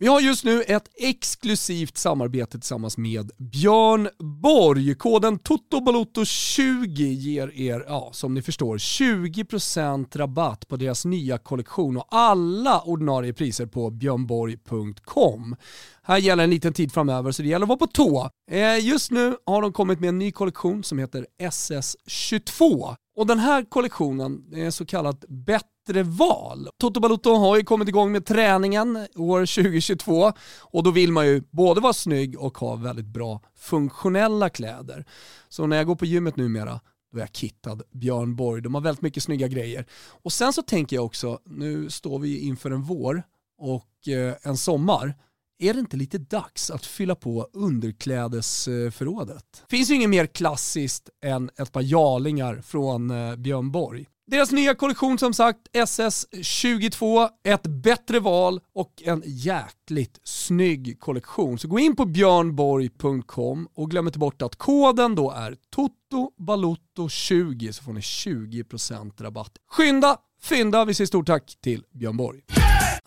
Vi 0.00 0.06
har 0.06 0.20
just 0.20 0.44
nu 0.44 0.62
ett 0.62 0.88
exklusivt 0.94 1.96
samarbete 1.96 2.58
tillsammans 2.58 2.98
med 2.98 3.30
Björn 3.38 4.08
Borg. 4.42 4.94
Koden 4.94 5.38
TOTOBALOTO20 5.38 7.02
ger 7.02 7.60
er, 7.60 7.84
ja, 7.88 8.10
som 8.12 8.34
ni 8.34 8.42
förstår, 8.42 8.78
20% 8.78 10.18
rabatt 10.18 10.68
på 10.68 10.76
deras 10.76 11.04
nya 11.04 11.38
kollektion 11.38 11.96
och 11.96 12.06
alla 12.10 12.80
ordinarie 12.80 13.32
priser 13.32 13.66
på 13.66 13.90
björnborg.com. 13.90 15.56
Här 16.02 16.18
gäller 16.18 16.44
en 16.44 16.50
liten 16.50 16.72
tid 16.72 16.92
framöver 16.92 17.32
så 17.32 17.42
det 17.42 17.48
gäller 17.48 17.64
att 17.64 17.68
vara 17.68 17.78
på 17.78 17.86
tå. 17.86 18.30
Eh, 18.50 18.86
just 18.86 19.10
nu 19.10 19.36
har 19.46 19.62
de 19.62 19.72
kommit 19.72 20.00
med 20.00 20.08
en 20.08 20.18
ny 20.18 20.32
kollektion 20.32 20.84
som 20.84 20.98
heter 20.98 21.26
SS22 21.42 22.94
och 23.16 23.26
den 23.26 23.38
här 23.38 23.64
kollektionen 23.68 24.54
är 24.54 24.70
så 24.70 24.86
kallat 24.86 25.24
bättre 25.28 25.77
val. 25.96 26.68
Toto 26.78 27.00
Balotto 27.00 27.34
har 27.34 27.56
ju 27.56 27.64
kommit 27.64 27.88
igång 27.88 28.12
med 28.12 28.26
träningen 28.26 28.96
år 29.16 29.62
2022 29.62 30.32
och 30.60 30.82
då 30.82 30.90
vill 30.90 31.12
man 31.12 31.26
ju 31.26 31.42
både 31.50 31.80
vara 31.80 31.92
snygg 31.92 32.38
och 32.38 32.58
ha 32.58 32.76
väldigt 32.76 33.06
bra 33.06 33.40
funktionella 33.56 34.48
kläder. 34.48 35.04
Så 35.48 35.66
när 35.66 35.76
jag 35.76 35.86
går 35.86 35.96
på 35.96 36.06
gymmet 36.06 36.36
numera 36.36 36.80
då 37.12 37.18
är 37.18 37.22
jag 37.22 37.32
kittad 37.32 37.82
Björn 37.92 38.36
Borg. 38.36 38.62
De 38.62 38.74
har 38.74 38.80
väldigt 38.80 39.02
mycket 39.02 39.22
snygga 39.22 39.48
grejer. 39.48 39.86
Och 40.22 40.32
sen 40.32 40.52
så 40.52 40.62
tänker 40.62 40.96
jag 40.96 41.04
också, 41.04 41.38
nu 41.44 41.90
står 41.90 42.18
vi 42.18 42.38
inför 42.38 42.70
en 42.70 42.82
vår 42.82 43.22
och 43.58 44.08
eh, 44.08 44.34
en 44.42 44.56
sommar 44.56 45.14
är 45.60 45.74
det 45.74 45.80
inte 45.80 45.96
lite 45.96 46.18
dags 46.18 46.70
att 46.70 46.86
fylla 46.86 47.14
på 47.14 47.48
underklädesförrådet? 47.52 49.64
Finns 49.68 49.90
ju 49.90 49.94
inget 49.94 50.10
mer 50.10 50.26
klassiskt 50.26 51.08
än 51.24 51.50
ett 51.56 51.72
par 51.72 51.82
jalingar 51.82 52.60
från 52.60 53.10
eh, 53.10 53.36
Björn 53.36 53.70
Borg. 53.70 54.06
Deras 54.30 54.52
nya 54.52 54.74
kollektion 54.74 55.18
som 55.18 55.34
sagt, 55.34 55.58
SS22, 55.72 57.28
ett 57.44 57.66
bättre 57.66 58.20
val 58.20 58.60
och 58.74 59.02
en 59.04 59.22
jäkligt 59.26 60.20
snygg 60.24 61.00
kollektion. 61.00 61.58
Så 61.58 61.68
gå 61.68 61.78
in 61.78 61.96
på 61.96 62.04
björnborg.com 62.04 63.68
och 63.74 63.90
glöm 63.90 64.06
inte 64.06 64.18
bort 64.18 64.42
att 64.42 64.56
koden 64.56 65.14
då 65.14 65.30
är 65.30 65.56
TOTOBALOTTO20 65.76 67.72
så 67.72 67.82
får 67.82 67.92
ni 67.92 68.00
20% 68.00 69.22
rabatt. 69.22 69.52
Skynda, 69.70 70.16
fynda, 70.42 70.84
vi 70.84 70.94
säger 70.94 71.06
stort 71.06 71.26
tack 71.26 71.56
till 71.62 71.84
Björn 71.92 72.16
Borg. 72.16 72.40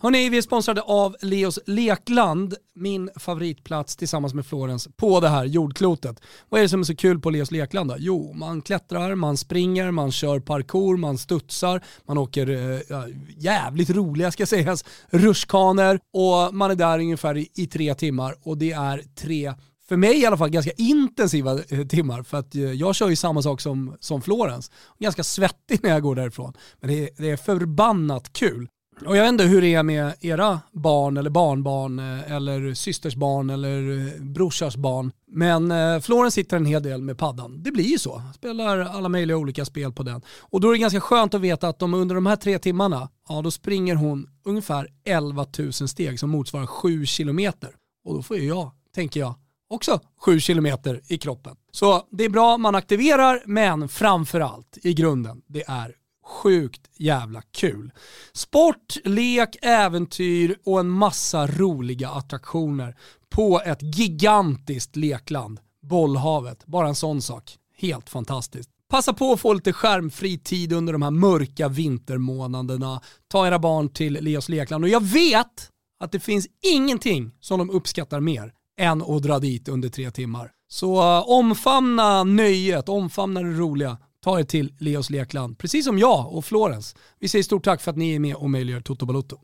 Hörrni, 0.03 0.29
vi 0.29 0.37
är 0.37 0.41
sponsrade 0.41 0.81
av 0.81 1.15
Leos 1.21 1.59
Lekland, 1.65 2.55
min 2.75 3.09
favoritplats 3.15 3.95
tillsammans 3.95 4.33
med 4.33 4.45
Florens 4.45 4.87
på 4.95 5.19
det 5.19 5.29
här 5.29 5.45
jordklotet. 5.45 6.21
Vad 6.49 6.59
är 6.59 6.63
det 6.63 6.69
som 6.69 6.79
är 6.79 6.83
så 6.83 6.95
kul 6.95 7.19
på 7.19 7.29
Leos 7.29 7.51
Lekland 7.51 7.89
då? 7.89 7.95
Jo, 7.99 8.33
man 8.33 8.61
klättrar, 8.61 9.15
man 9.15 9.37
springer, 9.37 9.91
man 9.91 10.11
kör 10.11 10.39
parkour, 10.39 10.97
man 10.97 11.17
studsar, 11.17 11.81
man 12.05 12.17
åker 12.17 12.49
äh, 12.49 13.05
jävligt 13.37 13.89
roliga 13.89 14.31
ska 14.31 14.45
sägas, 14.45 14.85
rutschkanor 15.09 15.99
och 16.13 16.55
man 16.55 16.71
är 16.71 16.75
där 16.75 16.99
ungefär 16.99 17.37
i, 17.37 17.49
i 17.55 17.67
tre 17.67 17.95
timmar 17.95 18.35
och 18.43 18.57
det 18.57 18.71
är 18.71 19.03
tre 19.15 19.53
för 19.87 19.97
mig 19.97 20.21
i 20.21 20.25
alla 20.25 20.37
fall, 20.37 20.49
ganska 20.49 20.71
intensiva 20.77 21.59
eh, 21.69 21.87
timmar. 21.87 22.23
För 22.23 22.37
att 22.37 22.55
eh, 22.55 22.61
jag 22.61 22.95
kör 22.95 23.09
ju 23.09 23.15
samma 23.15 23.41
sak 23.41 23.61
som, 23.61 23.97
som 23.99 24.21
Florens. 24.21 24.71
Ganska 24.99 25.23
svettig 25.23 25.79
när 25.83 25.89
jag 25.89 26.01
går 26.01 26.15
därifrån. 26.15 26.53
Men 26.79 26.89
det 26.89 27.03
är, 27.03 27.09
det 27.17 27.29
är 27.29 27.37
förbannat 27.37 28.33
kul. 28.33 28.67
Och 29.05 29.17
jag 29.17 29.23
vet 29.23 29.29
inte 29.29 29.43
hur 29.43 29.61
det 29.61 29.73
är 29.73 29.83
med 29.83 30.13
era 30.19 30.59
barn 30.71 31.17
eller 31.17 31.29
barnbarn 31.29 31.99
eh, 31.99 32.31
eller 32.31 32.73
systers 32.73 33.15
barn 33.15 33.49
eller 33.49 33.97
eh, 33.97 34.21
brorsars 34.21 34.75
barn. 34.75 35.11
Men 35.27 35.71
eh, 35.71 35.99
Florens 35.99 36.33
sitter 36.33 36.57
en 36.57 36.65
hel 36.65 36.83
del 36.83 37.01
med 37.01 37.17
paddan. 37.17 37.63
Det 37.63 37.71
blir 37.71 37.83
ju 37.83 37.99
så. 37.99 38.21
Spelar 38.35 38.79
alla 38.79 39.09
möjliga 39.09 39.37
olika 39.37 39.65
spel 39.65 39.93
på 39.93 40.03
den. 40.03 40.21
Och 40.39 40.61
då 40.61 40.67
är 40.67 40.71
det 40.71 40.79
ganska 40.79 41.01
skönt 41.01 41.33
att 41.33 41.41
veta 41.41 41.67
att 41.67 41.79
de 41.79 41.93
under 41.93 42.15
de 42.15 42.25
här 42.25 42.35
tre 42.35 42.59
timmarna, 42.59 43.09
ja 43.29 43.41
då 43.41 43.51
springer 43.51 43.95
hon 43.95 44.29
ungefär 44.45 44.87
11 45.05 45.45
000 45.59 45.73
steg 45.73 46.19
som 46.19 46.29
motsvarar 46.29 46.65
7 46.65 47.05
kilometer. 47.05 47.69
Och 48.05 48.15
då 48.15 48.21
får 48.21 48.37
ju 48.37 48.47
jag, 48.47 48.71
tänker 48.95 49.19
jag, 49.19 49.33
också 49.69 49.99
7 50.19 50.39
kilometer 50.39 51.01
i 51.07 51.17
kroppen. 51.17 51.55
Så 51.71 52.07
det 52.11 52.25
är 52.25 52.29
bra, 52.29 52.57
man 52.57 52.75
aktiverar, 52.75 53.43
men 53.45 53.89
framförallt 53.89 54.77
i 54.83 54.93
grunden, 54.93 55.41
det 55.47 55.63
är 55.67 55.95
sjukt 56.31 56.81
jävla 56.97 57.41
kul. 57.41 57.91
Sport, 58.33 58.97
lek, 59.03 59.55
äventyr 59.61 60.57
och 60.65 60.79
en 60.79 60.89
massa 60.89 61.47
roliga 61.47 62.09
attraktioner 62.09 62.95
på 63.29 63.61
ett 63.65 63.97
gigantiskt 63.97 64.95
lekland. 64.95 65.59
Bollhavet, 65.81 66.65
bara 66.65 66.87
en 66.87 66.95
sån 66.95 67.21
sak. 67.21 67.57
Helt 67.77 68.09
fantastiskt. 68.09 68.69
Passa 68.89 69.13
på 69.13 69.33
att 69.33 69.39
få 69.39 69.53
lite 69.53 69.73
skärmfri 69.73 70.37
tid 70.37 70.73
under 70.73 70.93
de 70.93 71.01
här 71.01 71.11
mörka 71.11 71.67
vintermånaderna. 71.67 73.01
Ta 73.27 73.47
era 73.47 73.59
barn 73.59 73.89
till 73.89 74.13
Leos 74.13 74.49
lekland 74.49 74.83
och 74.83 74.89
jag 74.89 75.03
vet 75.03 75.69
att 75.99 76.11
det 76.11 76.19
finns 76.19 76.47
ingenting 76.61 77.31
som 77.39 77.59
de 77.59 77.69
uppskattar 77.69 78.19
mer 78.19 78.53
än 78.79 79.01
att 79.01 79.23
dra 79.23 79.39
dit 79.39 79.67
under 79.67 79.89
tre 79.89 80.11
timmar. 80.11 80.51
Så 80.67 81.01
eh, 81.01 81.29
omfamna 81.29 82.23
nöjet, 82.23 82.89
omfamna 82.89 83.41
det 83.41 83.49
roliga 83.49 83.97
ta 84.23 84.39
er 84.39 84.43
till 84.43 84.73
Leos 84.77 85.09
lekland, 85.09 85.57
precis 85.57 85.85
som 85.85 85.99
jag 85.99 86.33
och 86.33 86.45
Florens. 86.45 86.95
Vi 87.19 87.27
säger 87.27 87.43
stort 87.43 87.63
tack 87.63 87.81
för 87.81 87.91
att 87.91 87.97
ni 87.97 88.15
är 88.15 88.19
med 88.19 88.35
och 88.35 88.49
möjliggör 88.49 88.81
Toto 88.81 89.05
Balotto. 89.05 89.39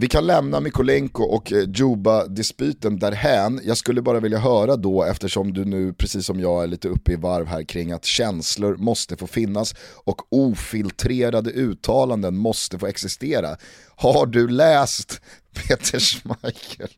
Vi 0.00 0.08
kan 0.08 0.26
lämna 0.26 0.60
Mikolenko 0.60 1.22
och 1.22 1.52
eh, 1.52 1.68
Juba-dispyten 1.68 2.98
därhän. 2.98 3.60
Jag 3.64 3.76
skulle 3.76 4.02
bara 4.02 4.20
vilja 4.20 4.38
höra 4.38 4.76
då, 4.76 5.04
eftersom 5.04 5.52
du 5.52 5.64
nu 5.64 5.92
precis 5.92 6.26
som 6.26 6.40
jag 6.40 6.62
är 6.62 6.66
lite 6.66 6.88
uppe 6.88 7.12
i 7.12 7.16
varv 7.16 7.46
här 7.46 7.62
kring 7.62 7.92
att 7.92 8.04
känslor 8.04 8.76
måste 8.76 9.16
få 9.16 9.26
finnas 9.26 9.74
och 10.04 10.32
ofiltrerade 10.32 11.50
uttalanden 11.50 12.36
måste 12.36 12.78
få 12.78 12.86
existera. 12.86 13.56
Har 13.96 14.26
du 14.26 14.48
läst 14.48 15.20
Peter 15.54 15.98
Schmeichel? 15.98 16.90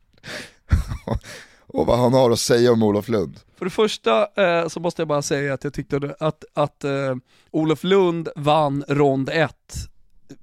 Och 1.74 1.86
vad 1.86 1.98
han 1.98 2.12
har 2.12 2.30
att 2.30 2.38
säga 2.38 2.72
om 2.72 2.82
Olof 2.82 3.08
Lund? 3.08 3.40
För 3.58 3.64
det 3.64 3.70
första 3.70 4.28
eh, 4.36 4.68
så 4.68 4.80
måste 4.80 5.02
jag 5.02 5.08
bara 5.08 5.22
säga 5.22 5.54
att 5.54 5.64
jag 5.64 5.74
tyckte 5.74 6.14
att, 6.20 6.44
att 6.54 6.84
eh, 6.84 7.16
Olof 7.50 7.84
Lund 7.84 8.28
vann 8.36 8.84
rond 8.88 9.30
1 9.32 9.52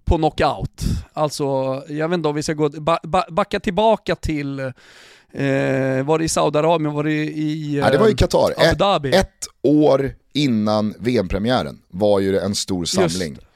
på 0.06 0.17
knockout. 0.17 0.82
Alltså, 1.13 1.44
jag 1.88 2.10
vet 2.10 2.17
inte 2.17 2.30
om 2.30 2.36
vi 2.36 2.44
ska 2.44 2.54
gå, 2.54 2.70
ba, 2.70 3.00
ba, 3.04 3.24
backa 3.30 3.60
tillbaka 3.60 4.15
till, 4.15 4.60
eh, 4.60 6.04
var 6.04 6.17
det 6.17 6.26
i 6.26 6.30
Saudiarabien, 6.30 6.94
var 6.94 7.04
det 7.04 7.12
i 7.13 7.74
eh, 7.74 7.80
ja, 7.80 7.89
det 7.89 7.98
var 7.98 8.10
i 8.10 8.15
Qatar. 8.15 8.54
Abu 8.58 8.76
Dhabi? 8.76 9.10
Ett, 9.10 9.15
ett 9.15 9.48
år 9.62 10.12
innan 10.34 10.94
VM-premiären 11.00 11.82
var 11.88 12.20
ju 12.20 12.39
en 12.39 12.56
stor 12.56 12.86
samling. 12.86 13.34
Just. 13.34 13.51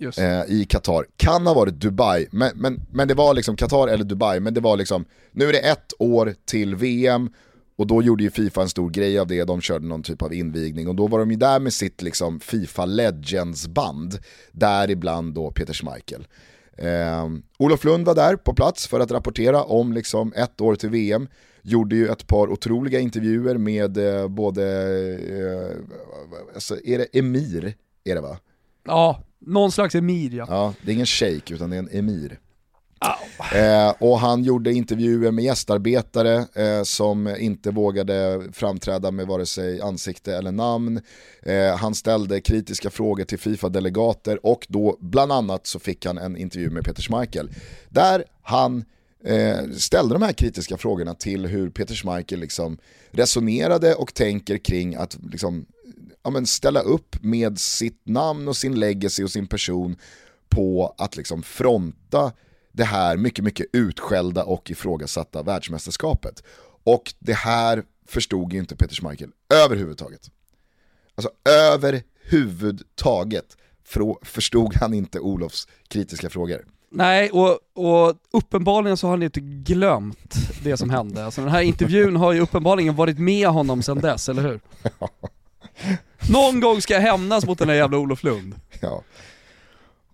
Eh, 0.00 0.44
i 0.48 0.66
Qatar. 0.68 1.06
Kan 1.16 1.46
ha 1.46 1.54
varit 1.54 1.74
Dubai, 1.74 2.26
men, 2.30 2.50
men, 2.54 2.80
men 2.92 3.08
det 3.08 3.14
var 3.14 3.34
liksom 3.34 3.56
Qatar 3.56 3.88
eller 3.88 4.04
Dubai, 4.04 4.40
men 4.40 4.54
det 4.54 4.60
var 4.60 4.76
liksom, 4.76 5.04
nu 5.32 5.48
är 5.48 5.52
det 5.52 5.58
ett 5.58 5.92
år 5.98 6.34
till 6.44 6.74
VM 6.74 7.30
och 7.76 7.86
då 7.86 8.02
gjorde 8.02 8.22
ju 8.22 8.30
Fifa 8.30 8.62
en 8.62 8.68
stor 8.68 8.90
grej 8.90 9.18
av 9.18 9.26
det, 9.26 9.44
de 9.44 9.60
körde 9.60 9.86
någon 9.86 10.02
typ 10.02 10.22
av 10.22 10.34
invigning 10.34 10.88
och 10.88 10.94
då 10.94 11.06
var 11.06 11.18
de 11.18 11.30
ju 11.30 11.36
där 11.36 11.60
med 11.60 11.72
sitt 11.72 12.02
liksom 12.02 12.40
Fifa 12.40 12.84
Legends-band, 12.84 14.18
däribland 14.52 15.34
då 15.34 15.50
Peter 15.50 15.74
Schmeichel. 15.74 16.26
Eh, 16.76 17.28
Olof 17.58 17.84
Lund 17.84 18.06
var 18.06 18.14
där 18.14 18.36
på 18.36 18.54
plats 18.54 18.86
för 18.86 19.00
att 19.00 19.10
rapportera 19.10 19.62
om 19.62 19.92
liksom 19.92 20.32
ett 20.36 20.60
år 20.60 20.74
till 20.74 20.90
VM, 20.90 21.28
gjorde 21.62 21.96
ju 21.96 22.08
ett 22.08 22.26
par 22.26 22.48
otroliga 22.48 23.00
intervjuer 23.00 23.58
med 23.58 23.96
eh, 23.96 24.28
både, 24.28 24.64
eh, 25.12 25.76
alltså, 26.54 26.76
är 26.84 26.98
det 26.98 27.18
Emir, 27.18 27.74
är 28.04 28.14
det 28.14 28.20
va? 28.20 28.38
Ja, 28.86 29.22
någon 29.40 29.72
slags 29.72 29.94
emir 29.94 30.34
ja. 30.34 30.46
Ja, 30.48 30.74
det 30.82 30.90
är 30.90 30.94
ingen 30.94 31.06
shake 31.06 31.54
utan 31.54 31.70
det 31.70 31.76
är 31.76 31.78
en 31.78 31.88
emir. 31.92 32.38
Eh, 33.54 33.94
och 33.98 34.18
han 34.18 34.44
gjorde 34.44 34.72
intervjuer 34.72 35.30
med 35.30 35.44
gästarbetare 35.44 36.46
eh, 36.54 36.82
som 36.82 37.36
inte 37.38 37.70
vågade 37.70 38.42
framträda 38.52 39.10
med 39.10 39.26
vare 39.26 39.46
sig 39.46 39.80
ansikte 39.80 40.36
eller 40.36 40.52
namn. 40.52 41.00
Eh, 41.42 41.76
han 41.76 41.94
ställde 41.94 42.40
kritiska 42.40 42.90
frågor 42.90 43.24
till 43.24 43.38
Fifa-delegater 43.38 44.46
och 44.46 44.66
då 44.68 44.96
bland 45.00 45.32
annat 45.32 45.66
så 45.66 45.78
fick 45.78 46.06
han 46.06 46.18
en 46.18 46.36
intervju 46.36 46.70
med 46.70 46.84
Peter 46.84 47.02
Schmeichel. 47.02 47.50
Där 47.88 48.24
han 48.42 48.84
eh, 49.24 49.70
ställde 49.76 50.14
de 50.14 50.22
här 50.22 50.32
kritiska 50.32 50.76
frågorna 50.76 51.14
till 51.14 51.46
hur 51.46 51.70
Peter 51.70 51.94
Schmeichel 51.94 52.40
liksom 52.40 52.78
resonerade 53.10 53.94
och 53.94 54.14
tänker 54.14 54.58
kring 54.58 54.94
att 54.94 55.18
liksom, 55.32 55.66
ja, 56.22 56.30
men 56.30 56.46
ställa 56.46 56.80
upp 56.80 57.22
med 57.22 57.58
sitt 57.58 58.00
namn 58.04 58.48
och 58.48 58.56
sin 58.56 58.80
legacy 58.80 59.24
och 59.24 59.30
sin 59.30 59.46
person 59.46 59.96
på 60.48 60.94
att 60.98 61.16
liksom 61.16 61.42
fronta 61.42 62.32
det 62.72 62.84
här 62.84 63.16
mycket, 63.16 63.44
mycket 63.44 63.66
utskällda 63.72 64.44
och 64.44 64.70
ifrågasatta 64.70 65.42
världsmästerskapet. 65.42 66.42
Och 66.84 67.14
det 67.18 67.34
här 67.34 67.82
förstod 68.06 68.52
ju 68.52 68.58
inte 68.58 68.76
Peter 68.76 68.94
Schmeichel 68.94 69.30
överhuvudtaget. 69.54 70.30
Alltså 71.14 71.30
överhuvudtaget 71.48 73.56
förstod 74.22 74.74
han 74.74 74.94
inte 74.94 75.20
Olofs 75.20 75.68
kritiska 75.88 76.30
frågor. 76.30 76.64
Nej, 76.92 77.30
och, 77.30 77.58
och 77.74 78.16
uppenbarligen 78.32 78.96
så 78.96 79.06
har 79.06 79.12
han 79.12 79.22
inte 79.22 79.40
glömt 79.40 80.34
det 80.62 80.76
som 80.76 80.90
hände. 80.90 81.24
Alltså 81.24 81.40
den 81.40 81.50
här 81.50 81.62
intervjun 81.62 82.16
har 82.16 82.32
ju 82.32 82.40
uppenbarligen 82.40 82.96
varit 82.96 83.18
med 83.18 83.48
honom 83.48 83.82
sedan 83.82 83.98
dess, 83.98 84.28
eller 84.28 84.42
hur? 84.42 84.60
Någon 86.28 86.60
gång 86.60 86.80
ska 86.80 86.94
jag 86.94 87.00
hämnas 87.00 87.46
mot 87.46 87.58
den 87.58 87.68
här 87.68 87.76
jävla 87.76 87.98
Olof 87.98 88.22
Lund. 88.24 88.54
Ja. 88.80 89.02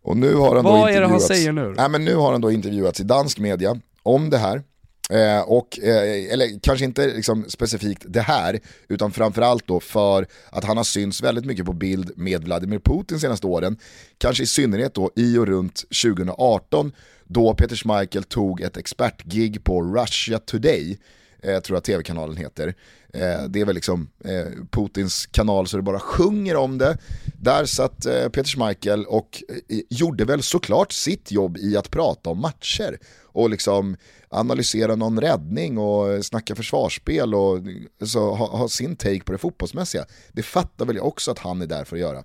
Och 0.03 0.17
nu 0.17 0.35
har 0.35 0.55
han 0.55 0.65
Vad 0.65 0.81
då 0.81 0.89
är 0.89 1.01
det 1.01 1.07
han 1.07 1.21
säger 1.21 1.53
nu? 1.53 1.75
Nej, 1.77 1.89
men 1.89 2.05
nu 2.05 2.15
har 2.15 2.33
han 2.33 2.41
då 2.41 2.51
intervjuats 2.51 3.01
i 3.01 3.03
dansk 3.03 3.39
media 3.39 3.81
om 4.03 4.31
det 4.31 4.39
här. 4.39 4.63
Eh, 5.11 5.41
och, 5.41 5.79
eh, 5.79 6.33
eller 6.33 6.61
kanske 6.63 6.85
inte 6.85 7.07
liksom 7.07 7.45
specifikt 7.49 8.05
det 8.09 8.21
här, 8.21 8.61
utan 8.89 9.13
framförallt 9.13 9.67
då 9.67 9.81
för 9.81 10.27
att 10.51 10.65
han 10.65 10.77
har 10.77 10.85
synts 10.85 11.23
väldigt 11.23 11.45
mycket 11.45 11.67
på 11.67 11.73
bild 11.73 12.13
med 12.17 12.45
Vladimir 12.45 12.79
Putin 12.79 13.21
senaste 13.21 13.47
åren. 13.47 13.77
Kanske 14.19 14.43
i 14.43 14.47
synnerhet 14.47 14.95
då 14.95 15.11
i 15.17 15.39
och 15.39 15.47
runt 15.47 15.85
2018 16.03 16.93
då 17.25 17.55
Peter 17.55 17.77
Schmeichel 17.77 18.25
tog 18.25 18.61
ett 18.61 18.77
expertgig 18.77 19.65
på 19.65 19.83
Russia 19.83 20.39
Today, 20.39 20.99
eh, 21.47 21.61
tror 21.61 21.77
jag 21.77 21.85
tv-kanalen 21.85 22.37
heter. 22.37 22.75
Eh, 23.13 23.45
det 23.49 23.61
är 23.61 23.65
väl 23.65 23.75
liksom 23.75 24.11
eh, 24.25 24.47
Putins 24.71 25.27
kanal 25.27 25.67
så 25.67 25.77
det 25.77 25.83
bara 25.83 26.01
sjunger 26.01 26.57
om 26.57 26.79
det. 26.79 26.99
Där 27.41 27.65
satt 27.65 28.07
eh, 28.07 28.29
Peter 28.29 28.45
Schmeichel 28.45 29.05
och 29.05 29.43
eh, 29.49 29.81
gjorde 29.91 30.25
väl 30.25 30.43
såklart 30.43 30.93
sitt 30.93 31.33
jobb 31.33 31.57
i 31.57 31.77
att 31.77 31.91
prata 31.91 32.31
om 32.31 32.41
matcher 32.41 32.99
och 33.23 33.51
liksom 33.51 33.97
analysera 34.29 34.97
någon 34.97 35.21
räddning 35.21 35.79
och 35.79 36.13
eh, 36.13 36.21
snacka 36.21 36.55
försvarsspel 36.55 37.35
och 37.35 37.57
eh, 37.57 38.07
så, 38.07 38.35
ha, 38.35 38.57
ha 38.57 38.69
sin 38.69 38.97
take 38.97 39.21
på 39.21 39.33
det 39.33 39.39
fotbollsmässiga. 39.39 40.05
Det 40.33 40.43
fattar 40.43 40.85
väl 40.85 40.97
jag 40.97 41.07
också 41.07 41.31
att 41.31 41.39
han 41.39 41.63
är 41.63 41.67
där 41.67 41.85
för 41.85 41.97
att 41.97 42.01
göra. 42.01 42.25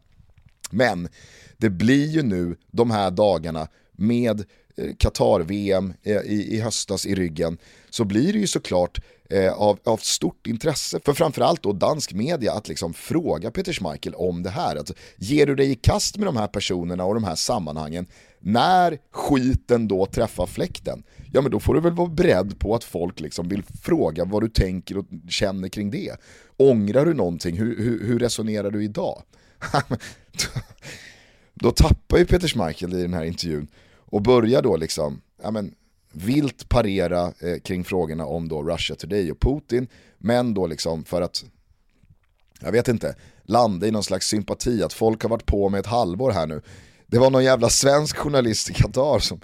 Men 0.72 1.10
det 1.58 1.70
blir 1.70 2.08
ju 2.08 2.24
nu 2.24 2.56
de 2.72 2.92
här 2.92 3.12
dagarna 3.12 3.68
med 3.92 4.46
Eh, 4.82 4.96
Qatar-VM 4.98 5.94
eh, 6.04 6.14
i, 6.14 6.56
i 6.56 6.60
höstas 6.60 7.06
i 7.06 7.16
ryggen 7.16 7.58
så 7.90 8.04
blir 8.04 8.34
det 8.34 8.40
ju 8.40 8.48
såklart 8.48 9.00
eh, 9.30 9.54
av, 9.54 9.80
av 9.84 9.98
stort 9.98 10.48
intresse 10.48 11.00
för 11.06 11.14
framförallt 11.14 11.64
då 11.64 11.74
dansk 11.74 12.14
media 12.14 12.54
att 12.54 12.68
liksom 12.68 12.94
fråga 12.94 13.52
Peter 13.52 13.74
Schmeichel 13.74 14.14
om 14.16 14.44
det 14.44 14.50
här. 14.50 14.76
Alltså, 14.76 14.94
ger 15.18 15.46
du 15.46 15.56
dig 15.56 15.72
i 15.72 15.76
kast 15.76 16.18
med 16.18 16.28
de 16.28 16.38
här 16.38 16.48
personerna 16.48 17.06
och 17.06 17.14
de 17.14 17.24
här 17.24 17.36
sammanhangen 17.36 18.08
när 18.40 18.98
skiten 19.12 19.88
då 19.88 20.06
träffar 20.06 20.46
fläkten, 20.46 21.04
ja 21.34 21.42
men 21.42 21.52
då 21.52 21.60
får 21.60 21.74
du 21.74 21.82
väl 21.82 21.94
vara 21.94 22.08
beredd 22.08 22.60
på 22.60 22.76
att 22.76 22.84
folk 22.84 23.20
liksom 23.20 23.50
vill 23.50 23.64
fråga 23.82 24.26
vad 24.26 24.44
du 24.44 24.50
tänker 24.50 24.98
och 24.98 25.06
känner 25.30 25.70
kring 25.70 25.92
det. 25.92 26.16
Ångrar 26.58 27.06
du 27.06 27.14
någonting? 27.14 27.58
Hur, 27.58 27.78
hur, 27.78 28.08
hur 28.08 28.20
resonerar 28.20 28.72
du 28.72 28.84
idag? 28.84 29.24
då 31.54 31.72
tappar 31.72 32.18
ju 32.18 32.26
Peter 32.26 32.48
Schmeichel 32.48 32.94
i 32.94 33.02
den 33.02 33.14
här 33.14 33.24
intervjun 33.24 33.68
och 34.12 34.22
börjar 34.22 34.62
då 34.62 34.78
liksom, 34.78 35.22
ja 35.44 35.52
men 35.52 35.74
vilt 36.12 36.70
parera 36.70 37.34
eh, 37.40 37.60
kring 37.64 37.84
frågorna 37.84 38.26
om 38.26 38.48
då 38.48 38.64
Russia 38.64 38.96
Today 38.96 39.32
och 39.32 39.40
Putin, 39.40 39.88
men 40.18 40.54
då 40.54 40.68
liksom 40.68 41.04
för 41.04 41.22
att, 41.22 41.44
jag 42.60 42.72
vet 42.72 42.88
inte, 42.88 43.16
landa 43.44 43.88
i 43.88 43.92
någon 43.92 44.04
slags 44.04 44.28
sympati 44.28 44.84
att 44.84 44.94
folk 44.94 45.24
har 45.24 45.30
varit 45.30 45.46
på 45.46 45.70
med 45.70 45.80
ett 45.80 45.86
halvår 45.86 46.32
här 46.32 46.48
nu. 46.48 46.62
Det 47.08 47.20
var 47.20 47.30
någon 47.30 47.44
jävla 47.44 47.70
svensk 47.70 48.18
journalist 48.18 48.70
i 48.70 48.74
Qatar 48.74 49.20
som 49.20 49.42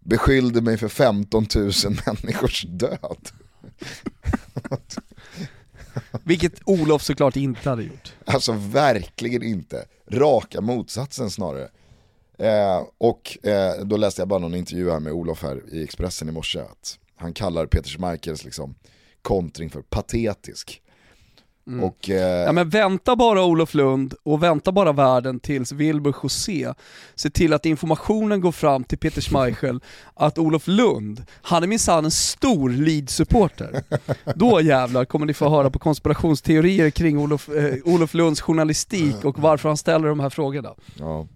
beskyllde 0.00 0.60
mig 0.60 0.76
för 0.76 0.88
15 0.88 1.46
000 1.54 1.72
människors 2.06 2.64
död. 2.68 3.28
Vilket 6.24 6.52
Olof 6.64 7.02
såklart 7.02 7.36
inte 7.36 7.68
hade 7.68 7.82
gjort. 7.82 8.12
Alltså 8.24 8.52
verkligen 8.52 9.42
inte. 9.42 9.84
Raka 10.10 10.60
motsatsen 10.60 11.30
snarare. 11.30 11.68
Eh, 12.38 12.82
och 12.98 13.46
eh, 13.46 13.84
då 13.84 13.96
läste 13.96 14.20
jag 14.20 14.28
bara 14.28 14.38
någon 14.38 14.54
intervju 14.54 14.90
här 14.90 15.00
med 15.00 15.12
Olof 15.12 15.42
här 15.42 15.62
i 15.74 15.82
Expressen 15.82 16.28
i 16.28 16.32
morse. 16.32 16.60
Att 16.60 16.98
han 17.16 17.32
kallar 17.32 17.66
Peter 17.66 17.90
Schmeichels 17.90 18.44
liksom, 18.44 18.74
kontring 19.22 19.70
för 19.70 19.82
patetisk. 19.82 20.82
Mm. 21.68 21.84
Och, 21.84 22.10
eh, 22.10 22.44
Ja 22.44 22.52
men 22.52 22.68
vänta 22.68 23.16
bara 23.16 23.44
Olof 23.44 23.74
Lund 23.74 24.14
och 24.22 24.42
vänta 24.42 24.72
bara 24.72 24.92
världen 24.92 25.40
tills 25.40 25.72
Wilbur 25.72 26.14
José 26.22 26.74
ser 27.14 27.30
till 27.30 27.52
att 27.52 27.66
informationen 27.66 28.40
går 28.40 28.52
fram 28.52 28.84
till 28.84 28.98
Peter 28.98 29.20
Schmeichel 29.20 29.80
att 30.14 30.38
Olof 30.38 30.66
Lund, 30.66 31.24
han 31.42 31.62
är 31.62 31.66
minsann 31.66 32.04
en 32.04 32.10
stor 32.10 32.70
Leeds-supporter. 32.70 33.82
Då 34.34 34.60
jävlar 34.60 35.04
kommer 35.04 35.26
ni 35.26 35.34
få 35.34 35.48
höra 35.48 35.70
på 35.70 35.78
konspirationsteorier 35.78 36.90
kring 36.90 37.18
Olof, 37.18 37.48
eh, 37.48 37.74
Olof 37.84 38.14
Lunds 38.14 38.40
journalistik 38.40 39.24
och 39.24 39.38
varför 39.38 39.68
han 39.68 39.76
ställer 39.76 40.08
de 40.08 40.20
här 40.20 40.30
frågorna. 40.30 40.74
Ja. 40.98 41.26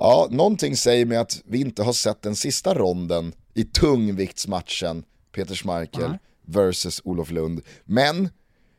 Ja, 0.00 0.28
någonting 0.30 0.76
säger 0.76 1.06
mig 1.06 1.18
att 1.18 1.42
vi 1.44 1.60
inte 1.60 1.82
har 1.82 1.92
sett 1.92 2.22
den 2.22 2.36
sista 2.36 2.74
ronden 2.74 3.32
i 3.54 3.64
tungviktsmatchen 3.64 5.04
Peter 5.32 5.54
Schmeichel 5.54 6.10
Nej. 6.10 6.18
versus 6.46 7.00
Olof 7.04 7.30
Lund. 7.30 7.60
Men 7.84 8.28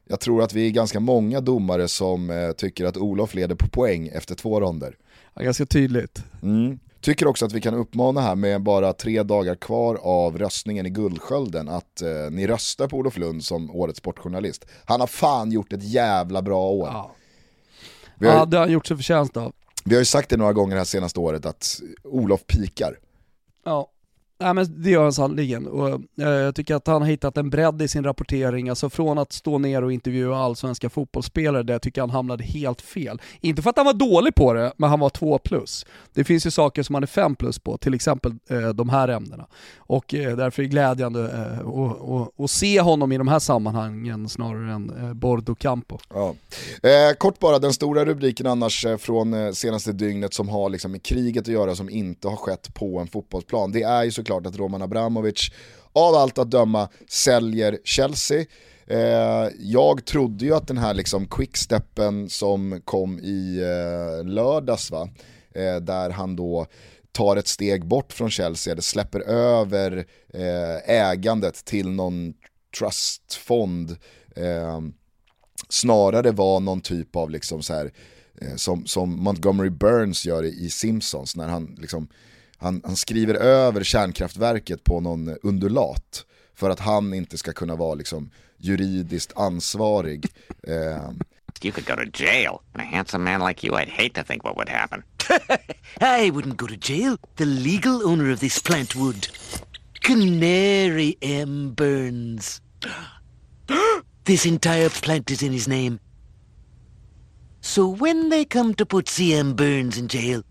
jag 0.08 0.20
tror 0.20 0.44
att 0.44 0.54
vi 0.54 0.68
är 0.68 0.72
ganska 0.72 1.00
många 1.00 1.42
domare 1.42 1.88
som 1.88 2.30
eh, 2.30 2.52
tycker 2.52 2.86
att 2.86 2.98
Olof 2.98 3.34
leder 3.34 3.56
på 3.56 3.68
poäng 3.68 4.08
efter 4.08 4.36
två 4.36 4.60
ronder. 4.60 4.98
Ja, 5.34 5.42
ganska 5.42 5.66
tydligt. 5.66 6.24
Mm. 6.42 6.80
Tycker 7.02 7.28
också 7.28 7.46
att 7.46 7.54
vi 7.54 7.62
kan 7.62 7.74
uppmana 7.74 8.22
här 8.22 8.36
med 8.36 8.62
bara 8.62 8.94
tre 8.94 9.24
dagar 9.24 9.56
kvar 9.56 10.00
av 10.02 10.38
röstningen 10.38 10.86
i 10.86 10.90
Guldskölden 10.90 11.70
att 11.70 12.02
eh, 12.02 12.10
ni 12.32 12.48
röstar 12.48 12.88
på 12.88 12.98
Olof 12.98 13.18
Lund 13.18 13.44
som 13.44 13.72
årets 13.72 14.00
sportjournalist. 14.00 14.66
Han 14.86 15.00
har 15.00 15.08
fan 15.08 15.52
gjort 15.52 15.74
ett 15.74 15.84
jävla 15.84 16.42
bra 16.42 16.70
år. 16.70 16.88
Ja. 16.88 16.94
Har, 16.94 17.12
Ja, 18.28 18.46
det 18.46 18.58
har 18.58 18.66
han 18.66 18.74
gjort 18.74 18.88
sig 18.88 18.98
förtjänst 18.98 19.38
av 19.38 19.54
vi 19.84 19.96
har 19.96 20.02
ju 20.02 20.06
sagt 20.06 20.30
det 20.30 20.38
några 20.38 20.54
gånger 20.54 20.76
det 20.76 20.80
här 20.80 20.86
senaste 20.86 21.20
året 21.20 21.46
att 21.46 21.82
Olof 22.04 22.46
pikar. 22.48 23.00
Ja. 23.65 23.91
Ja, 24.41 24.54
men 24.54 24.82
det 24.84 24.89
gör 24.89 25.04
han 25.04 25.13
sannerligen 25.13 25.67
och 25.67 25.89
eh, 25.89 26.30
jag 26.30 26.56
tycker 26.56 26.75
att 26.75 26.88
han 26.88 27.01
har 27.01 27.10
hittat 27.10 27.38
en 27.38 27.49
bredd 27.49 27.82
i 27.82 27.88
sin 27.88 28.04
rapportering, 28.04 28.69
alltså 28.69 28.89
från 28.89 29.17
att 29.17 29.34
stå 29.34 29.58
ner 29.58 29.84
och 29.84 29.91
intervjua 29.93 30.38
allsvenska 30.38 30.89
fotbollsspelare 30.89 31.63
där 31.63 31.73
jag 31.73 31.82
tycker 31.82 32.01
han 32.01 32.10
hamnade 32.10 32.43
helt 32.43 32.82
fel. 32.82 33.21
Inte 33.41 33.62
för 33.62 33.69
att 33.69 33.77
han 33.77 33.86
var 33.86 33.93
dålig 33.93 34.36
på 34.36 34.54
det, 34.54 34.73
men 34.77 34.89
han 34.89 34.99
var 34.99 35.10
2 35.10 35.38
plus. 35.38 35.86
Det 36.13 36.23
finns 36.23 36.45
ju 36.45 36.51
saker 36.51 36.84
som 36.84 36.95
han 36.95 37.04
är 37.04 37.08
5 37.08 37.36
plus 37.36 37.60
på, 37.60 37.77
till 37.77 37.93
exempel 37.93 38.32
eh, 38.49 38.69
de 38.69 38.89
här 38.89 39.08
ämnena. 39.08 39.45
Och 39.77 40.13
eh, 40.13 40.36
därför 40.38 40.62
är 40.63 40.67
det 40.67 40.69
glädjande 40.71 41.21
eh, 41.32 41.67
att- 41.67 42.39
att- 42.43 42.51
se 42.51 42.82
honom 42.82 43.12
i 43.12 43.17
de 43.17 43.27
här 43.27 43.39
sammanhangen 43.39 44.30
snarare 44.30 44.73
än 44.73 44.89
eh, 45.08 45.13
Bordo 45.13 45.56
Campo. 45.56 45.97
Ja. 46.13 46.36
Eh, 46.84 47.15
kort 47.17 47.39
bara, 47.39 47.60
den 47.60 47.73
stora 47.73 48.06
rubriken 48.06 48.47
annars 48.47 48.86
eh, 48.86 48.97
från 48.97 49.34
eh, 49.34 49.51
senaste 49.51 49.91
dygnet 49.91 50.34
som 50.34 50.49
har 50.49 50.69
liksom 50.69 50.91
med 50.91 51.04
kriget 51.04 51.41
att 51.41 51.47
göra 51.47 51.75
som 51.75 51.89
inte 51.89 52.27
har 52.27 52.36
skett 52.36 52.73
på 52.73 52.99
en 52.99 53.08
fotbollsplan. 53.08 53.71
Det 53.71 53.84
är 53.84 54.04
ju 54.04 54.12
såklart 54.12 54.31
att 54.38 54.58
Roman 54.58 54.82
Abramovic 54.82 55.52
av 55.94 56.15
allt 56.15 56.38
att 56.38 56.52
döma 56.52 56.89
säljer 57.08 57.80
Chelsea. 57.84 58.46
Eh, 58.88 59.50
jag 59.60 60.06
trodde 60.06 60.46
ju 60.46 60.56
att 60.56 60.67
den 60.67 60.78
här 60.78 60.94
liksom 60.94 61.28
quicksteppen 61.28 62.30
som 62.30 62.82
kom 62.86 63.20
i 63.20 63.60
eh, 63.60 64.26
lördags 64.26 64.91
va, 64.91 65.10
eh, 65.56 65.76
där 65.76 66.10
han 66.10 66.36
då 66.36 66.67
tar 67.12 67.36
ett 67.36 67.48
steg 67.48 67.86
bort 67.86 68.13
från 68.13 68.30
Chelsea, 68.30 68.72
eller 68.72 68.82
släpper 68.82 69.20
över 69.20 70.06
eh, 70.34 70.89
ägandet 70.89 71.65
till 71.65 71.89
någon 71.89 72.34
trustfond 72.78 73.98
eh, 74.36 74.82
snarare 75.70 76.32
var 76.32 76.60
någon 76.60 76.82
typ 76.82 77.15
av 77.15 77.30
liksom 77.30 77.63
så 77.63 77.74
här, 77.74 77.91
eh, 78.41 78.56
som, 78.56 78.86
som 78.86 79.24
Montgomery 79.24 79.70
Burns 79.70 80.26
gör 80.26 80.44
i 80.44 80.70
Simpsons 80.70 81.36
när 81.36 81.48
han, 81.48 81.76
liksom, 81.80 82.08
han, 82.62 82.82
han 82.86 82.95
skriver 82.95 83.34
över 83.34 83.84
kärnkraftverket 83.84 84.84
på 84.84 85.00
någon 85.00 85.38
undulat 85.43 86.26
för 86.56 86.69
att 86.69 86.80
han 86.80 87.13
inte 87.13 87.38
ska 87.38 87.54
kunna 87.54 87.76
vara 87.76 87.95
liksom, 87.95 88.30
juridiskt 88.58 89.38
ansvarig. 89.38 90.28
Eh, 90.67 91.10
You 91.63 91.71
could 91.71 91.86
go 91.86 91.95
to 91.95 92.24
jail. 92.24 92.62
And 92.74 92.82
a 92.82 92.86
handsome 92.86 93.24
man 93.24 93.47
like 93.47 93.63
you, 93.63 93.76
I'd 93.76 93.89
hate 93.89 94.13
to 94.15 94.24
think 94.24 94.43
what 94.43 94.56
would 94.56 94.69
happen. 94.69 95.04
I 96.02 96.32
wouldn't 96.32 96.58
go 96.58 96.67
to 96.67 96.76
jail. 96.76 97.17
The 97.36 97.45
legal 97.45 98.08
owner 98.08 98.32
of 98.32 98.39
this 98.39 98.60
plant 98.60 98.95
would. 98.95 99.28
Canary 100.02 101.17
M. 101.21 101.74
Burns. 101.76 102.62
this 104.24 104.45
entire 104.45 104.89
plant 104.89 105.30
is 105.30 105.43
in 105.43 105.52
his 105.52 105.67
name. 105.67 106.00
So 107.62 107.88
when 107.88 108.30
they 108.30 108.43
come 108.43 108.74
to 108.76 108.86
put 108.86 109.08
C.M. 109.08 109.54
Burns 109.54 109.97
in 109.97 110.08
jail, 110.08 110.43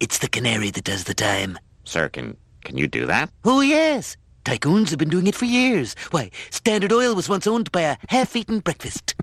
it's 0.00 0.18
the 0.18 0.28
canary 0.28 0.70
that 0.70 0.84
does 0.84 1.04
the 1.04 1.14
time. 1.14 1.58
Sir, 1.84 2.08
can 2.08 2.36
can 2.64 2.78
you 2.78 2.88
do 2.88 3.06
that? 3.06 3.30
Oh, 3.44 3.62
yes. 3.62 4.16
Tycoons 4.44 4.90
have 4.90 4.98
been 4.98 5.10
doing 5.10 5.26
it 5.26 5.34
for 5.34 5.46
years. 5.46 5.96
Why, 6.10 6.30
Standard 6.50 6.92
Oil 6.92 7.14
was 7.14 7.30
once 7.30 7.50
owned 7.50 7.70
by 7.72 7.82
a 7.82 7.96
half-eaten 8.08 8.60
breakfast. 8.60 9.14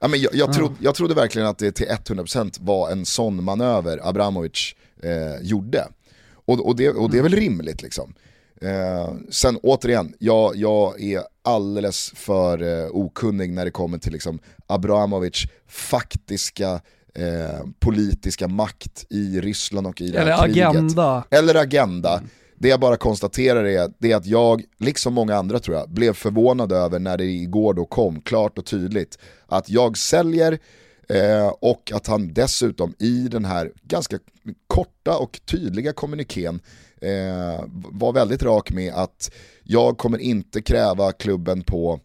Ja, 0.00 0.08
men 0.08 0.20
jag, 0.20 0.34
jag, 0.34 0.52
trodde, 0.52 0.74
jag 0.80 0.94
trodde 0.94 1.14
verkligen 1.14 1.48
att 1.48 1.58
det 1.58 1.72
till 1.72 1.86
100% 1.86 2.56
var 2.60 2.90
en 2.90 3.06
sån 3.06 3.44
manöver 3.44 4.08
Abramovic 4.08 4.74
eh, 5.02 5.46
gjorde. 5.46 5.88
Och, 6.32 6.66
och, 6.66 6.76
det, 6.76 6.88
och 6.88 7.10
det 7.10 7.18
är 7.18 7.22
väl 7.22 7.34
rimligt 7.34 7.82
liksom. 7.82 8.14
Eh, 8.62 9.14
sen 9.30 9.56
återigen, 9.62 10.14
jag, 10.18 10.56
jag 10.56 11.02
är 11.02 11.22
alldeles 11.44 12.12
för 12.14 12.62
eh, 12.62 12.90
okunnig 12.90 13.52
när 13.52 13.64
det 13.64 13.70
kommer 13.70 13.98
till 13.98 14.12
liksom, 14.12 14.38
Abramovic 14.66 15.44
faktiska 15.68 16.80
eh, 17.14 17.66
politiska 17.78 18.48
makt 18.48 19.06
i 19.10 19.40
Ryssland 19.40 19.86
och 19.86 20.00
i 20.00 20.10
det 20.10 20.18
här 20.18 20.26
Eller 20.26 20.44
kriget. 20.46 20.68
agenda. 20.68 21.24
Eller 21.30 21.54
agenda. 21.54 22.22
Det 22.58 22.68
jag 22.68 22.80
bara 22.80 22.96
konstaterar 22.96 23.64
är, 23.64 23.90
det 23.98 24.12
är 24.12 24.16
att 24.16 24.26
jag, 24.26 24.62
liksom 24.78 25.14
många 25.14 25.36
andra 25.36 25.58
tror 25.58 25.76
jag, 25.76 25.90
blev 25.90 26.12
förvånad 26.12 26.72
över 26.72 26.98
när 26.98 27.18
det 27.18 27.24
igår 27.24 27.74
då 27.74 27.84
kom 27.84 28.20
klart 28.20 28.58
och 28.58 28.64
tydligt 28.66 29.18
att 29.46 29.70
jag 29.70 29.98
säljer 29.98 30.58
eh, 31.08 31.48
och 31.60 31.92
att 31.94 32.06
han 32.06 32.32
dessutom 32.32 32.94
i 32.98 33.28
den 33.28 33.44
här 33.44 33.72
ganska 33.82 34.18
korta 34.66 35.18
och 35.18 35.40
tydliga 35.44 35.92
kommunikén 35.92 36.60
eh, 37.00 37.64
var 37.90 38.12
väldigt 38.12 38.42
rak 38.42 38.70
med 38.70 38.94
att 38.94 39.30
jag 39.64 39.98
kommer 39.98 40.18
inte 40.18 40.62
kräva 40.62 41.12
klubben 41.12 41.62
på 41.62 42.00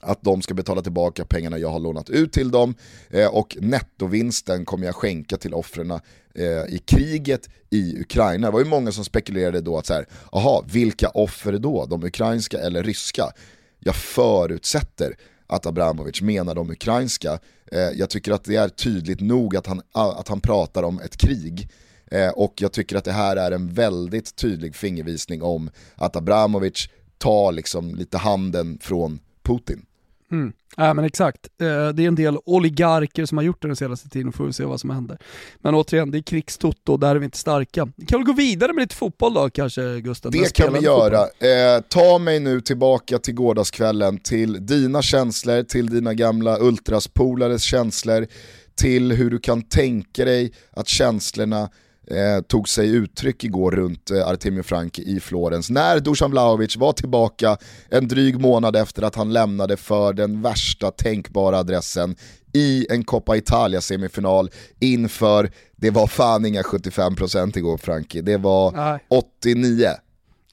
att 0.00 0.22
de 0.22 0.42
ska 0.42 0.54
betala 0.54 0.82
tillbaka 0.82 1.24
pengarna 1.24 1.58
jag 1.58 1.68
har 1.68 1.80
lånat 1.80 2.10
ut 2.10 2.32
till 2.32 2.50
dem 2.50 2.74
eh, 3.10 3.26
och 3.26 3.56
nettovinsten 3.60 4.64
kommer 4.64 4.86
jag 4.86 4.94
skänka 4.94 5.36
till 5.36 5.54
offren 5.54 5.90
eh, 5.90 6.46
i 6.68 6.82
kriget 6.86 7.48
i 7.70 8.00
Ukraina. 8.00 8.46
Det 8.46 8.52
var 8.52 8.60
ju 8.60 8.66
många 8.66 8.92
som 8.92 9.04
spekulerade 9.04 9.60
då 9.60 9.78
att 9.78 9.86
så 9.86 9.94
här, 9.94 10.06
aha, 10.32 10.64
vilka 10.72 11.08
offer 11.08 11.52
då? 11.52 11.86
De 11.86 12.04
ukrainska 12.04 12.58
eller 12.58 12.82
ryska? 12.82 13.32
Jag 13.78 13.96
förutsätter 13.96 15.16
att 15.46 15.66
Abramovic 15.66 16.22
menar 16.22 16.54
de 16.54 16.70
ukrainska. 16.70 17.38
Eh, 17.72 17.80
jag 17.80 18.10
tycker 18.10 18.32
att 18.32 18.44
det 18.44 18.56
är 18.56 18.68
tydligt 18.68 19.20
nog 19.20 19.56
att 19.56 19.66
han, 19.66 19.82
att 19.92 20.28
han 20.28 20.40
pratar 20.40 20.82
om 20.82 21.00
ett 21.00 21.16
krig. 21.16 21.68
Eh, 22.10 22.28
och 22.28 22.54
jag 22.60 22.72
tycker 22.72 22.96
att 22.96 23.04
det 23.04 23.12
här 23.12 23.36
är 23.36 23.50
en 23.50 23.68
väldigt 23.68 24.36
tydlig 24.36 24.76
fingervisning 24.76 25.42
om 25.42 25.70
att 25.94 26.16
Abramovic 26.16 26.88
tar 27.18 27.52
liksom 27.52 27.94
lite 27.94 28.18
handen 28.18 28.78
från 28.82 29.20
Putin. 29.44 29.86
Mm. 30.32 30.52
Ja 30.76 30.94
men 30.94 31.04
exakt, 31.04 31.48
Eh, 31.60 31.88
det 31.88 32.04
är 32.04 32.08
en 32.08 32.14
del 32.14 32.38
oligarker 32.44 33.26
som 33.26 33.38
har 33.38 33.44
gjort 33.44 33.62
det 33.62 33.68
den 33.68 33.76
senaste 33.76 34.08
tiden, 34.08 34.32
får 34.32 34.46
vi 34.46 34.52
se 34.52 34.64
vad 34.64 34.80
som 34.80 34.90
händer. 34.90 35.18
Men 35.56 35.74
återigen, 35.74 36.10
det 36.10 36.18
är 36.18 36.22
krigstotto 36.22 36.92
och 36.92 37.00
där 37.00 37.14
är 37.14 37.18
vi 37.18 37.24
inte 37.24 37.38
starka. 37.38 37.88
Vi 37.96 38.06
kan 38.06 38.20
väl 38.20 38.26
gå 38.26 38.32
vidare 38.32 38.72
med 38.72 38.82
lite 38.82 38.94
fotboll 38.94 39.34
då 39.34 39.50
kanske 39.50 40.00
Gusten? 40.00 40.32
Det 40.32 40.52
kan 40.52 40.72
vi 40.72 40.80
göra. 40.80 41.20
Eh, 41.20 41.80
ta 41.88 42.18
mig 42.18 42.40
nu 42.40 42.60
tillbaka 42.60 43.18
till 43.18 43.34
gårdagskvällen, 43.34 44.18
till 44.18 44.66
dina 44.66 45.02
känslor, 45.02 45.62
till 45.62 45.86
dina 45.86 46.14
gamla 46.14 46.58
ultraspolares 46.60 47.62
känslor, 47.62 48.26
till 48.74 49.12
hur 49.12 49.30
du 49.30 49.38
kan 49.38 49.62
tänka 49.62 50.24
dig 50.24 50.52
att 50.70 50.88
känslorna 50.88 51.70
eh, 52.06 52.42
tog 52.46 52.68
sig 52.68 52.90
uttryck 52.90 53.44
igår 53.44 53.70
runt 53.70 54.10
eh, 54.10 54.28
Artemio 54.28 54.62
Franki 54.62 55.02
i 55.16 55.20
Florens. 55.20 55.70
När 55.70 56.00
Dusan 56.00 56.30
Vlahovic 56.30 56.76
var 56.76 56.92
tillbaka 56.92 57.56
en 57.88 58.08
dryg 58.08 58.40
månad 58.40 58.76
efter 58.76 59.02
att 59.02 59.14
han 59.14 59.32
lämnade 59.32 59.76
för 59.76 60.12
den 60.12 60.42
värsta 60.42 60.90
tänkbara 60.90 61.58
adressen 61.58 62.16
i 62.52 62.86
en 62.90 63.04
Coppa 63.04 63.36
Italia-semifinal 63.36 64.50
inför, 64.80 65.50
det 65.76 65.90
var 65.90 66.06
fan 66.06 66.46
inga 66.46 66.62
75% 66.62 67.58
igår 67.58 67.76
Franki, 67.76 68.20
det 68.20 68.36
var 68.36 68.72
Nej. 68.72 68.98
89. 69.08 69.88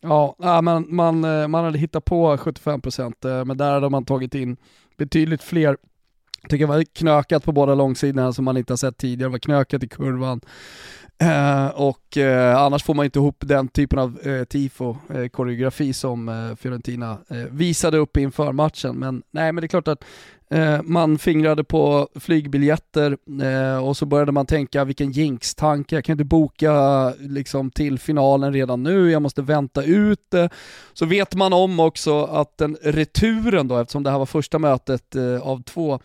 Ja, 0.01 0.61
men 0.63 0.95
man, 0.95 1.23
eh, 1.23 1.47
man 1.47 1.63
hade 1.63 1.77
hittat 1.77 2.05
på 2.05 2.37
75% 2.37 3.39
eh, 3.39 3.45
men 3.45 3.57
där 3.57 3.71
hade 3.71 3.89
man 3.89 4.05
tagit 4.05 4.35
in 4.35 4.57
betydligt 4.97 5.43
fler 5.43 5.77
tycker 6.49 6.67
det 6.67 6.73
var 6.73 6.83
knökat 6.83 7.43
på 7.43 7.51
båda 7.51 7.75
långsidorna 7.75 8.33
som 8.33 8.45
man 8.45 8.57
inte 8.57 8.73
har 8.73 8.77
sett 8.77 8.97
tidigare. 8.97 9.29
Det 9.29 9.31
var 9.31 9.39
knökat 9.39 9.83
i 9.83 9.87
kurvan. 9.87 10.41
Eh, 11.21 11.67
och 11.67 12.17
eh, 12.17 12.57
annars 12.57 12.83
får 12.83 12.93
man 12.93 13.05
inte 13.05 13.19
ihop 13.19 13.37
den 13.39 13.67
typen 13.67 13.99
av 13.99 14.19
eh, 14.23 14.43
tifo-koreografi 14.43 15.87
eh, 15.89 15.93
som 15.93 16.29
eh, 16.29 16.55
Fiorentina 16.55 17.17
eh, 17.29 17.37
visade 17.37 17.97
upp 17.97 18.17
inför 18.17 18.51
matchen. 18.51 18.95
Men 18.95 19.23
nej, 19.31 19.51
men 19.51 19.61
det 19.61 19.65
är 19.65 19.67
klart 19.67 19.87
att 19.87 20.03
Eh, 20.51 20.81
man 20.83 21.17
fingrade 21.17 21.63
på 21.63 22.09
flygbiljetter 22.15 23.17
eh, 23.43 23.87
och 23.87 23.97
så 23.97 24.05
började 24.05 24.31
man 24.31 24.45
tänka 24.45 24.83
vilken 24.83 25.11
jinx-tanke, 25.11 25.95
jag 25.95 26.05
kan 26.05 26.13
inte 26.13 26.23
boka 26.23 27.09
liksom, 27.19 27.71
till 27.71 27.99
finalen 27.99 28.53
redan 28.53 28.83
nu, 28.83 29.11
jag 29.11 29.21
måste 29.21 29.41
vänta 29.41 29.83
ut 29.83 30.19
det. 30.29 30.49
Så 30.93 31.05
vet 31.05 31.35
man 31.35 31.53
om 31.53 31.79
också 31.79 32.23
att 32.23 32.57
den 32.57 32.77
returen 32.81 33.67
då, 33.67 33.77
eftersom 33.77 34.03
det 34.03 34.11
här 34.11 34.19
var 34.19 34.25
första 34.25 34.59
mötet 34.59 35.15
eh, 35.15 35.41
av 35.41 35.63
två, 35.63 35.99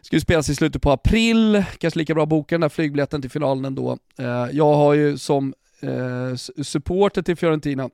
Ska 0.00 0.16
ju 0.16 0.20
spelas 0.20 0.48
i 0.48 0.54
slutet 0.54 0.82
på 0.82 0.90
april, 0.90 1.64
kanske 1.78 1.98
lika 1.98 2.14
bra 2.14 2.22
att 2.22 2.28
boka 2.28 2.54
den 2.54 2.60
där 2.60 2.68
flygbiljetten 2.68 3.20
till 3.20 3.30
finalen 3.30 3.64
ändå. 3.64 3.98
Jag 4.52 4.74
har 4.74 4.94
ju 4.94 5.18
som 5.18 5.54
supporter 6.62 7.22
till 7.22 7.36
Fiorentina 7.36 7.90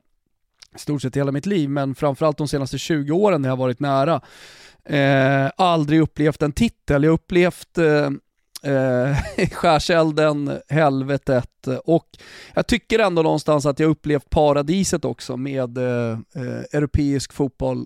i 0.75 0.79
stort 0.79 1.01
sett 1.01 1.17
hela 1.17 1.31
mitt 1.31 1.45
liv, 1.45 1.69
men 1.69 1.95
framförallt 1.95 2.37
de 2.37 2.47
senaste 2.47 2.77
20 2.77 3.11
åren 3.11 3.41
när 3.41 3.49
jag 3.49 3.57
varit 3.57 3.79
nära, 3.79 4.21
eh, 4.89 5.51
aldrig 5.57 6.01
upplevt 6.01 6.41
en 6.41 6.51
titel. 6.51 7.03
Jag 7.03 7.11
har 7.11 7.13
upplevt 7.13 7.77
eh, 7.77 8.09
eh, 8.73 9.17
skärselden, 9.51 10.59
helvetet 10.69 11.67
eh, 11.67 11.75
och 11.75 12.07
jag 12.53 12.67
tycker 12.67 12.99
ändå 12.99 13.21
någonstans 13.21 13.65
att 13.65 13.79
jag 13.79 13.89
upplevt 13.89 14.29
paradiset 14.29 15.05
också 15.05 15.37
med 15.37 15.77
eh, 15.77 16.11
eh 16.11 16.63
europeisk 16.71 17.33
fotboll 17.33 17.85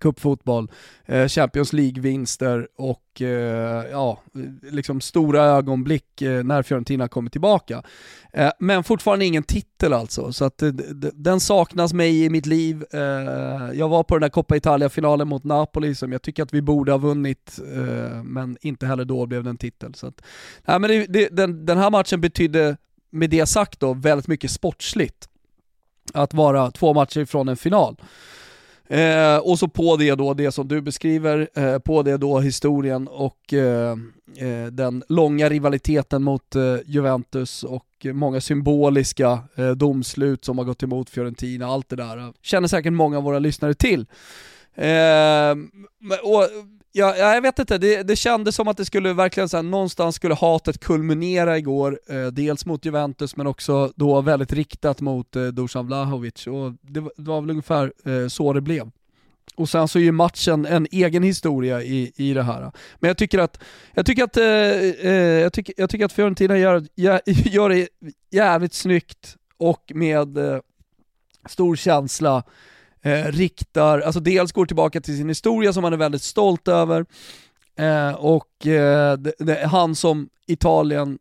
cupfotboll, 0.00 0.70
eh, 1.06 1.28
Champions 1.28 1.72
League-vinster 1.72 2.68
och 2.76 3.22
eh, 3.22 3.84
ja, 3.90 4.20
liksom 4.62 5.00
stora 5.00 5.42
ögonblick 5.42 6.22
eh, 6.22 6.44
när 6.44 6.62
Fiorentina 6.62 7.08
kommer 7.08 7.30
tillbaka. 7.30 7.82
Men 8.58 8.84
fortfarande 8.84 9.24
ingen 9.24 9.42
titel 9.42 9.92
alltså, 9.92 10.32
så 10.32 10.44
att 10.44 10.62
den 11.14 11.40
saknas 11.40 11.92
mig 11.92 12.24
i 12.24 12.30
mitt 12.30 12.46
liv. 12.46 12.84
Jag 13.74 13.88
var 13.88 14.02
på 14.02 14.14
den 14.14 14.22
där 14.22 14.28
Coppa 14.28 14.56
Italia-finalen 14.56 15.28
mot 15.28 15.44
Napoli 15.44 15.94
som 15.94 16.12
jag 16.12 16.22
tycker 16.22 16.42
att 16.42 16.54
vi 16.54 16.62
borde 16.62 16.92
ha 16.92 16.98
vunnit, 16.98 17.58
men 18.24 18.56
inte 18.60 18.86
heller 18.86 19.04
då 19.04 19.26
blev 19.26 19.44
det 19.44 19.50
en 19.50 19.56
titel. 19.56 19.94
Så 19.94 20.06
att, 20.06 20.22
nej, 20.64 20.78
men 20.78 20.90
det, 20.90 21.06
det, 21.06 21.28
den, 21.28 21.66
den 21.66 21.78
här 21.78 21.90
matchen 21.90 22.20
betydde, 22.20 22.76
med 23.10 23.30
det 23.30 23.46
sagt 23.46 23.80
då, 23.80 23.94
väldigt 23.94 24.28
mycket 24.28 24.50
sportsligt. 24.50 25.28
Att 26.14 26.34
vara 26.34 26.70
två 26.70 26.94
matcher 26.94 27.20
ifrån 27.20 27.48
en 27.48 27.56
final. 27.56 27.96
Eh, 28.92 29.38
och 29.38 29.58
så 29.58 29.68
på 29.68 29.96
det 29.96 30.14
då 30.14 30.34
det 30.34 30.52
som 30.52 30.68
du 30.68 30.80
beskriver, 30.80 31.48
eh, 31.54 31.78
på 31.78 32.02
det 32.02 32.16
då 32.16 32.40
historien 32.40 33.08
och 33.08 33.54
eh, 33.54 33.96
eh, 34.36 34.66
den 34.66 35.02
långa 35.08 35.48
rivaliteten 35.48 36.22
mot 36.22 36.56
eh, 36.56 36.76
Juventus 36.86 37.64
och 37.64 37.86
många 38.04 38.40
symboliska 38.40 39.38
eh, 39.54 39.70
domslut 39.70 40.44
som 40.44 40.58
har 40.58 40.64
gått 40.64 40.82
emot 40.82 41.10
Fiorentina, 41.10 41.66
allt 41.66 41.88
det 41.88 41.96
där 41.96 42.18
eh, 42.18 42.30
känner 42.42 42.68
säkert 42.68 42.92
många 42.92 43.16
av 43.16 43.24
våra 43.24 43.38
lyssnare 43.38 43.74
till. 43.74 44.06
Eh, 44.74 45.52
och 46.22 46.48
Ja, 46.94 47.16
jag 47.16 47.42
vet 47.42 47.58
inte, 47.58 47.78
det, 47.78 48.02
det 48.02 48.16
kändes 48.16 48.54
som 48.54 48.68
att 48.68 48.76
det 48.76 48.84
skulle 48.84 49.12
verkligen 49.12 49.48
så 49.48 49.56
här, 49.56 49.62
någonstans 49.62 50.16
skulle 50.16 50.34
hatet 50.34 50.78
kulminera 50.78 51.58
igår, 51.58 52.00
eh, 52.08 52.26
dels 52.26 52.66
mot 52.66 52.84
Juventus 52.84 53.36
men 53.36 53.46
också 53.46 53.92
då 53.96 54.20
väldigt 54.20 54.52
riktat 54.52 55.00
mot 55.00 55.36
eh, 55.36 55.46
Dusan 55.46 55.86
Vlahovic 55.86 56.46
och 56.46 56.72
det, 56.80 57.00
det 57.00 57.10
var 57.16 57.40
väl 57.40 57.50
ungefär 57.50 57.92
eh, 58.04 58.28
så 58.28 58.52
det 58.52 58.60
blev. 58.60 58.90
Och 59.54 59.68
sen 59.68 59.88
så 59.88 59.98
är 59.98 60.02
ju 60.02 60.12
matchen 60.12 60.66
en 60.66 60.86
egen 60.90 61.22
historia 61.22 61.82
i, 61.82 62.12
i 62.16 62.34
det 62.34 62.42
här. 62.42 62.60
Men 62.98 63.08
jag 63.08 63.16
tycker 63.16 63.38
att, 63.38 63.62
jag 63.94 64.06
tycker 64.06 64.24
att, 64.24 64.36
eh, 64.36 64.44
eh 64.44 65.12
jag 65.14 65.52
tycker, 65.52 65.74
jag 65.76 65.90
tycker 65.90 66.04
att 66.04 66.12
Fiorentina 66.12 66.58
gör, 66.58 66.86
gör 66.94 67.68
det 67.68 67.88
jävligt 68.30 68.74
snyggt 68.74 69.36
och 69.56 69.92
med 69.94 70.38
eh, 70.38 70.58
stor 71.48 71.76
känsla 71.76 72.42
eh, 73.02 73.24
riktar, 73.24 74.00
alltså 74.00 74.20
dels 74.20 74.52
går 74.52 74.66
tillbaka 74.66 75.00
till 75.00 75.16
sin 75.16 75.28
historia 75.28 75.72
som 75.72 75.84
han 75.84 75.92
är 75.92 75.96
väldigt 75.96 76.22
stolt 76.22 76.68
över, 76.68 77.06
eh, 77.76 78.12
och 78.12 78.66
eh, 78.66 79.16
det, 79.16 79.32
det, 79.38 79.66
han 79.66 79.94
som 79.94 80.28
Italien 80.46 81.18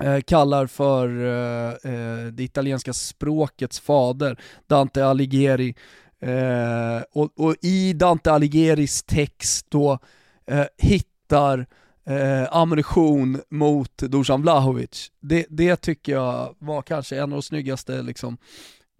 eh, 0.00 0.20
kallar 0.20 0.66
för 0.66 1.08
eh, 1.08 1.92
eh 1.92 2.26
det 2.26 2.44
italienska 2.44 2.92
språkets 2.92 3.80
fader, 3.80 4.40
Dante 4.66 5.04
Alighieri, 5.04 5.74
eh, 6.20 7.02
och, 7.12 7.30
och, 7.36 7.56
i 7.62 7.92
Dante 7.92 8.30
Alighieri's 8.30 9.04
text 9.06 9.66
då 9.70 9.98
eh, 10.46 10.64
hittar 10.78 11.66
Eh, 12.04 12.56
ammunition 12.56 13.40
mot 13.48 13.98
Dusan 13.98 14.42
Vlahovic. 14.42 15.10
Det, 15.20 15.46
det 15.48 15.76
tycker 15.76 16.12
jag 16.12 16.54
var 16.58 16.82
kanske 16.82 17.16
en 17.16 17.22
av 17.22 17.30
de 17.30 17.42
snyggaste 17.42 18.02
liksom, 18.02 18.38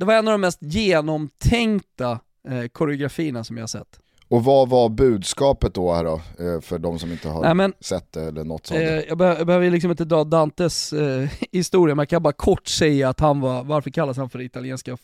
det 0.03 0.07
var 0.07 0.15
en 0.15 0.29
av 0.29 0.33
de 0.33 0.41
mest 0.41 0.59
genomtänkta 0.63 2.21
eh, 2.49 2.69
koreografierna 2.73 3.45
som 3.45 3.57
jag 3.57 3.71
sett. 3.71 4.01
Och 4.29 4.45
vad 4.45 4.69
var 4.69 4.89
budskapet 4.89 5.75
då 5.75 5.93
här 5.93 6.05
då, 6.05 6.15
eh, 6.15 6.61
för 6.61 6.79
de 6.79 6.99
som 6.99 7.13
inte 7.13 7.29
har 7.29 7.43
Nej, 7.43 7.55
men, 7.55 7.73
sett 7.81 8.13
det 8.13 8.23
eller 8.23 8.45
något 8.45 8.67
sånt? 8.67 8.81
Eh, 8.81 8.85
jag, 8.85 9.19
be 9.19 9.25
jag, 9.25 9.47
behöver 9.47 9.71
liksom 9.71 9.91
inte 9.91 10.05
dra 10.05 10.25
Dantes 10.25 10.93
eh, 10.93 11.29
historia, 11.53 11.95
men 11.95 12.03
jag 12.03 12.09
kan 12.09 12.23
bara 12.23 12.33
kort 12.33 12.67
säga 12.67 13.09
att 13.09 13.21
han 13.21 13.41
var, 13.41 13.65
varför 13.65 13.91
kallas 13.91 14.17
han 14.17 14.31
för 14.31 14.39
det 14.39 14.45
italienska 14.45 14.97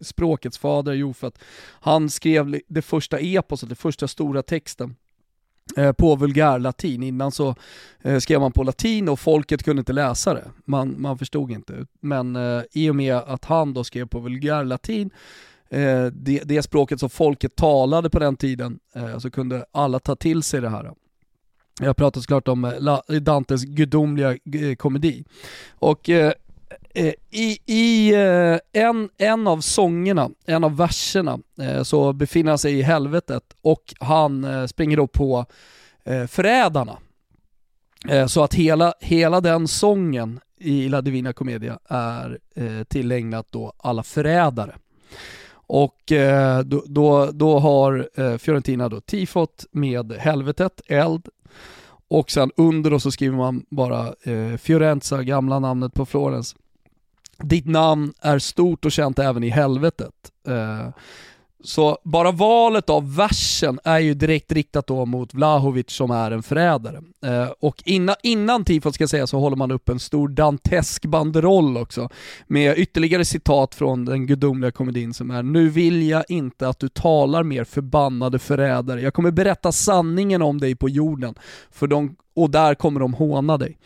språkets 0.00 0.58
fader? 0.58 0.92
Jo, 0.92 1.14
för 1.14 1.26
att 1.26 1.38
han 1.80 2.10
skrev 2.10 2.60
det 2.68 2.82
första 2.82 3.18
eposet, 3.18 3.68
den 3.68 3.76
första 3.76 4.08
stora 4.08 4.42
texten 4.42 4.96
Eh, 5.76 5.92
på 5.92 6.16
vulgärlatin. 6.16 7.02
Innan 7.02 7.32
så 7.32 7.54
eh, 8.02 8.18
skrev 8.18 8.40
man 8.40 8.52
på 8.52 8.62
latin 8.62 9.08
och 9.08 9.20
folket 9.20 9.62
kunde 9.62 9.80
inte 9.80 9.92
läsa 9.92 10.34
det. 10.34 10.44
Man, 10.64 10.94
man 10.98 11.18
förstod 11.18 11.50
inte. 11.50 11.86
Men 12.00 12.36
eh, 12.36 12.62
i 12.72 12.90
och 12.90 12.96
med 12.96 13.16
att 13.16 13.44
han 13.44 13.74
då 13.74 13.84
skrev 13.84 14.06
på 14.06 14.20
vulgärlatin, 14.20 15.10
eh, 15.70 16.04
det, 16.06 16.42
det 16.44 16.62
språket 16.62 17.00
som 17.00 17.10
folket 17.10 17.56
talade 17.56 18.10
på 18.10 18.18
den 18.18 18.36
tiden, 18.36 18.78
eh, 18.94 19.18
så 19.18 19.30
kunde 19.30 19.64
alla 19.72 19.98
ta 19.98 20.16
till 20.16 20.42
sig 20.42 20.60
det 20.60 20.68
här. 20.68 20.92
Jag 21.80 21.96
pratar 21.96 22.20
såklart 22.20 22.48
om 22.48 22.64
eh, 22.64 23.20
Dantes 23.20 23.64
gudomliga 23.64 24.36
komedi. 24.78 25.24
Och 25.70 26.10
Eh, 26.94 27.14
I, 27.30 27.58
i 27.66 28.14
eh, 28.14 28.82
en, 28.82 29.08
en 29.18 29.46
av 29.46 29.60
sångerna, 29.60 30.30
en 30.46 30.64
av 30.64 30.76
verserna, 30.76 31.38
eh, 31.60 31.82
så 31.82 32.12
befinner 32.12 32.50
han 32.50 32.58
sig 32.58 32.78
i 32.78 32.82
helvetet 32.82 33.44
och 33.62 33.94
han 34.00 34.68
springer 34.68 34.96
då 34.96 35.06
på 35.06 35.46
förrädarna. 36.28 36.98
Så 38.28 38.42
att 38.42 38.54
hela, 38.54 38.94
hela 39.00 39.40
den 39.40 39.68
sången 39.68 40.40
i 40.58 40.88
La 40.88 41.00
Divina 41.00 41.32
Commedia 41.32 41.78
är 41.88 42.38
tillägnat 42.84 43.46
då 43.50 43.72
alla 43.76 44.02
förrädare. 44.02 44.74
Och 45.52 45.96
då, 46.64 46.84
då, 46.86 47.30
då 47.32 47.58
har 47.58 48.08
Fiorentina 48.38 48.88
då 48.88 49.00
tifot 49.00 49.66
med 49.70 50.12
helvetet, 50.12 50.80
eld, 50.86 51.28
och 52.08 52.30
sen 52.30 52.50
under 52.56 52.90
då 52.90 53.00
så 53.00 53.10
skriver 53.10 53.36
man 53.36 53.64
bara 53.70 54.14
Fiorenza, 54.58 55.22
gamla 55.22 55.58
namnet 55.58 55.94
på 55.94 56.06
Florens 56.06 56.56
ditt 57.42 57.66
namn 57.66 58.12
är 58.20 58.38
stort 58.38 58.84
och 58.84 58.92
känt 58.92 59.18
även 59.18 59.44
i 59.44 59.48
helvetet. 59.48 60.14
Eh, 60.48 60.88
så 61.64 61.98
bara 62.04 62.32
valet 62.32 62.90
av 62.90 63.16
versen 63.16 63.80
är 63.84 63.98
ju 63.98 64.14
direkt 64.14 64.52
riktat 64.52 64.86
då 64.86 65.06
mot 65.06 65.34
Vlahovic 65.34 65.90
som 65.90 66.10
är 66.10 66.30
en 66.30 66.42
förrädare. 66.42 67.02
Eh, 67.24 67.48
och 67.60 67.82
innan, 67.84 68.16
innan 68.22 68.64
tifot 68.64 68.94
ska 68.94 69.08
säga 69.08 69.26
så 69.26 69.38
håller 69.38 69.56
man 69.56 69.70
upp 69.70 69.88
en 69.88 69.98
stor 70.00 70.28
dantesk 70.28 71.06
banderoll 71.06 71.76
också 71.76 72.08
med 72.46 72.78
ytterligare 72.78 73.24
citat 73.24 73.74
från 73.74 74.04
den 74.04 74.26
gudomliga 74.26 74.70
komedin 74.70 75.14
som 75.14 75.30
är 75.30 75.42
“Nu 75.42 75.68
vill 75.68 76.08
jag 76.08 76.24
inte 76.28 76.68
att 76.68 76.78
du 76.78 76.88
talar 76.88 77.42
mer 77.42 77.64
förbannade 77.64 78.38
förrädare. 78.38 79.00
Jag 79.00 79.14
kommer 79.14 79.30
berätta 79.30 79.72
sanningen 79.72 80.42
om 80.42 80.58
dig 80.58 80.76
på 80.76 80.88
jorden 80.88 81.34
för 81.70 81.86
de, 81.86 82.16
och 82.36 82.50
där 82.50 82.74
kommer 82.74 83.00
de 83.00 83.14
håna 83.14 83.58
dig”. 83.58 83.78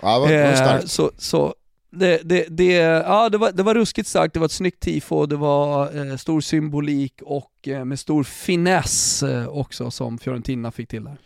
Ja, 0.00 0.18
vad, 0.18 0.30
vad 0.30 0.74
eh, 0.74 0.80
så, 0.84 1.10
så 1.18 1.54
det, 1.92 2.20
det, 2.24 2.46
det, 2.48 2.72
ja, 2.72 3.28
det, 3.28 3.38
var, 3.38 3.52
det 3.52 3.62
var 3.62 3.74
ruskigt 3.74 4.08
starkt, 4.08 4.34
det 4.34 4.40
var 4.40 4.46
ett 4.46 4.52
snyggt 4.52 4.80
tifo, 4.80 5.26
det 5.26 5.36
var 5.36 5.96
eh, 6.10 6.16
stor 6.16 6.40
symbolik 6.40 7.22
och 7.22 7.68
eh, 7.68 7.84
med 7.84 7.98
stor 7.98 8.24
finess 8.24 9.22
eh, 9.22 9.48
också 9.48 9.90
som 9.90 10.18
Fiorentina 10.18 10.70
fick 10.70 10.88
till 10.88 11.04
där. 11.04 11.18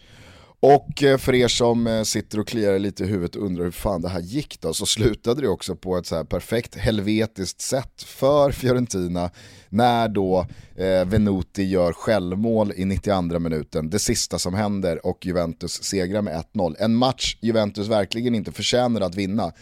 Och 0.61 1.03
eh, 1.03 1.19
för 1.19 1.35
er 1.35 1.49
som 1.49 1.87
eh, 1.87 2.03
sitter 2.03 2.41
och 2.41 2.49
kliar 2.49 2.79
lite 2.79 3.05
i 3.05 3.07
huvudet 3.07 3.37
och 3.37 3.47
undrar 3.47 3.65
hur 3.65 3.71
fan 3.71 4.03
det 4.03 4.09
här 4.09 4.21
gick 4.21 4.61
då, 4.61 4.73
så 4.73 4.87
slutade 4.87 5.41
det 5.41 5.49
också 5.49 5.77
på 5.77 5.97
ett 5.97 6.07
så 6.07 6.17
här 6.17 6.25
perfekt 6.25 6.75
helvetiskt 6.75 7.61
sätt 7.61 8.03
för 8.03 8.51
Fiorentina 8.51 9.31
när 9.69 10.09
då 10.09 10.47
eh, 10.77 11.05
Venuti 11.05 11.65
gör 11.65 11.93
självmål 11.93 12.73
i 12.77 12.85
92 12.85 13.39
minuten, 13.39 13.91
det 13.91 13.99
sista 13.99 14.39
som 14.39 14.55
händer 14.55 15.07
och 15.07 15.27
Juventus 15.27 15.83
segrar 15.83 16.23
med 16.23 16.45
1-0. 16.55 16.75
En 16.79 16.97
match 16.97 17.37
Juventus 17.41 17.89
verkligen 17.89 18.35
inte 18.35 18.53
förtjänar 18.53 19.01
att 19.01 19.15
vinna. 19.15 19.53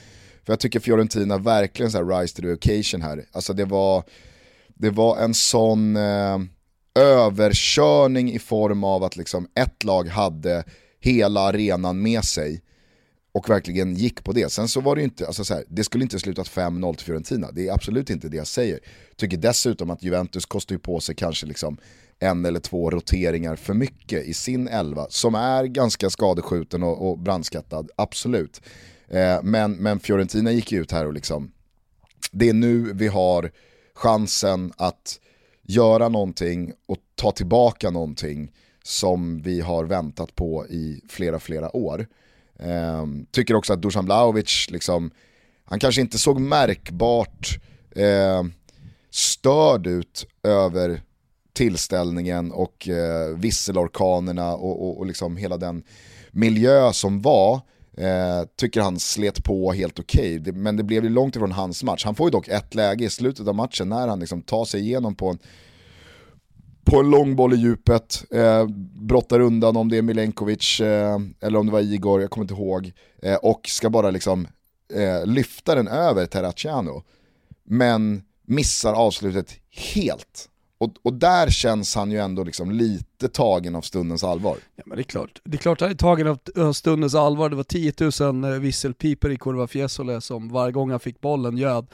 För 0.47 0.53
jag 0.53 0.61
tycker 0.61 0.81
Fiorentina 0.81 1.39
verkligen 1.39 1.93
så 1.93 1.99
här 1.99 2.21
rise 2.21 2.37
to 2.37 2.43
the 2.43 2.53
occasion 2.53 3.03
här. 3.03 3.25
Alltså 3.33 3.53
det 3.53 3.65
var, 3.65 4.05
det 4.69 4.91
var 4.91 5.19
en 5.19 5.35
sån, 5.35 5.97
eh, 5.97 6.39
överkörning 6.95 8.33
i 8.33 8.39
form 8.39 8.85
av 8.85 9.05
att 9.05 9.17
liksom 9.17 9.49
ett 9.55 9.85
lag 9.85 10.09
hade 10.09 10.65
hela 11.01 11.41
arenan 11.41 12.03
med 12.03 12.25
sig 12.25 12.63
och 13.33 13.51
verkligen 13.51 13.95
gick 13.95 14.25
på 14.25 14.33
det. 14.33 14.53
Sen 14.53 14.69
så 14.69 14.81
var 14.81 14.97
det 14.97 15.01
ju 15.01 15.05
inte, 15.05 15.27
alltså 15.27 15.45
så 15.45 15.55
här, 15.55 15.65
det 15.69 15.85
skulle 15.85 16.05
inte 16.05 16.19
slutat 16.19 16.49
5-0 16.49 16.95
till 16.95 17.07
Fiorentina, 17.07 17.51
det 17.53 17.69
är 17.69 17.73
absolut 17.73 18.11
inte 18.11 18.29
det 18.29 18.37
jag 18.37 18.47
säger. 18.47 18.81
Tycker 19.17 19.37
dessutom 19.37 19.91
att 19.91 20.03
Juventus 20.03 20.47
kostar 20.47 20.75
ju 20.75 20.79
på 20.79 21.01
sig 21.01 21.15
kanske 21.15 21.47
liksom 21.47 21.79
en 22.19 22.45
eller 22.45 22.61
två 22.61 22.91
roteringar 22.91 23.57
för 23.57 23.75
mycket 23.75 24.25
i 24.25 24.35
sin 24.35 24.69
elva, 24.69 25.07
som 25.11 25.35
är 25.35 25.65
ganska 25.65 26.11
skadeskjuten 26.11 26.83
och, 26.83 27.11
och 27.11 27.19
brandskattad, 27.19 27.91
absolut. 27.97 28.61
Eh, 29.09 29.43
men, 29.43 29.73
men 29.73 30.01
Fiorentina 30.01 30.53
gick 30.53 30.73
ju 30.73 30.81
ut 30.81 30.93
här 30.93 31.07
och 31.07 31.13
liksom, 31.13 31.53
det 32.33 32.49
är 32.49 32.55
nu 32.55 32.93
vi 32.93 33.09
har 33.09 33.51
chansen 33.95 34.73
att 34.77 35.21
göra 35.63 36.09
någonting 36.09 36.73
och 36.87 36.97
ta 37.15 37.33
tillbaka 37.33 37.91
någonting 37.91 38.53
som 38.83 39.43
vi 39.43 39.61
har 39.61 39.85
väntat 39.85 40.35
på 40.35 40.67
i 40.67 41.01
flera, 41.09 41.39
flera 41.39 41.77
år. 41.77 42.07
Eh, 42.59 43.07
tycker 43.31 43.55
också 43.55 43.73
att 43.73 43.83
Dusan 43.83 44.05
Blaovic, 44.05 44.67
liksom, 44.71 45.11
han 45.65 45.79
kanske 45.79 46.01
inte 46.01 46.19
såg 46.19 46.41
märkbart 46.41 47.59
eh, 47.97 48.43
störd 49.11 49.87
ut 49.87 50.27
över 50.43 51.03
tillställningen 51.53 52.53
och 52.53 52.89
eh, 52.89 53.37
visselorkanerna 53.37 54.55
och, 54.55 54.83
och, 54.83 54.99
och 54.99 55.07
liksom 55.07 55.37
hela 55.37 55.57
den 55.57 55.83
miljö 56.31 56.93
som 56.93 57.23
var. 57.23 57.61
Eh, 57.97 58.47
tycker 58.57 58.81
han 58.81 58.99
slet 58.99 59.45
på 59.45 59.73
helt 59.73 59.99
okej, 59.99 60.41
okay. 60.41 60.53
men 60.53 60.77
det 60.77 60.83
blev 60.83 61.05
ju 61.05 61.11
långt 61.11 61.37
ifrån 61.37 61.53
hans 61.53 61.83
match. 61.83 62.05
Han 62.05 62.15
får 62.15 62.27
ju 62.27 62.31
dock 62.31 62.49
ett 62.49 62.75
läge 62.75 63.05
i 63.05 63.11
slutet 63.11 63.49
av 63.49 63.55
matchen 63.55 63.89
när 63.89 64.09
han 64.09 64.21
liksom 64.21 64.43
tar 64.43 64.65
sig 64.65 64.81
igenom 64.81 65.15
på 65.15 65.29
en, 65.29 65.39
på 66.85 67.01
en 67.01 67.11
lång 67.11 67.37
boll 67.37 67.55
i 67.55 67.57
djupet, 67.57 68.25
eh, 68.31 68.67
brottar 68.95 69.41
undan 69.41 69.77
om 69.77 69.89
det 69.89 69.99
är 69.99 70.03
Milenkovic 70.03 70.81
eh, 70.81 71.19
eller 71.41 71.59
om 71.59 71.67
det 71.67 71.73
var 71.73 71.81
Igor, 71.81 72.21
jag 72.21 72.31
kommer 72.31 72.45
inte 72.45 72.55
ihåg, 72.55 72.93
eh, 73.23 73.35
och 73.35 73.69
ska 73.69 73.91
bara 73.91 74.11
liksom 74.11 74.47
eh, 74.95 75.27
lyfta 75.27 75.75
den 75.75 75.89
över 75.89 76.27
Terracciano. 76.27 77.03
Men 77.65 78.23
missar 78.47 78.93
avslutet 78.93 79.57
helt. 79.95 80.49
Och, 80.85 80.93
och 81.03 81.13
där 81.13 81.51
känns 81.51 81.95
han 81.95 82.11
ju 82.11 82.19
ändå 82.19 82.45
liksom 82.45 82.71
lite 82.71 83.29
tagen 83.29 83.75
av 83.75 83.83
stundens 83.83 84.25
allvar. 84.25 84.57
Ja 84.77 84.83
men 84.87 84.97
det 84.97 85.03
är 85.03 85.05
klart, 85.05 85.41
det 85.45 85.57
är 85.57 85.59
klart 85.59 85.81
han 85.81 85.91
är 85.91 85.95
tagen 85.95 86.39
av 86.57 86.73
stundens 86.73 87.15
allvar. 87.15 87.51
Det 87.51 87.57
var 87.57 87.65
10 87.65 87.93
000 88.21 88.45
eh, 88.45 88.51
visselpiper 88.61 89.31
i 89.31 89.37
Kurva 89.37 89.67
Fiesole 89.67 90.21
som 90.21 90.49
varje 90.49 90.73
gång 90.73 90.91
han 90.91 91.01
fick 91.01 91.21
bollen 91.21 91.57
göd. 91.57 91.87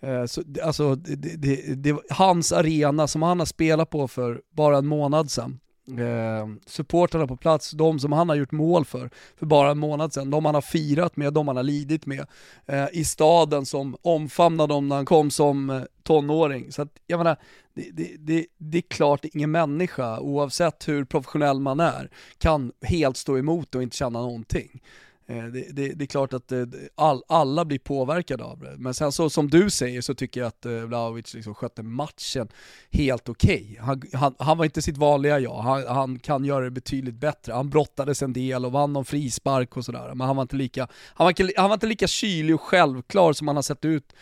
Eh, 0.00 0.24
så, 0.24 0.42
alltså, 0.62 0.94
det, 0.94 1.36
det, 1.36 1.74
det, 1.74 1.96
hans 2.10 2.52
arena 2.52 3.06
som 3.06 3.22
han 3.22 3.38
har 3.38 3.46
spelat 3.46 3.90
på 3.90 4.08
för 4.08 4.40
bara 4.56 4.78
en 4.78 4.86
månad 4.86 5.30
sedan 5.30 5.60
eh, 5.90 6.48
supportrarna 6.66 7.26
på 7.26 7.36
plats, 7.36 7.70
de 7.70 7.98
som 7.98 8.12
han 8.12 8.28
har 8.28 8.36
gjort 8.36 8.52
mål 8.52 8.84
för, 8.84 9.10
för 9.36 9.46
bara 9.46 9.70
en 9.70 9.78
månad 9.78 10.12
sedan, 10.12 10.30
de 10.30 10.44
han 10.44 10.54
har 10.54 10.62
firat 10.62 11.16
med, 11.16 11.32
de 11.32 11.48
han 11.48 11.56
har 11.56 11.64
lidit 11.64 12.06
med, 12.06 12.26
eh, 12.66 12.86
i 12.92 13.04
staden 13.04 13.66
som 13.66 13.96
omfamnade 14.02 14.74
honom 14.74 14.88
när 14.88 14.96
han 14.96 15.04
kom 15.04 15.30
som 15.30 15.70
eh, 15.70 15.82
tonåring. 16.02 16.72
Så 16.72 16.82
att, 16.82 16.88
jag 17.06 17.18
menar, 17.18 17.36
det, 17.74 17.90
det, 17.92 18.16
det, 18.18 18.46
det 18.58 18.78
är 18.78 18.82
klart 18.82 19.24
ingen 19.24 19.50
människa, 19.50 20.20
oavsett 20.20 20.88
hur 20.88 21.04
professionell 21.04 21.60
man 21.60 21.80
är, 21.80 22.10
kan 22.38 22.72
helt 22.82 23.16
stå 23.16 23.38
emot 23.38 23.74
och 23.74 23.82
inte 23.82 23.96
känna 23.96 24.20
någonting. 24.20 24.82
Eh, 25.28 25.44
det, 25.44 25.66
det, 25.72 25.88
det, 25.88 26.04
är 26.04 26.06
klart 26.06 26.32
att 26.32 26.52
eh, 26.52 26.64
all, 26.94 27.22
alla 27.28 27.64
blir 27.64 27.78
påverkade 27.78 28.44
av 28.44 28.58
det. 28.58 28.74
Men 28.78 28.94
sen 28.94 29.12
så 29.12 29.30
som 29.30 29.50
du 29.50 29.70
säger 29.70 30.00
så 30.00 30.14
tycker 30.14 30.40
jag 30.40 30.48
att 30.48 30.66
eh, 30.66 30.72
Vlahovic 30.72 31.34
liksom 31.34 31.54
skötte 31.54 31.82
matchen 31.82 32.48
helt 32.90 33.28
okej. 33.28 33.68
Okay. 33.70 33.86
Han, 33.86 34.02
han, 34.12 34.34
han, 34.38 34.58
var 34.58 34.64
inte 34.64 34.82
sitt 34.82 34.96
vanliga 34.96 35.38
jag, 35.38 35.54
han, 35.54 35.86
han, 35.86 36.18
kan 36.18 36.44
göra 36.44 36.64
det 36.64 36.70
betydligt 36.70 37.14
bättre. 37.14 37.52
Han 37.52 37.70
brottades 37.70 38.22
en 38.22 38.32
del 38.32 38.64
och 38.64 38.72
vann 38.72 38.92
någon 38.92 39.04
frispark 39.04 39.76
och 39.76 39.84
sådär. 39.84 40.14
Men 40.14 40.26
han 40.26 40.36
var, 40.36 40.42
inte 40.42 40.56
lika, 40.56 40.88
han, 41.14 41.24
var, 41.24 41.60
han 41.60 41.68
var 41.68 41.74
inte 41.74 41.86
lika 41.86 42.06
kylig 42.06 42.54
och 42.54 42.62
självklar 42.62 43.32
som 43.32 43.48
han 43.48 43.56
har 43.56 43.62
sett 43.62 43.84
ut 43.84 44.12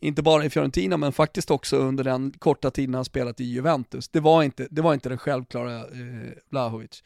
inte 0.00 0.22
bara 0.22 0.44
i 0.44 0.50
Fiorentina 0.50 0.96
men 0.96 1.12
faktiskt 1.12 1.50
också 1.50 1.76
under 1.76 2.04
den 2.04 2.30
korta 2.38 2.70
tiden 2.70 2.94
han 2.94 3.04
spelat 3.04 3.40
i 3.40 3.44
Juventus. 3.44 4.08
Det 4.08 4.20
var 4.20 4.42
inte, 4.42 4.66
det 4.70 4.82
var 4.82 4.94
inte 4.94 5.08
den 5.08 5.18
självklara 5.18 5.76
eh, 5.76 5.84
Vlahovic. 6.50 7.02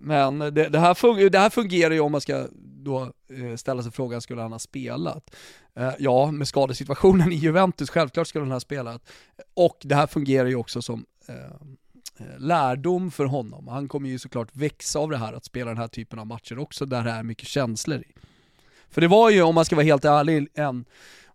Men 0.00 0.38
det, 0.38 0.50
det, 0.50 0.78
här 0.78 0.94
fungerar, 0.94 1.30
det 1.30 1.38
här 1.38 1.50
fungerar 1.50 1.94
ju 1.94 2.00
om 2.00 2.12
man 2.12 2.20
ska 2.20 2.46
då 2.82 3.12
eh, 3.32 3.56
ställa 3.56 3.82
sig 3.82 3.92
frågan, 3.92 4.20
skulle 4.20 4.42
han 4.42 4.52
ha 4.52 4.58
spelat? 4.58 5.34
Eh, 5.74 5.90
ja, 5.98 6.30
med 6.30 6.48
skadesituationen 6.48 7.32
i 7.32 7.34
Juventus, 7.34 7.90
självklart 7.90 8.26
skulle 8.26 8.44
han 8.44 8.52
ha 8.52 8.60
spelat. 8.60 9.02
Och 9.54 9.78
det 9.80 9.94
här 9.94 10.06
fungerar 10.06 10.48
ju 10.48 10.56
också 10.56 10.82
som 10.82 11.04
eh, 11.28 11.34
lärdom 12.38 13.10
för 13.10 13.24
honom. 13.24 13.68
Han 13.68 13.88
kommer 13.88 14.08
ju 14.08 14.18
såklart 14.18 14.48
växa 14.52 14.98
av 14.98 15.10
det 15.10 15.16
här, 15.16 15.32
att 15.32 15.44
spela 15.44 15.70
den 15.70 15.78
här 15.78 15.88
typen 15.88 16.18
av 16.18 16.26
matcher 16.26 16.58
också, 16.58 16.86
där 16.86 17.04
det 17.04 17.10
är 17.10 17.22
mycket 17.22 17.48
känslor 17.48 17.98
i. 18.00 18.12
För 18.90 19.00
det 19.00 19.08
var 19.08 19.30
ju, 19.30 19.42
om 19.42 19.54
man 19.54 19.64
ska 19.64 19.76
vara 19.76 19.86
helt 19.86 20.04
ärlig, 20.04 20.48
en, 20.54 20.84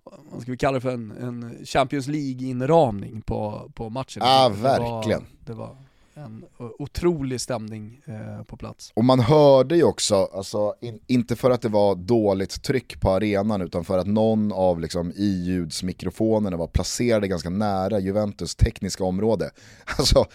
vad 0.04 0.42
ska 0.42 0.52
vi 0.52 0.58
kalla 0.58 0.76
det 0.76 0.82
för, 0.82 0.92
en, 0.92 1.12
en 1.12 1.66
Champions 1.66 2.08
League-inramning 2.08 3.22
på, 3.22 3.72
på 3.76 3.90
matchen. 3.90 4.22
Ja, 4.26 4.46
ah, 4.46 4.50
verkligen. 4.50 5.26
Det 5.40 5.54
var, 5.54 5.68
det 5.68 5.74
var 5.74 5.78
en 6.18 6.46
otrolig 6.80 7.42
stämning 7.42 8.02
eh, 8.06 8.44
på 8.44 8.58
plats. 8.58 8.92
Och 8.96 9.06
man 9.06 9.20
hörde 9.20 9.76
ju 9.76 9.84
också, 9.84 10.16
alltså, 10.16 10.76
in, 10.82 11.00
inte 11.08 11.36
för 11.36 11.52
att 11.52 11.62
det 11.62 11.70
var 11.70 11.96
dåligt 11.96 12.64
tryck 12.64 13.02
på 13.02 13.10
arenan 13.10 13.62
utan 13.62 13.86
för 13.86 13.98
att 13.98 14.08
någon 14.08 14.52
av 14.52 14.80
liksom, 14.80 15.12
i-ljudsmikrofonerna 15.16 16.58
var 16.58 16.68
placerade 16.68 17.28
ganska 17.28 17.50
nära 17.50 18.00
Juventus 18.00 18.56
tekniska 18.56 19.04
område. 19.04 19.52
Alltså 19.98 20.26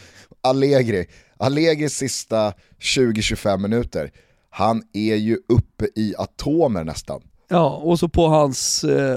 Allegri, 0.41 1.07
Allegris 1.37 1.95
sista 1.95 2.53
20-25 2.79 3.59
minuter, 3.59 4.13
han 4.51 4.83
är 4.93 5.17
ju 5.17 5.39
uppe 5.49 5.89
i 5.97 6.15
atomer 6.19 6.85
nästan. 6.85 7.23
Ja, 7.49 7.77
och 7.77 7.99
så 7.99 8.09
på 8.09 8.27
hans 8.27 8.85
eh, 8.85 9.17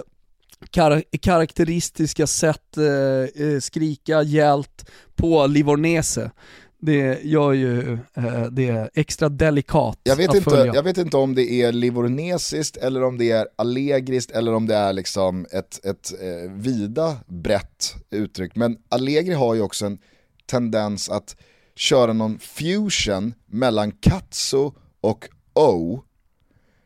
kar 0.69 1.03
karaktäristiska 1.21 2.27
sätt 2.27 2.77
eh, 2.77 3.45
eh, 3.47 3.59
skrika 3.59 4.23
hjält 4.23 4.89
på 5.15 5.47
Livornese. 5.47 6.31
Det 6.79 7.19
gör 7.23 7.53
ju 7.53 7.93
eh, 7.93 8.43
det 8.51 8.89
extra 8.93 9.29
delikat 9.29 9.99
jag 10.03 10.15
vet, 10.15 10.29
att 10.29 10.35
inte, 10.35 10.49
följa. 10.49 10.75
jag 10.75 10.83
vet 10.83 10.97
inte 10.97 11.17
om 11.17 11.35
det 11.35 11.51
är 11.51 11.71
livornesiskt 11.71 12.77
eller 12.77 13.03
om 13.03 13.17
det 13.17 13.31
är 13.31 13.47
allegriskt 13.55 14.31
eller 14.31 14.53
om 14.53 14.67
det 14.67 14.75
är 14.75 14.93
liksom 14.93 15.45
ett, 15.51 15.85
ett 15.85 16.13
eh, 16.21 16.51
vida 16.51 17.17
brett 17.27 17.95
uttryck. 18.09 18.55
Men 18.55 18.77
Allegri 18.89 19.33
har 19.33 19.53
ju 19.55 19.61
också 19.61 19.85
en 19.85 19.97
tendens 20.45 21.09
att 21.09 21.35
köra 21.75 22.13
någon 22.13 22.39
fusion 22.39 23.33
mellan 23.45 23.91
katso 23.91 24.73
och 25.01 25.29
o 25.53 26.03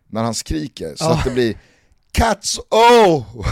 när 0.08 0.24
han 0.24 0.34
skriker. 0.34 0.96
Så 0.96 1.06
ah. 1.06 1.14
att 1.14 1.24
det 1.24 1.32
blir 1.32 1.58
Cats 2.18 2.60
oh! 2.70 3.26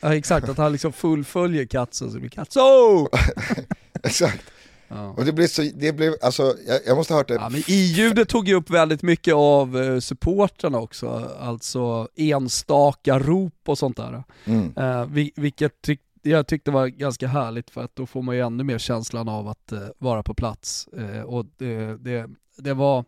ja 0.00 0.14
exakt, 0.14 0.48
att 0.48 0.58
han 0.58 0.72
liksom 0.72 0.92
fullföljer 0.92 1.66
Katso 1.66 2.08
så 2.08 2.14
det 2.14 2.20
blir 2.20 2.30
Cats 2.30 2.56
oh! 2.56 3.08
exakt. 4.02 4.44
Ja. 4.88 5.08
Och 5.08 5.24
det 5.24 5.32
blev 5.32 5.46
så, 5.46 5.62
det 5.74 5.92
blev, 5.92 6.14
alltså 6.22 6.54
jag, 6.66 6.80
jag 6.86 6.96
måste 6.96 7.12
ha 7.12 7.20
hört 7.20 7.28
det. 7.28 7.34
Ja, 7.34 7.48
men 7.48 7.62
i-ljudet 7.66 8.28
tog 8.28 8.48
ju 8.48 8.54
upp 8.54 8.70
väldigt 8.70 9.02
mycket 9.02 9.34
av 9.34 9.76
uh, 9.76 10.00
supportrarna 10.00 10.78
också, 10.78 11.30
alltså 11.40 12.08
enstaka 12.16 13.18
rop 13.18 13.54
och 13.66 13.78
sånt 13.78 13.96
där. 13.96 14.24
Mm. 14.44 14.76
Uh, 14.78 15.30
vilket 15.36 15.82
tyck, 15.82 16.00
jag 16.22 16.46
tyckte 16.46 16.70
var 16.70 16.86
ganska 16.86 17.28
härligt 17.28 17.70
för 17.70 17.84
att 17.84 17.96
då 17.96 18.06
får 18.06 18.22
man 18.22 18.34
ju 18.34 18.40
ännu 18.40 18.64
mer 18.64 18.78
känslan 18.78 19.28
av 19.28 19.48
att 19.48 19.72
uh, 19.72 19.78
vara 19.98 20.22
på 20.22 20.34
plats. 20.34 20.88
Uh, 20.98 21.20
och 21.20 21.46
det, 21.58 21.96
det, 22.04 22.26
det 22.56 22.74
var 22.74 23.04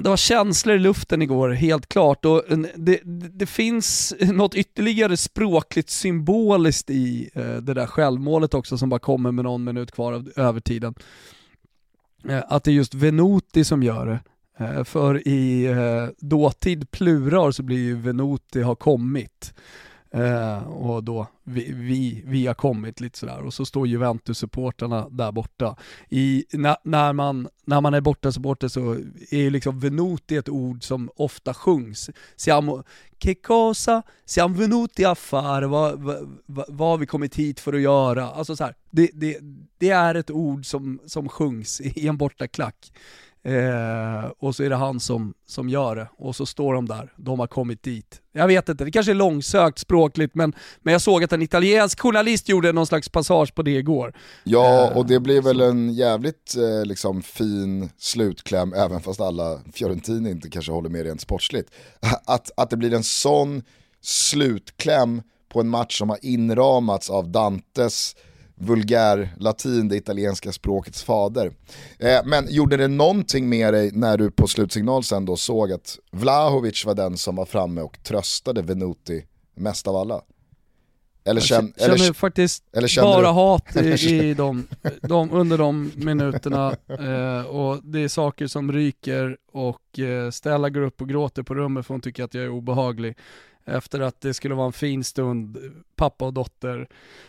det 0.00 0.08
var 0.08 0.16
känslor 0.16 0.76
i 0.76 0.78
luften 0.78 1.22
igår, 1.22 1.50
helt 1.50 1.88
klart. 1.88 2.24
Och 2.24 2.50
eh, 2.50 2.58
det, 2.74 3.00
det 3.32 3.46
finns 3.46 4.14
något 4.20 4.54
ytterligare 4.54 5.16
språkligt 5.16 5.90
symboliskt 5.90 6.90
i 6.90 7.30
eh, 7.34 7.56
det 7.56 7.74
där 7.74 7.86
självmålet 7.86 8.54
också 8.54 8.78
som 8.78 8.88
bara 8.88 9.00
kommer 9.00 9.32
med 9.32 9.44
någon 9.44 9.64
minut 9.64 9.92
kvar 9.92 10.12
av 10.12 10.32
övertiden. 10.36 10.94
Eh, 12.28 12.42
att 12.48 12.64
det 12.64 12.70
är 12.70 12.74
just 12.74 12.94
Venuti 12.94 13.64
som 13.64 13.82
gör 13.82 14.06
det. 14.06 14.20
För 14.84 15.28
i 15.28 15.68
dåtid 16.18 16.90
plural 16.90 17.52
så 17.52 17.62
blir 17.62 17.78
ju 17.78 17.94
Venuti 17.94 18.62
har 18.62 18.74
kommit. 18.74 19.54
Eh, 20.14 20.62
och 20.62 21.04
då 21.04 21.26
vi, 21.44 21.72
vi, 21.72 22.22
vi, 22.26 22.46
har 22.46 22.54
kommit 22.54 23.00
lite 23.00 23.18
sådär 23.18 23.42
och 23.42 23.54
så 23.54 23.64
står 23.64 23.86
Juventus-supporterna 23.86 25.08
där 25.10 25.32
borta. 25.32 25.76
I, 26.08 26.44
när, 26.52 27.12
man, 27.12 27.48
när 27.64 27.80
man 27.80 27.94
är 27.94 28.00
borta-supporter 28.00 28.68
så 28.68 28.92
är 29.30 29.38
ju 29.38 29.50
liksom 29.50 29.80
venuti 29.80 30.36
ett 30.36 30.48
ord 30.48 30.84
som 30.84 31.10
ofta 31.16 31.54
sjungs. 31.54 32.10
Siamo, 32.36 32.84
che 33.18 33.34
cosa, 33.34 34.02
siamo 34.24 34.54
venuti 34.54 35.04
a 35.04 35.14
fare, 35.14 35.66
vad, 35.66 36.00
vad, 36.02 36.64
vad 36.68 36.88
har 36.88 36.98
vi 36.98 37.06
kommit 37.06 37.36
hit 37.36 37.60
för 37.60 37.72
att 37.72 37.80
göra? 37.80 38.30
Alltså 38.30 38.56
så 38.56 38.64
här, 38.64 38.74
det, 38.90 39.10
det, 39.14 39.38
det 39.78 39.90
är 39.90 40.14
ett 40.14 40.30
ord 40.30 40.66
som, 40.66 41.00
som 41.06 41.28
sjungs 41.28 41.80
i 41.80 42.08
en 42.08 42.16
bortaklack. 42.16 42.92
Eh, 43.44 44.30
och 44.38 44.56
så 44.56 44.62
är 44.62 44.70
det 44.70 44.76
han 44.76 45.00
som, 45.00 45.34
som 45.46 45.68
gör 45.68 45.96
det, 45.96 46.08
och 46.18 46.36
så 46.36 46.46
står 46.46 46.74
de 46.74 46.88
där, 46.88 47.12
de 47.16 47.40
har 47.40 47.46
kommit 47.46 47.82
dit. 47.82 48.22
Jag 48.32 48.46
vet 48.46 48.68
inte, 48.68 48.84
det 48.84 48.90
kanske 48.90 49.12
är 49.12 49.14
långsökt 49.14 49.78
språkligt, 49.78 50.34
men, 50.34 50.52
men 50.80 50.92
jag 50.92 51.00
såg 51.00 51.24
att 51.24 51.32
en 51.32 51.42
italiensk 51.42 52.00
journalist 52.00 52.48
gjorde 52.48 52.72
någon 52.72 52.86
slags 52.86 53.08
passage 53.08 53.54
på 53.54 53.62
det 53.62 53.76
igår. 53.76 54.14
Ja, 54.44 54.72
Eh, 54.72 54.96
och 54.96 55.06
det 55.06 55.20
blir 55.20 55.42
väl 55.42 55.60
en 55.60 55.94
jävligt 55.94 56.56
eh, 56.56 56.86
liksom, 56.86 57.22
fin 57.22 57.90
slutkläm, 57.98 58.72
även 58.72 59.00
fast 59.00 59.20
alla 59.20 59.60
Fiorentini 59.72 60.30
inte 60.30 60.50
kanske 60.50 60.72
håller 60.72 60.88
med 60.90 61.02
rent 61.02 61.20
sportsligt. 61.20 61.70
Att, 62.26 62.50
att 62.56 62.70
det 62.70 62.76
blir 62.76 62.94
en 62.94 63.04
sån 63.04 63.62
slutkläm 64.00 65.22
på 65.48 65.60
en 65.60 65.68
match 65.68 65.98
som 65.98 66.10
har 66.10 66.18
inramats 66.22 67.10
av 67.10 67.28
Dantes 67.28 68.16
vulgär 68.66 69.34
latin, 69.38 69.88
det 69.88 69.96
italienska 69.96 70.52
språkets 70.52 71.02
fader. 71.02 71.52
Eh, 71.98 72.20
men 72.24 72.46
gjorde 72.50 72.76
det 72.76 72.88
någonting 72.88 73.48
med 73.48 73.74
dig 73.74 73.90
när 73.92 74.18
du 74.18 74.30
på 74.30 74.46
slutsignal 74.46 75.04
sen 75.04 75.24
då 75.24 75.36
såg 75.36 75.72
att 75.72 75.98
Vlahovic 76.12 76.84
var 76.86 76.94
den 76.94 77.16
som 77.16 77.36
var 77.36 77.44
framme 77.44 77.80
och 77.80 78.02
tröstade 78.02 78.62
Venuti 78.62 79.24
mest 79.56 79.88
av 79.88 79.96
alla? 79.96 80.20
Eller, 81.24 81.40
Jag 81.40 81.46
känn, 81.46 81.72
känner 81.78 81.94
eller, 81.94 82.12
faktiskt 82.12 82.64
eller 82.72 83.02
bara 83.02 83.20
du- 83.20 83.26
hat 83.26 83.76
i, 83.76 84.10
i 84.30 84.34
de, 84.34 84.66
de, 85.02 85.32
under 85.32 85.58
de 85.58 85.92
minuterna 85.96 86.76
eh, 86.88 87.46
och 87.46 87.80
det 87.84 88.00
är 88.00 88.08
saker 88.08 88.46
som 88.46 88.72
ryker 88.72 89.36
och 89.52 89.98
eh, 89.98 90.30
Stella 90.30 90.70
går 90.70 90.80
upp 90.80 91.00
och 91.00 91.08
gråter 91.08 91.42
på 91.42 91.54
rummet 91.54 91.86
för 91.86 91.94
hon 91.94 92.00
tycker 92.00 92.24
att 92.24 92.34
jag 92.34 92.44
är 92.44 92.50
obehaglig. 92.50 93.16
Efter 93.64 94.00
att 94.00 94.20
det 94.20 94.34
skulle 94.34 94.54
vara 94.54 94.66
en 94.66 94.72
fin 94.72 95.04
stund, 95.04 95.58
pappa 95.96 96.24
och 96.24 96.32
dotter, 96.32 96.88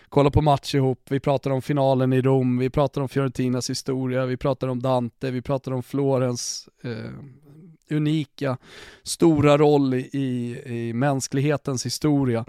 kolla 0.10 0.32
på 0.32 0.42
match 0.42 0.76
ihop, 0.76 1.02
vi 1.10 1.20
pratar 1.20 1.52
om 1.52 1.62
finalen 1.62 2.14
i 2.14 2.22
Rom, 2.22 2.58
vi 2.58 2.70
pratar 2.70 3.02
om 3.02 3.10
Fiorentinas 3.10 3.70
historia, 3.70 4.26
vi 4.26 4.38
pratar 4.38 4.68
om 4.68 4.82
Dante, 4.82 5.32
vi 5.32 5.42
pratar 5.42 5.72
om 5.72 5.84
Florens 5.84 6.70
eh, 6.84 7.12
unika, 7.90 8.58
stora 9.04 9.58
roll 9.58 9.94
i, 9.94 10.62
i, 10.66 10.94
mänsklighetens 10.94 11.86
historia. 11.86 12.46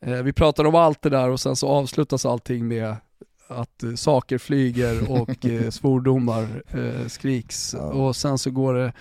Eh, 0.00 0.22
vi 0.22 0.32
pratar 0.32 0.64
om 0.64 0.74
allt 0.74 1.02
det 1.02 1.10
där 1.10 1.30
och 1.30 1.40
sen 1.40 1.56
så 1.56 1.68
avslutas 1.68 2.26
allting 2.26 2.68
med 2.68 2.96
att 3.48 3.82
eh, 3.82 3.94
saker 3.94 4.38
flyger 4.38 5.10
och 5.10 5.44
eh, 5.46 5.70
svordomar 5.70 6.62
eh, 6.68 7.06
skriks 7.06 7.74
och 7.74 8.16
sen 8.16 8.38
så 8.38 8.50
går 8.50 8.74
det 8.74 8.92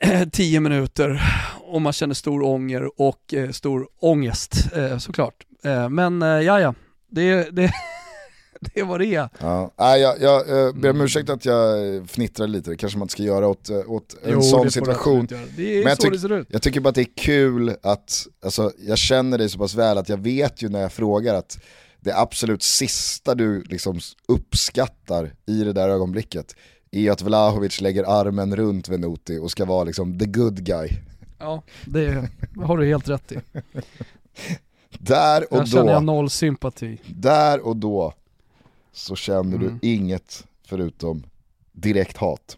eh, 0.00 0.28
tio 0.32 0.60
minuter 0.60 1.22
och 1.60 1.82
man 1.82 1.92
känner 1.92 2.14
stor 2.14 2.42
ånger 2.42 3.00
och 3.00 3.34
eh, 3.34 3.50
stor 3.50 3.88
ångest 4.00 4.52
eh, 4.76 4.98
såklart. 4.98 5.34
Eh, 5.64 5.88
men 5.88 6.22
eh, 6.22 6.28
ja, 6.28 6.60
ja, 6.60 6.74
det, 7.10 7.50
det, 7.56 7.72
det 8.60 8.82
vad 8.82 9.00
det 9.00 9.06
är. 9.14 9.28
Ja, 9.40 9.74
nej, 9.78 10.00
jag, 10.00 10.20
jag 10.20 10.66
eh, 10.66 10.72
ber 10.74 10.90
om 10.90 11.00
ursäkt 11.00 11.30
att 11.30 11.44
jag 11.44 11.94
eh, 11.96 12.04
fnittrar 12.04 12.46
lite, 12.46 12.70
det 12.70 12.76
kanske 12.76 12.98
man 12.98 13.04
inte 13.04 13.12
ska 13.12 13.22
göra 13.22 13.48
åt, 13.48 13.70
eh, 13.70 13.90
åt 13.90 14.16
en 14.22 14.30
Jo, 14.32 14.38
det 14.38 14.44
sån 14.44 14.64
du 14.64 14.70
situation. 14.70 15.26
Det 15.56 15.78
är 15.78 15.84
Men 15.84 15.88
jag 15.88 15.98
tyck- 15.98 16.28
det. 16.28 16.44
Jag 16.48 16.62
tycker 16.62 16.80
bara 16.80 16.88
att 16.88 16.94
det 16.94 17.00
är 17.00 17.16
kul 17.16 17.76
att, 17.82 18.26
alltså, 18.44 18.72
jag 18.78 18.98
känner 18.98 19.38
dig 19.38 19.48
så 19.48 19.58
pass 19.58 19.74
väl 19.74 19.98
att 19.98 20.08
jag 20.08 20.16
vet 20.22 20.62
ju 20.62 20.68
när 20.68 20.80
jag 20.80 20.92
frågar 20.92 21.34
att 21.34 21.58
det 22.00 22.16
absolut 22.16 22.62
sista 22.62 23.34
du 23.34 23.62
liksom 23.62 24.00
uppskattar 24.28 25.32
i 25.46 25.64
det 25.64 25.72
där 25.72 25.88
ögonblicket 25.88 26.54
är 26.90 27.10
att 27.10 27.22
Vlahovic 27.22 27.80
lägger 27.80 28.04
armen 28.20 28.56
runt 28.56 28.88
Venuti 28.88 29.38
och 29.38 29.50
ska 29.50 29.64
vara 29.64 29.84
liksom 29.84 30.18
the 30.18 30.26
good 30.26 30.64
guy. 30.64 30.88
Ja, 31.38 31.62
det 31.86 32.28
har 32.56 32.78
du 32.78 32.86
helt 32.86 33.08
rätt 33.08 33.32
i. 33.32 33.38
Där 34.98 35.40
Där 35.40 35.54
och 35.60 35.68
känner 35.68 35.92
jag 35.92 36.02
då, 36.02 36.12
noll 36.12 36.30
sympati. 36.30 36.98
där 37.06 37.60
och 37.66 37.76
då 37.76 38.12
så 38.92 39.16
känner 39.16 39.56
Mm. 39.56 39.78
du 39.80 39.88
inget 39.88 40.44
förutom 40.66 41.22
direkt 41.72 42.16
hat. 42.16 42.56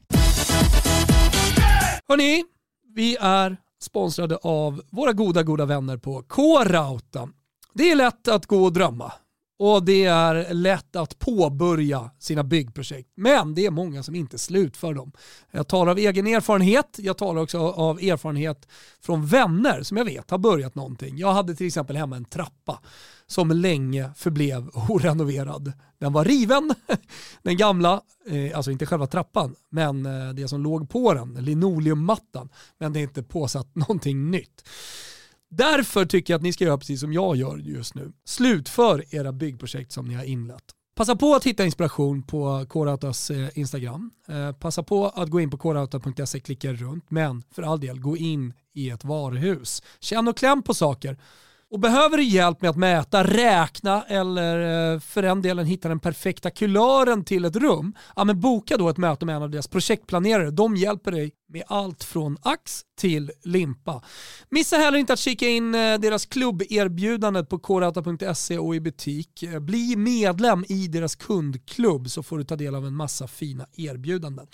Hörni, 2.09 2.45
vi 2.95 3.17
är 3.21 3.57
sponsrade 3.83 4.37
av 4.37 4.83
våra 4.91 5.13
goda, 5.13 5.43
goda 5.43 5.65
vänner 5.65 5.97
på 5.97 6.23
K-Rauta. 6.29 7.29
Det 7.75 7.91
är 7.91 7.97
lätt 7.97 8.29
att 8.29 8.47
gå 8.47 8.65
och 8.65 8.73
drömma 8.73 9.13
och 9.63 9.85
det 9.85 10.05
är 10.05 10.55
lätt 10.55 10.97
att 10.97 11.19
påbörja 11.19 12.11
sina 12.19 12.45
byggprojekt. 12.45 13.11
Men 13.15 13.55
det 13.55 13.67
är 13.67 13.71
många 13.71 14.03
som 14.03 14.15
inte 14.15 14.39
slutför 14.39 14.95
dem. 14.95 15.13
Jag 15.51 15.69
talar 15.69 15.93
av 15.93 15.99
egen 15.99 16.27
erfarenhet, 16.27 16.97
jag 16.99 17.19
talar 17.19 17.43
också 17.43 17.59
av 17.59 17.99
erfarenhet 17.99 18.69
från 19.01 19.27
vänner 19.27 19.83
som 19.83 19.97
jag 19.97 20.05
vet 20.05 20.31
har 20.31 20.39
börjat 20.39 20.75
någonting. 20.75 21.19
Jag 21.19 21.33
hade 21.33 21.55
till 21.55 21.67
exempel 21.67 21.97
hemma 21.97 22.17
en 22.17 22.25
trappa 22.25 22.81
som 23.27 23.51
länge 23.51 24.11
förblev 24.17 24.69
orenoverad. 24.89 25.73
Den 25.99 26.13
var 26.13 26.25
riven, 26.25 26.75
den 27.43 27.57
gamla, 27.57 28.01
eh, 28.27 28.57
alltså 28.57 28.71
inte 28.71 28.87
själva 28.87 29.07
trappan, 29.07 29.55
men 29.71 30.07
eh, 30.07 30.35
det 30.35 30.49
som 30.49 30.63
låg 30.63 30.91
på 30.91 31.15
den, 31.15 31.35
linoleummattan. 31.35 32.49
Men 32.79 32.93
det 32.93 33.01
är 33.01 33.03
inte 33.03 33.23
påsatt 33.23 33.69
någonting 33.75 34.31
nytt. 34.31 34.65
Därför 35.51 36.05
tycker 36.05 36.33
jag 36.33 36.39
att 36.39 36.43
ni 36.43 36.53
ska 36.53 36.65
göra 36.65 36.79
precis 36.79 37.01
som 37.01 37.13
jag 37.13 37.37
gör 37.37 37.57
just 37.59 37.95
nu. 37.95 38.13
Slutför 38.25 39.15
era 39.15 39.33
byggprojekt 39.33 39.93
som 39.93 40.09
ni 40.09 40.15
har 40.15 40.25
inlett. 40.25 40.65
Passa 40.97 41.17
på 41.17 41.35
att 41.35 41.47
hitta 41.47 41.65
inspiration 41.65 42.23
på 42.23 42.67
Korautas 42.69 43.31
eh, 43.31 43.49
Instagram. 43.55 44.11
Eh, 44.29 44.53
passa 44.53 44.83
på 44.83 45.09
att 45.09 45.29
gå 45.29 45.41
in 45.41 45.51
på 45.51 45.59
korauta.se, 45.59 46.41
klicka 46.41 46.73
runt, 46.73 47.11
men 47.11 47.43
för 47.55 47.63
all 47.63 47.81
del, 47.81 48.01
gå 48.01 48.17
in 48.17 48.55
i 48.75 48.91
ett 48.91 49.05
varuhus. 49.05 49.83
Känn 50.01 50.29
och 50.29 50.37
kläm 50.37 50.63
på 50.63 50.75
saker. 50.75 51.17
Och 51.71 51.81
behöver 51.81 52.17
du 52.17 52.23
hjälp 52.23 52.61
med 52.61 52.71
att 52.71 52.77
mäta, 52.77 53.25
räkna 53.25 54.03
eller 54.03 54.93
eh, 54.93 55.01
för 55.01 55.23
den 55.23 55.43
delen 55.43 55.67
hitta 55.67 55.89
den 55.89 56.01
perfekta 56.01 56.51
kulören 56.51 57.25
till 57.25 57.45
ett 57.45 57.57
rum, 57.57 57.95
ja 58.17 58.25
men 58.25 58.41
boka 58.41 58.77
då 58.77 58.89
ett 58.89 58.97
möte 58.97 59.27
med 59.27 59.37
en 59.37 59.43
av 59.43 59.51
deras 59.51 59.69
projektplanerare. 59.69 60.51
De 60.51 60.77
hjälper 60.77 61.13
dig 61.13 61.33
med 61.49 61.63
allt 61.67 62.05
från 62.05 62.37
ax 62.43 62.83
till 63.01 63.31
limpa. 63.43 64.03
Missa 64.49 64.77
heller 64.77 64.99
inte 64.99 65.13
att 65.13 65.19
kika 65.19 65.49
in 65.49 65.75
eh, 65.75 65.99
deras 65.99 66.27
klubberbjudande 66.27 67.45
på 67.45 67.59
korauta.se 67.59 68.59
och 68.59 68.77
i 68.77 68.81
butik. 68.81 69.43
Eh, 69.43 69.59
bli 69.59 69.97
medlem 69.97 70.65
i 70.69 70.89
deras 70.89 71.17
kundklubb 71.17 72.11
så 72.11 72.23
får 72.23 72.39
du 72.39 72.45
ta 72.45 72.57
del 72.57 72.75
av 72.75 72.87
en 72.87 72.95
massa 72.95 73.29
fina 73.29 73.67
erbjudanden. 73.77 74.47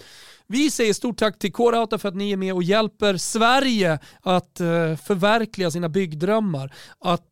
Vi 0.46 0.70
säger 0.70 0.92
stort 0.92 1.18
tack 1.18 1.38
till 1.38 1.52
Korauta 1.52 1.98
för 1.98 2.08
att 2.08 2.14
ni 2.14 2.32
är 2.32 2.36
med 2.36 2.54
och 2.54 2.62
hjälper 2.62 3.16
Sverige 3.16 3.98
att 4.20 4.60
eh, 4.60 4.96
förverkliga 4.96 5.70
sina 5.70 5.88
byggdrömmar, 5.88 6.74
att 6.98 7.22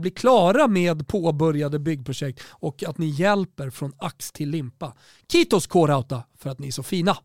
bli 0.00 0.10
klara 0.10 0.68
med 0.68 1.08
påbörjade 1.08 1.78
byggprojekt 1.78 2.40
och 2.50 2.84
att 2.84 2.98
ni 2.98 3.06
hjälper 3.06 3.70
från 3.70 3.92
ax 3.98 4.32
till 4.32 4.50
limpa. 4.50 4.92
Kitos 5.32 5.66
Korauta 5.66 6.22
för 6.38 6.50
att 6.50 6.58
ni 6.58 6.66
är 6.66 6.72
så 6.72 6.82
fina. 6.82 7.16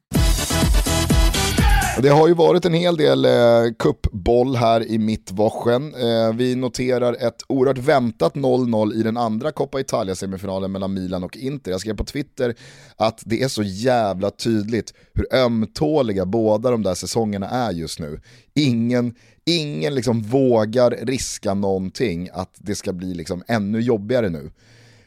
Och 1.98 2.04
Det 2.04 2.10
har 2.10 2.28
ju 2.28 2.34
varit 2.34 2.66
en 2.66 2.74
hel 2.74 2.98
del 2.98 3.26
eh, 3.26 3.32
kuppboll 3.80 4.56
här 4.56 4.92
i 4.92 4.98
mittwochen. 4.98 5.94
Eh, 5.96 6.34
vi 6.34 6.56
noterar 6.56 7.14
ett 7.14 7.44
oerhört 7.48 7.78
väntat 7.78 8.34
0-0 8.34 8.94
i 8.94 9.04
den 9.04 9.18
andra 9.18 9.52
Coppa 9.52 9.80
Italia-semifinalen 9.80 10.72
mellan 10.72 10.94
Milan 10.94 11.24
och 11.24 11.38
Inter. 11.38 11.72
Jag 11.72 11.82
skrev 11.82 11.96
på 11.96 12.04
Twitter 12.04 12.56
att 12.96 13.22
det 13.26 13.44
är 13.44 13.48
så 13.48 13.64
jävla 13.64 14.32
tydligt 14.32 14.94
hur 15.14 15.36
ömtåliga 15.36 16.26
båda 16.26 16.72
de 16.72 16.84
där 16.84 16.96
säsongerna 16.96 17.50
är 17.50 17.72
just 17.72 18.00
nu. 18.00 18.22
Ingen, 18.56 19.16
ingen 19.46 19.96
liksom 19.96 20.22
vågar 20.22 20.92
riska 20.92 21.54
någonting 21.54 22.30
att 22.34 22.54
det 22.58 22.76
ska 22.76 22.94
bli 22.94 23.14
liksom 23.14 23.44
ännu 23.48 23.82
jobbigare 23.82 24.30
nu. 24.30 24.52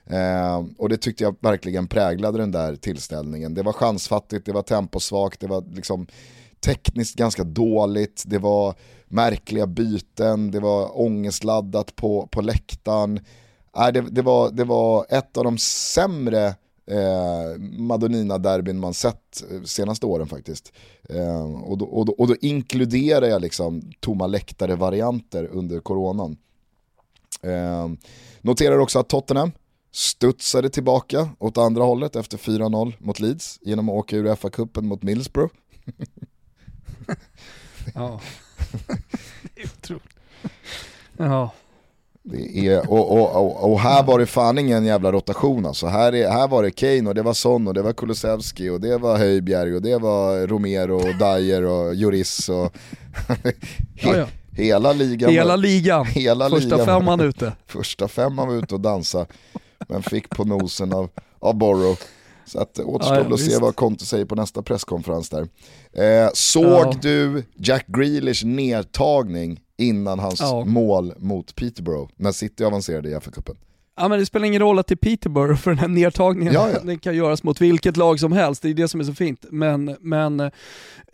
Eh, 0.06 0.64
och 0.78 0.88
det 0.88 0.96
tyckte 0.96 1.24
jag 1.24 1.36
verkligen 1.40 1.88
präglade 1.88 2.38
den 2.38 2.52
där 2.52 2.76
tillställningen. 2.76 3.54
Det 3.54 3.62
var 3.62 3.72
chansfattigt, 3.72 4.46
det 4.46 4.52
var 4.52 4.62
temposvagt, 4.62 5.40
det 5.40 5.46
var 5.46 5.64
liksom 5.74 6.06
tekniskt 6.64 7.16
ganska 7.16 7.44
dåligt, 7.44 8.22
det 8.26 8.38
var 8.38 8.74
märkliga 9.08 9.66
byten, 9.66 10.50
det 10.50 10.60
var 10.60 11.00
ångestladdat 11.00 11.96
på, 11.96 12.26
på 12.30 12.40
läktaren. 12.40 13.20
Äh, 13.76 13.88
det, 13.88 14.00
det, 14.00 14.22
var, 14.22 14.50
det 14.50 14.64
var 14.64 15.06
ett 15.08 15.36
av 15.36 15.44
de 15.44 15.58
sämre 15.58 16.46
eh, 16.86 17.58
Madonina-derbyn 17.58 18.78
man 18.78 18.94
sett 18.94 19.42
eh, 19.50 19.62
senaste 19.62 20.06
åren 20.06 20.26
faktiskt. 20.26 20.72
Eh, 21.08 21.62
och, 21.62 21.78
då, 21.78 21.84
och, 21.84 22.06
då, 22.06 22.12
och 22.12 22.26
då 22.26 22.36
inkluderar 22.40 23.26
jag 23.26 23.42
liksom 23.42 23.92
tomma 24.00 24.26
läktare-varianter 24.26 25.48
under 25.52 25.80
coronan. 25.80 26.36
Eh, 27.42 27.88
noterar 28.40 28.78
också 28.78 28.98
att 28.98 29.08
Tottenham 29.08 29.52
studsade 29.92 30.70
tillbaka 30.70 31.28
åt 31.38 31.58
andra 31.58 31.84
hållet 31.84 32.16
efter 32.16 32.38
4-0 32.38 32.92
mot 32.98 33.20
Leeds 33.20 33.58
genom 33.62 33.88
att 33.88 33.94
åka 33.94 34.16
ur 34.16 34.34
FA-cupen 34.34 34.82
mot 34.82 35.02
Middlesbrough. 35.02 35.54
Ja. 37.94 38.20
det 39.54 39.62
är 39.62 39.66
otroligt. 39.66 40.02
Ja. 41.16 41.50
Det 42.24 42.66
är, 42.68 42.90
och, 42.90 43.12
och, 43.12 43.36
och, 43.36 43.72
och 43.72 43.80
här 43.80 44.02
var 44.02 44.18
det 44.18 44.26
fan 44.26 44.58
ingen 44.58 44.84
jävla 44.84 45.12
rotation 45.12 45.66
alltså. 45.66 45.86
Här, 45.86 46.14
är, 46.14 46.30
här 46.30 46.48
var 46.48 46.62
det 46.62 46.70
Kane 46.70 47.08
och 47.08 47.14
det 47.14 47.22
var 47.22 47.34
Son 47.34 47.68
och 47.68 47.74
det 47.74 47.82
var 47.82 47.92
Kulusevski 47.92 48.68
och 48.68 48.80
det 48.80 48.98
var 48.98 49.16
Höjbjerg 49.18 49.74
och 49.74 49.82
det 49.82 49.98
var 49.98 50.46
Romero 50.46 50.94
och 50.96 51.14
Dyer 51.18 51.64
och 51.64 51.94
Juris 51.94 52.48
och 52.48 52.76
Ja, 53.94 54.16
ja. 54.16 54.26
hela 54.52 54.92
ligan. 54.92 55.30
Hela 55.30 55.56
ligan, 55.56 56.06
hela 56.06 56.50
första 56.50 56.76
ligan. 56.76 56.86
femman 56.86 57.20
ute. 57.20 57.52
Första 57.66 58.08
femman 58.08 58.48
var 58.48 58.54
ute 58.54 58.74
och 58.74 58.80
dansa 58.80 59.26
men 59.88 60.02
fick 60.02 60.28
på 60.30 60.44
nosen 60.44 60.92
av, 60.92 61.08
av 61.38 61.54
Borrow. 61.54 61.98
Så 62.46 62.60
att 62.60 62.74
det 62.74 62.84
återstår 62.84 63.16
Ja, 63.16 63.24
ja, 63.28 63.34
att 63.34 63.40
se 63.40 63.58
vad 63.58 63.76
Conte 63.76 64.06
säger 64.06 64.24
på 64.24 64.34
nästa 64.34 64.62
presskonferens 64.62 65.28
där. 65.28 65.48
Eh, 65.92 66.30
såg 66.34 66.64
Ja. 66.64 66.94
du 67.02 67.44
Jack 67.56 67.86
Grealish 67.86 68.44
nedtagning 68.44 69.60
innan 69.78 70.18
hans 70.18 70.42
mål 70.66 71.14
mot 71.18 71.54
Peterborough 71.56 72.10
när 72.16 72.32
City 72.32 72.64
avancerade 72.64 73.08
i 73.10 73.14
FA-cupen? 73.14 73.56
Ja 73.96 74.08
men 74.08 74.18
det 74.18 74.26
spelar 74.26 74.46
ingen 74.46 74.60
roll 74.62 74.78
att 74.78 74.86
det 74.86 74.94
är 74.94 74.96
Peterborough 74.96 75.60
för 75.60 75.70
den 75.70 75.78
här 75.78 75.88
nedtagningen, 75.88 76.52
Ja, 76.54 76.70
ja. 76.72 76.78
den 76.84 76.98
kan 76.98 77.16
göras 77.16 77.42
mot 77.42 77.60
vilket 77.60 77.96
lag 77.96 78.20
som 78.20 78.32
helst, 78.32 78.62
det 78.62 78.68
är 78.70 78.74
det 78.74 78.88
som 78.88 79.00
är 79.00 79.04
så 79.04 79.14
fint. 79.14 79.44
Men, 79.50 79.96
men 80.00 80.40
eh, 80.40 80.50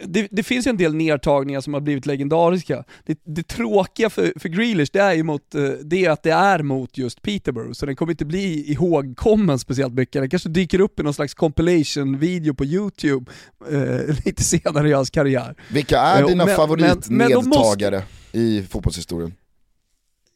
det, 0.04 0.28
det 0.30 0.42
finns 0.42 0.66
ju 0.66 0.70
en 0.70 0.76
del 0.76 0.94
nedtagningar 0.94 1.60
som 1.60 1.74
har 1.74 1.80
blivit 1.80 2.06
legendariska. 2.06 2.84
Det, 3.06 3.18
det 3.24 3.48
tråkiga 3.48 4.10
för, 4.10 4.32
för 4.40 4.48
Grealish, 4.48 4.90
det 4.92 4.98
är 4.98 5.14
ju 5.14 5.22
mot, 5.22 5.54
eh, 5.54 5.62
det 5.84 6.04
är 6.04 6.10
att 6.10 6.22
det 6.22 6.30
är 6.30 6.62
mot 6.62 6.98
just 6.98 7.22
Peterborough, 7.22 7.72
så 7.72 7.86
den 7.86 7.96
kommer 7.96 8.12
inte 8.12 8.24
bli 8.24 8.72
ihågkommen 8.72 9.58
speciellt 9.58 9.94
mycket. 9.94 10.22
Den 10.22 10.30
kanske 10.30 10.48
dyker 10.48 10.80
upp 10.80 11.00
i 11.00 11.02
någon 11.02 11.14
slags 11.14 11.34
compilation-video 11.34 12.54
på 12.54 12.64
YouTube 12.64 13.30
eh, 13.70 14.16
lite 14.24 14.42
senare 14.44 14.88
i 14.88 14.92
hans 14.92 15.10
karriär. 15.10 15.54
Vilka 15.72 15.98
är 16.00 16.20
Jo, 16.20 16.28
dina 16.28 16.46
men- 16.46 16.56
favoritnedtagare 16.56 18.02
men- 18.32 18.42
i 18.42 18.62
fotbollshistorien? 18.70 19.34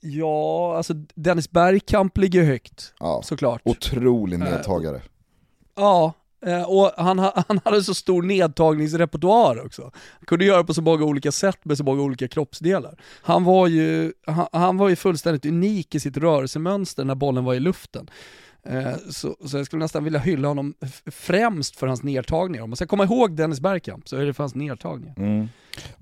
Ja, 0.04 0.76
alltså 0.76 0.94
Dennis 1.14 1.50
Bergkamp 1.50 2.18
ligger 2.18 2.44
högt, 2.44 2.94
Ja. 3.00 3.20
såklart. 3.24 3.60
Otrolig 3.64 4.36
Eh, 4.42 4.50
nedtagare. 4.50 5.00
Ja, 5.76 6.12
eh, 6.46 6.62
och 6.62 6.90
han, 6.96 7.18
ha- 7.18 7.44
han 7.48 7.60
hade 7.64 7.82
så 7.82 7.94
stor 7.94 8.22
nedtagningsrepertoar 8.22 9.66
också. 9.66 9.82
Han 9.92 10.26
kunde 10.26 10.44
göra 10.44 10.64
på 10.64 10.74
så 10.74 10.82
många 10.82 11.04
olika 11.04 11.32
sätt 11.32 11.64
med 11.64 11.78
så 11.78 11.84
många 11.84 12.02
olika 12.02 12.28
kroppsdelar. 12.28 12.98
Han 13.22 13.44
var 13.44 13.66
ju, 13.66 14.12
han, 14.26 14.46
han 14.52 14.76
var 14.78 14.88
ju 14.88 14.96
fullständigt 14.96 15.46
unik 15.46 15.94
i 15.94 16.00
sitt 16.00 16.16
rörelsemönster 16.16 17.04
när 17.04 17.14
bollen 17.14 17.44
var 17.44 17.54
i 17.54 17.60
luften. 17.60 18.10
Eh, 18.66 18.92
Så, 19.10 19.36
så 19.46 19.56
jag 19.56 19.66
skulle 19.66 19.84
nästan 19.84 20.04
vilja 20.04 20.20
hylla 20.20 20.48
honom 20.48 20.74
främst 21.12 21.76
för 21.76 21.86
hans 21.86 22.02
nedtagningar. 22.02 22.64
Om 22.64 22.70
man 22.70 22.76
ska 22.76 22.86
komma 22.86 23.04
ihåg 23.04 23.36
Dennis 23.36 23.60
Bergkamp 23.60 24.08
så 24.08 24.16
är 24.16 24.24
det 24.26 24.34
för 24.34 24.42
hans 24.42 24.54
nedtagningar. 24.54 25.14
Mm. 25.18 25.48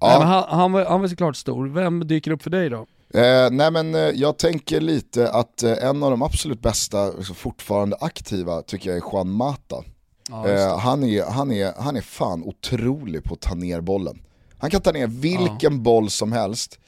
Ja. 0.01 0.16
men 0.18 0.28
han, 0.28 0.44
han, 0.48 0.72
var, 0.72 0.84
han 0.84 1.01
var 1.01 1.09
såklart 1.09 1.36
stor. 1.36 1.66
Vem 1.68 2.07
dyker 2.07 2.30
upp 2.30 2.42
för 2.42 2.51
dig 2.51 2.70
då? 2.70 2.86
Eh, 3.14 3.50
nej 3.50 3.70
men 3.70 3.94
eh, 3.94 4.00
jag 4.00 4.38
tänker 4.38 4.80
lite 4.80 5.30
att 5.30 5.62
eh, 5.62 5.84
en 5.84 6.02
av 6.02 6.11
de 6.11 6.22
absolut 6.22 6.62
bästa, 6.62 7.11
liksom, 7.11 7.34
fortfarande 7.34 7.96
aktiva, 8.00 8.62
tycker 8.62 8.90
jag 8.90 8.96
är 8.96 9.12
Juan 9.12 9.30
Mata. 9.30 9.84
Ja, 10.28 10.48
Eh, 10.48 10.78
han, 10.78 11.04
är, 11.04 11.24
han, 11.24 11.52
är, 11.52 11.72
han 11.78 11.96
är 11.96 12.00
fan 12.00 12.42
otrolig 12.42 13.24
på 13.24 13.34
att 13.34 13.40
ta 13.40 13.54
ner 13.54 13.80
bollen. 13.80 14.22
Han 14.58 14.70
kan 14.70 14.80
ta 14.80 14.92
ner 14.92 15.06
vilken 15.06 15.82
boll 15.82 16.11
som 16.11 16.32
helst, 16.32 16.78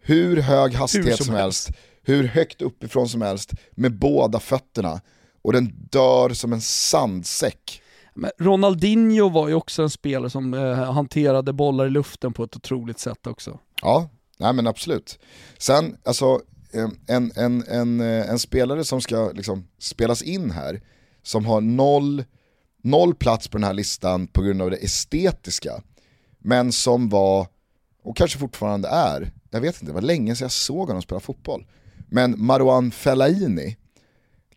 hur 0.00 0.36
hög 0.36 0.74
hastighet 0.74 1.16
som 1.16 1.26
som, 1.26 1.34
helst, 1.34 1.70
hur 2.02 2.24
högt 2.24 2.62
uppifrån 2.62 3.08
som 3.08 3.22
helst, 3.22 3.52
med 3.70 3.98
båda 3.98 4.40
fötterna. 4.40 5.00
Och 5.42 5.52
den 5.52 5.72
dör 5.90 6.30
som 6.30 6.52
en 6.52 6.60
sandsäck. 6.60 7.82
Men 8.14 8.30
Ronaldinho 8.38 9.28
var 9.28 9.48
ju 9.48 9.54
också 9.54 9.82
en 9.82 9.90
spelare 9.90 10.30
som 10.30 10.54
eh, 10.54 10.92
hanterade 10.92 11.52
bollar 11.52 11.86
i 11.86 11.90
luften 11.90 12.32
på 12.32 12.44
ett 12.44 12.56
otroligt 12.56 12.98
sätt 12.98 13.26
också. 13.26 13.58
Ja, 13.82 14.08
nej 14.42 14.52
men 14.52 14.66
absolut. 14.66 15.18
Sen, 15.58 15.96
alltså, 16.04 16.40
eh, 16.72 16.88
en, 17.06 17.32
en, 17.36 17.64
en, 17.68 18.00
eh, 18.00 18.30
en 18.30 18.38
spelare 18.38 18.84
som 18.84 19.00
ska 19.00 19.30
liksom 19.30 19.68
spelas 19.78 20.22
in 20.22 20.50
här, 20.50 20.80
som 21.22 21.46
har 21.46 21.60
noll, 21.60 22.24
noll 22.82 23.14
plats 23.14 23.48
på 23.48 23.58
den 23.58 23.64
här 23.64 23.74
listan 23.74 24.26
på 24.26 24.42
grund 24.42 24.62
av 24.62 24.70
det 24.70 24.84
estetiska, 24.84 25.82
men 26.38 26.72
som 26.72 27.08
var, 27.08 27.46
och 28.02 28.16
kanske 28.16 28.38
fortfarande 28.38 28.88
är, 28.88 29.32
jag 29.50 29.60
vet 29.60 29.74
inte, 29.74 29.86
det 29.86 29.92
var 29.92 30.02
länge 30.02 30.36
sedan 30.36 30.44
jag 30.44 30.52
såg 30.52 30.88
honom 30.88 31.02
spela 31.02 31.20
fotboll, 31.20 31.66
men 32.08 32.34
Marwan 32.44 32.90
Fellaini, 32.90 33.76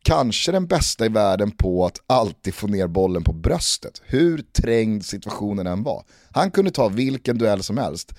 kanske 0.04 0.52
den 0.52 0.68
bästa 0.68 1.06
i 1.06 1.10
världen 1.10 1.52
på 1.52 1.86
att 1.86 2.02
alltid 2.08 2.54
få 2.54 2.68
ner 2.68 2.88
bollen 2.88 3.24
på 3.24 3.34
bröstet, 3.34 4.02
hur 4.06 4.38
trängd 4.42 5.06
situationen 5.06 5.68
än 5.68 5.84
var. 5.84 6.04
Han 6.32 6.52
kunde 6.52 6.72
ta 6.72 6.88
vilken 6.88 7.38
duell 7.38 7.64
som 7.64 7.78
helst 7.78 8.14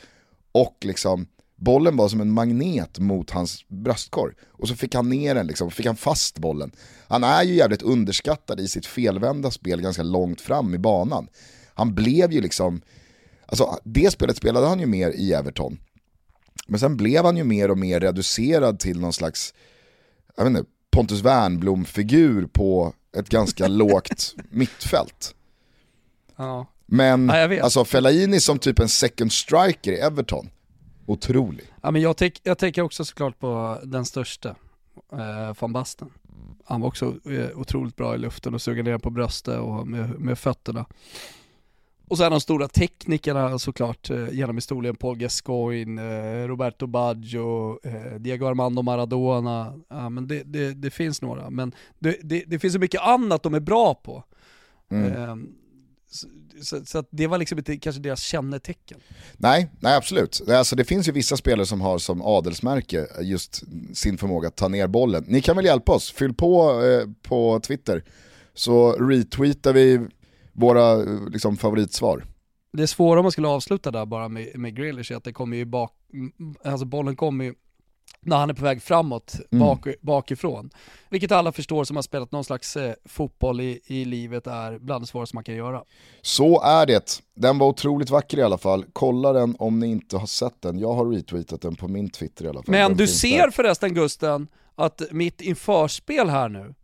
och 0.52 0.76
liksom 0.80 1.26
bollen 1.56 1.96
var 1.96 2.08
som 2.08 2.20
en 2.20 2.30
magnet 2.30 2.98
mot 2.98 3.30
hans 3.30 3.68
bröstkorg. 3.68 4.34
Och 4.46 4.68
så 4.68 4.74
fick 4.74 4.94
han 4.94 5.08
ner 5.08 5.34
den, 5.34 5.46
liksom, 5.46 5.70
fick 5.70 5.86
han 5.86 5.96
fast 5.96 6.38
bollen. 6.38 6.72
Han 7.08 7.24
är 7.24 7.42
ju 7.42 7.54
jävligt 7.54 7.82
underskattad 7.82 8.60
i 8.60 8.68
sitt 8.68 8.86
felvända 8.86 9.50
spel 9.50 9.80
ganska 9.80 10.02
långt 10.02 10.40
fram 10.40 10.74
i 10.74 10.78
banan. 10.78 11.28
Han 11.74 11.94
blev 11.94 12.32
ju 12.32 12.40
liksom, 12.40 12.80
alltså 13.46 13.78
det 13.84 14.10
spelet 14.10 14.36
spelade 14.36 14.66
han 14.66 14.80
ju 14.80 14.86
mer 14.86 15.10
i 15.10 15.32
Everton. 15.32 15.78
Men 16.66 16.80
sen 16.80 16.96
blev 16.96 17.24
han 17.24 17.36
ju 17.36 17.44
mer 17.44 17.70
och 17.70 17.78
mer 17.78 18.00
reducerad 18.00 18.78
till 18.78 19.00
någon 19.00 19.12
slags, 19.12 19.54
jag 20.36 20.44
vet 20.44 20.50
inte, 20.50 20.70
Pontus 20.90 21.22
Wernbloom-figur 21.22 22.46
på 22.46 22.94
ett 23.16 23.28
ganska 23.28 23.68
lågt 23.68 24.34
mittfält. 24.50 25.34
Ja. 26.36 26.66
Men 26.86 27.28
Ja, 27.28 27.62
alltså 27.62 27.84
Fellaini 27.84 28.40
som 28.40 28.58
typ 28.58 28.78
en 28.78 28.88
second 28.88 29.32
striker 29.32 29.92
i 29.92 29.96
Everton, 29.96 30.50
otrolig. 31.06 31.64
Ja, 31.82 31.90
men 31.90 32.02
jag, 32.02 32.16
tänk, 32.16 32.40
jag 32.42 32.58
tänker 32.58 32.82
också 32.82 33.04
såklart 33.04 33.38
på 33.38 33.78
den 33.84 34.04
största, 34.04 34.54
eh, 35.12 35.54
van 35.60 35.72
Basten. 35.72 36.10
Han 36.64 36.80
var 36.80 36.88
också 36.88 37.14
eh, 37.30 37.58
otroligt 37.58 37.96
bra 37.96 38.14
i 38.14 38.18
luften 38.18 38.54
och 38.54 38.62
suga 38.62 38.82
ner 38.82 38.98
på 38.98 39.10
bröstet 39.10 39.58
och 39.58 39.86
med, 39.86 40.20
med 40.20 40.38
fötterna. 40.38 40.86
Och 42.08 42.18
sen 42.18 42.30
de 42.30 42.40
stora 42.40 42.68
teknikerna 42.68 43.58
såklart 43.58 44.10
eh, 44.10 44.28
genom 44.30 44.56
historien, 44.56 44.96
Paul 44.96 45.18
Gascoigne, 45.18 46.02
eh, 46.02 46.48
Roberto 46.48 46.86
Baggio, 46.86 47.78
eh, 47.82 48.14
Diego 48.18 48.46
Armando 48.46 48.82
Maradona. 48.82 49.74
Ja, 49.88 50.08
men 50.08 50.26
det, 50.26 50.42
det, 50.42 50.74
det 50.74 50.90
finns 50.90 51.22
några, 51.22 51.50
men 51.50 51.72
det, 51.98 52.16
det, 52.22 52.44
det 52.46 52.58
finns 52.58 52.74
så 52.74 52.80
mycket 52.80 53.00
annat 53.00 53.42
de 53.42 53.54
är 53.54 53.60
bra 53.60 53.94
på. 53.94 54.24
Mm. 54.88 55.48
Så, 56.62 56.84
så, 56.84 57.04
det 57.10 57.26
var 57.26 57.38
liksom 57.38 57.58
inte 57.58 57.76
kanske 57.76 58.02
deras 58.02 58.20
kännetecken. 58.20 59.00
Nej, 59.36 59.70
nej 59.80 59.96
absolut. 59.96 60.42
Alltså, 60.48 60.76
det 60.76 60.84
finns 60.84 61.08
ju 61.08 61.12
vissa 61.12 61.36
spelare 61.36 61.66
som 61.66 61.80
har 61.80 61.98
som 61.98 62.22
adelsmärke 62.22 63.06
just 63.20 63.62
sin 63.94 64.18
förmåga 64.18 64.48
att 64.48 64.56
ta 64.56 64.68
ner 64.68 64.86
bollen. 64.86 65.24
Ni 65.28 65.42
kan 65.42 65.56
väl 65.56 65.64
hjälpa 65.64 65.92
oss, 65.92 66.12
fyll 66.12 66.34
på 66.34 66.82
eh, 66.84 67.08
på 67.22 67.60
Twitter 67.60 68.04
så 68.54 68.92
retweetar 68.92 69.72
vi 69.72 70.06
våra 70.52 70.92
eh, 70.92 71.28
liksom, 71.30 71.56
favoritsvar. 71.56 72.24
Det 72.72 72.86
svåra 72.86 73.20
om 73.20 73.24
man 73.24 73.32
skulle 73.32 73.48
avsluta 73.48 73.90
där 73.90 74.06
bara 74.06 74.28
med, 74.28 74.58
med 74.58 74.76
Grealish 74.76 75.12
är 75.12 75.16
att 75.16 75.24
det 75.24 75.32
kommer 75.32 75.56
ju 75.56 75.64
bak, 75.64 75.92
alltså 76.64 76.86
bollen 76.86 77.16
kommer 77.16 77.44
ju 77.44 77.54
när 78.26 78.36
han 78.36 78.50
är 78.50 78.54
på 78.54 78.64
väg 78.64 78.82
framåt, 78.82 79.34
Mm. 79.52 79.66
bak, 79.66 79.86
bakifrån. 80.00 80.70
Vilket 81.08 81.32
alla 81.32 81.52
förstår 81.52 81.84
som 81.84 81.96
har 81.96 82.02
spelat 82.02 82.32
någon 82.32 82.44
slags 82.44 82.76
eh, 82.76 82.94
fotboll 83.04 83.60
i, 83.60 83.80
i 83.86 84.04
livet 84.04 84.46
är 84.46 84.78
bland 84.78 85.02
det 85.02 85.06
svåraste 85.06 85.36
man 85.36 85.44
kan 85.44 85.54
göra. 85.54 85.82
Så 86.22 86.62
är 86.62 86.86
det. 86.86 87.22
Den 87.34 87.58
var 87.58 87.66
otroligt 87.66 88.10
vacker 88.10 88.38
i 88.38 88.42
alla 88.42 88.58
fall. 88.58 88.84
Kolla 88.92 89.32
den 89.32 89.56
om 89.58 89.78
ni 89.80 89.86
inte 89.86 90.16
har 90.16 90.26
sett 90.26 90.62
den. 90.62 90.78
Jag 90.78 90.92
har 90.92 91.06
retweetat 91.06 91.60
den 91.60 91.74
på 91.76 91.88
min 91.88 92.10
Twitter 92.10 92.44
i 92.44 92.48
alla 92.48 92.62
fall. 92.62 92.70
Men 92.72 92.88
Den 92.90 92.96
du 92.96 93.06
ser 93.06 93.38
där. 93.42 93.50
förresten 93.50 93.94
Gusten 93.94 94.48
att 94.74 95.02
mitt 95.10 95.40
införspel 95.40 96.28
här 96.28 96.48
nu 96.48 96.74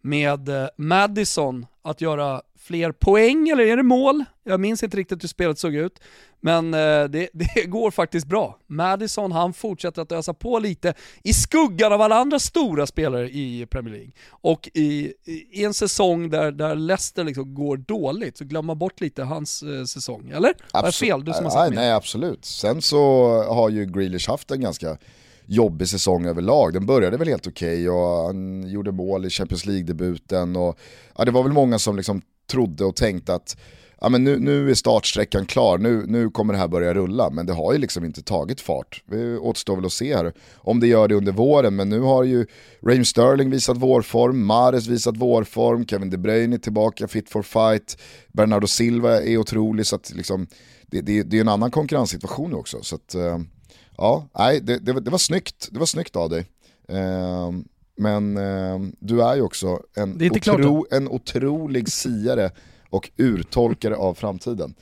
med 0.00 0.48
eh, 0.48 0.68
Madison 0.76 1.66
att 1.82 2.00
göra 2.00 2.42
fler 2.68 2.92
poäng, 2.92 3.48
eller 3.48 3.64
är 3.64 3.76
det 3.76 3.82
mål? 3.82 4.24
Jag 4.44 4.60
minns 4.60 4.82
inte 4.82 4.96
riktigt 4.96 5.22
hur 5.22 5.28
spelet 5.28 5.58
såg 5.58 5.74
ut. 5.74 6.00
Men 6.40 6.74
eh, 6.74 7.04
det, 7.04 7.28
det 7.54 7.64
går 7.66 7.90
faktiskt 7.90 8.26
bra. 8.26 8.58
Madison 8.66 9.32
han 9.32 9.52
fortsätter 9.52 10.02
att 10.02 10.12
ösa 10.12 10.34
på 10.34 10.58
lite 10.58 10.94
i 11.24 11.32
skuggan 11.32 11.92
av 11.92 12.00
alla 12.00 12.16
andra 12.16 12.38
stora 12.38 12.86
spelare 12.86 13.28
i 13.30 13.66
Premier 13.70 13.94
League. 13.94 14.12
Och 14.30 14.68
i, 14.74 15.12
i 15.52 15.64
en 15.64 15.74
säsong 15.74 16.30
där, 16.30 16.52
där 16.52 16.74
Leicester 16.74 17.24
liksom 17.24 17.54
går 17.54 17.76
dåligt 17.76 18.36
så 18.38 18.44
glömmer 18.44 18.66
man 18.66 18.78
bort 18.78 19.00
lite 19.00 19.22
hans 19.22 19.62
eh, 19.62 19.84
säsong, 19.84 20.30
eller? 20.30 20.54
Har 20.72 20.82
jag 20.82 20.84
Abso- 20.84 21.00
fel? 21.00 21.24
Du 21.24 21.32
som 21.32 21.44
har 21.44 21.60
nej, 21.60 21.70
nej, 21.70 21.92
absolut. 21.92 22.44
Sen 22.44 22.82
så 22.82 22.98
har 23.42 23.68
ju 23.70 23.86
Grealish 23.86 24.28
haft 24.30 24.50
en 24.50 24.60
ganska 24.60 24.96
jobbig 25.46 25.88
säsong 25.88 26.26
överlag. 26.26 26.72
Den 26.72 26.86
började 26.86 27.16
väl 27.16 27.28
helt 27.28 27.46
okej 27.46 27.90
och 27.90 28.24
han 28.26 28.68
gjorde 28.70 28.92
mål 28.92 29.26
i 29.26 29.30
Champions 29.30 29.66
League-debuten. 29.66 30.56
Och, 30.56 30.78
ja, 31.18 31.24
det 31.24 31.30
var 31.30 31.42
väl 31.42 31.52
många 31.52 31.78
som 31.78 31.96
liksom 31.96 32.22
trodde 32.48 32.84
och 32.84 32.96
tänkte 32.96 33.34
att 33.34 33.56
ja, 34.00 34.08
men 34.08 34.24
nu, 34.24 34.38
nu 34.38 34.70
är 34.70 34.74
startsträckan 34.74 35.46
klar, 35.46 35.78
nu, 35.78 36.04
nu 36.06 36.30
kommer 36.30 36.52
det 36.52 36.58
här 36.58 36.68
börja 36.68 36.94
rulla. 36.94 37.30
Men 37.30 37.46
det 37.46 37.52
har 37.52 37.72
ju 37.72 37.78
liksom 37.78 38.04
inte 38.04 38.22
tagit 38.22 38.60
fart. 38.60 39.02
Det 39.06 39.38
återstår 39.38 39.76
väl 39.76 39.84
att 39.84 39.92
se 39.92 40.16
här 40.16 40.32
om 40.56 40.80
det 40.80 40.86
gör 40.86 41.08
det 41.08 41.14
under 41.14 41.32
våren. 41.32 41.76
Men 41.76 41.88
nu 41.88 42.00
har 42.00 42.24
ju 42.24 42.46
Raheem 42.82 43.04
Sterling 43.04 43.50
visat 43.50 43.76
vårform, 43.76 44.46
Mares 44.46 44.86
visat 44.86 45.16
vårform, 45.16 45.86
Kevin 45.86 46.10
De 46.10 46.16
Bruyne 46.16 46.56
är 46.56 46.58
tillbaka 46.58 47.08
fit 47.08 47.30
for 47.30 47.42
fight, 47.42 47.98
Bernardo 48.32 48.66
Silva 48.66 49.22
är 49.22 49.36
otrolig. 49.36 49.86
Så 49.86 49.96
att 49.96 50.12
liksom, 50.14 50.46
det, 50.86 51.00
det, 51.00 51.22
det 51.22 51.36
är 51.36 51.40
en 51.40 51.48
annan 51.48 51.70
konkurrenssituation 51.70 52.54
också. 52.54 52.78
Så 52.82 52.94
att, 52.94 53.14
eh, 53.14 53.38
ja, 53.96 54.28
nej, 54.38 54.60
det, 54.60 54.78
det, 54.78 54.92
var- 54.92 55.00
det 55.00 55.10
var 55.10 55.18
snyggt. 55.18 55.68
Det 55.70 55.78
var 55.78 55.86
snyggt 55.86 56.16
av 56.16 56.30
dig. 56.30 56.46
Uh, 56.92 57.50
men 57.98 58.36
eh, 58.36 58.78
du 58.98 59.22
är 59.22 59.36
ju 59.36 59.42
också 59.42 59.80
en, 59.96 60.22
otro, 60.30 60.86
en 60.90 61.08
otrolig 61.08 61.88
siare 61.92 62.50
och 62.90 63.10
urtolkare 63.16 63.96
av 63.96 64.14
framtiden. 64.14 64.74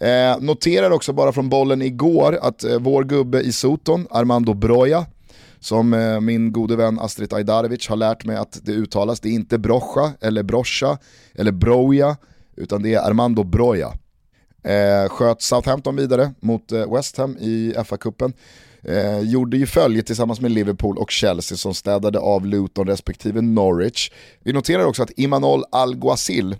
Eh, 0.00 0.40
noterar 0.40 0.90
också 0.90 1.12
bara 1.12 1.32
från 1.32 1.48
bollen 1.48 1.82
igår 1.82 2.38
att 2.42 2.64
eh, 2.64 2.78
vår 2.78 3.04
gubbe 3.04 3.40
i 3.40 3.52
Soton, 3.52 4.06
Armando 4.10 4.54
Broja, 4.54 5.06
Som 5.60 5.94
eh, 5.94 6.20
min 6.20 6.52
gode 6.52 6.76
vän 6.76 6.98
Astrid 6.98 7.32
Ajdarevic 7.32 7.88
har 7.88 7.96
lärt 7.96 8.24
mig 8.24 8.36
att 8.36 8.60
det 8.62 8.72
uttalas. 8.72 9.20
Det 9.20 9.28
är 9.28 9.32
inte 9.32 9.58
Brocha 9.58 10.12
eller 10.20 10.42
Broscha 10.42 10.98
eller 11.34 11.52
Broja, 11.52 12.16
utan 12.56 12.82
det 12.82 12.94
är 12.94 13.00
Armando 13.00 13.44
Broja. 13.44 13.92
Eh, 14.64 15.08
sköt 15.08 15.42
Southampton 15.42 15.96
vidare 15.96 16.34
mot 16.40 16.72
eh, 16.72 16.94
West 16.94 17.18
Ham 17.18 17.36
i 17.36 17.74
FA-cupen. 17.76 18.32
Eh, 18.84 19.20
gjorde 19.20 19.56
ju 19.56 19.66
följe 19.66 20.02
tillsammans 20.02 20.40
med 20.40 20.50
Liverpool 20.50 20.98
och 20.98 21.10
Chelsea 21.10 21.58
som 21.58 21.74
städade 21.74 22.18
av 22.18 22.46
Luton 22.46 22.86
respektive 22.86 23.40
Norwich. 23.40 24.10
Vi 24.40 24.52
noterar 24.52 24.84
också 24.84 25.02
att 25.02 25.18
Imanol 25.18 25.64
Alguacil 25.72 26.56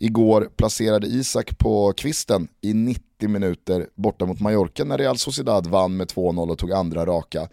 igår 0.00 0.48
placerade 0.56 1.06
Isak 1.06 1.58
på 1.58 1.92
kvisten 1.92 2.48
i 2.60 2.74
90 2.74 3.28
minuter 3.28 3.86
borta 3.94 4.26
mot 4.26 4.40
Mallorca 4.40 4.84
när 4.84 4.98
Real 4.98 5.18
Sociedad 5.18 5.66
vann 5.66 5.96
med 5.96 6.08
2-0 6.08 6.50
och 6.50 6.58
tog 6.58 6.72
andra 6.72 7.06
raka. 7.06 7.48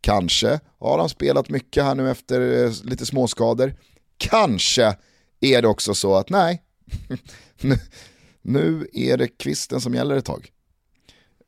Kanske 0.00 0.60
har 0.78 0.98
han 0.98 1.08
spelat 1.08 1.48
mycket 1.48 1.84
här 1.84 1.94
nu 1.94 2.10
efter 2.10 2.64
eh, 2.64 2.72
lite 2.84 3.06
småskador. 3.06 3.74
Kanske 4.16 4.96
är 5.40 5.62
det 5.62 5.68
också 5.68 5.94
så 5.94 6.14
att 6.14 6.30
nej, 6.30 6.62
nu 8.42 8.86
är 8.92 9.16
det 9.16 9.28
kvisten 9.28 9.80
som 9.80 9.94
gäller 9.94 10.16
ett 10.16 10.24
tag. 10.24 10.50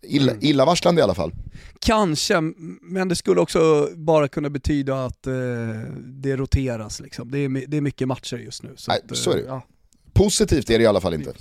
Illa, 0.07 0.33
Mm. 0.33 0.45
illavarslande 0.45 1.01
i 1.01 1.03
alla 1.03 1.15
fall. 1.15 1.33
Kanske, 1.79 2.41
men 2.83 3.09
det 3.09 3.17
skulle 3.17 3.41
också 3.41 3.89
bara 3.95 4.29
kunna 4.29 4.51
betyda 4.51 5.05
att 5.05 5.27
eh, 5.27 5.33
det 5.99 6.37
roteras. 6.37 7.01
Liksom. 7.01 7.31
Det, 7.31 7.39
är, 7.39 7.67
det 7.69 7.77
är 7.77 7.81
mycket 7.81 8.09
matcher 8.09 8.37
just 8.37 8.63
nu. 8.63 8.73
Så 8.77 8.91
Nej, 8.91 9.01
att, 9.05 9.11
eh, 9.11 9.15
så 9.15 9.31
är 9.31 9.37
det 9.37 9.43
ja. 9.47 9.63
Positivt 10.13 10.71
är 10.71 10.79
det 10.79 10.85
i 10.85 10.87
alla 10.87 11.01
fall 11.01 11.15
inte. 11.15 11.33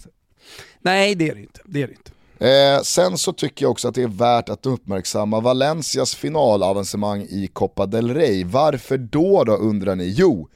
Nej, 0.81 1.15
det 1.15 1.29
är 1.29 1.35
det 1.35 1.41
inte. 1.41 1.59
Det 1.65 1.81
är 1.83 1.87
det 1.87 1.93
inte. 1.93 2.11
Eh, 2.39 2.81
sen 2.81 3.17
så 3.17 3.33
tycker 3.33 3.65
jag 3.65 3.71
också 3.71 3.87
att 3.87 3.95
det 3.95 4.03
är 4.03 4.07
värt 4.07 4.49
att 4.49 4.65
uppmärksamma 4.65 5.39
Valencias 5.39 6.15
finalavancemang 6.15 7.21
i 7.21 7.49
Copa 7.53 7.85
del 7.85 8.13
Rey. 8.13 8.43
Varför 8.45 8.97
då 8.97 9.43
då 9.43 9.55
undrar 9.55 9.95
ni? 9.95 10.09
Jo, 10.17 10.49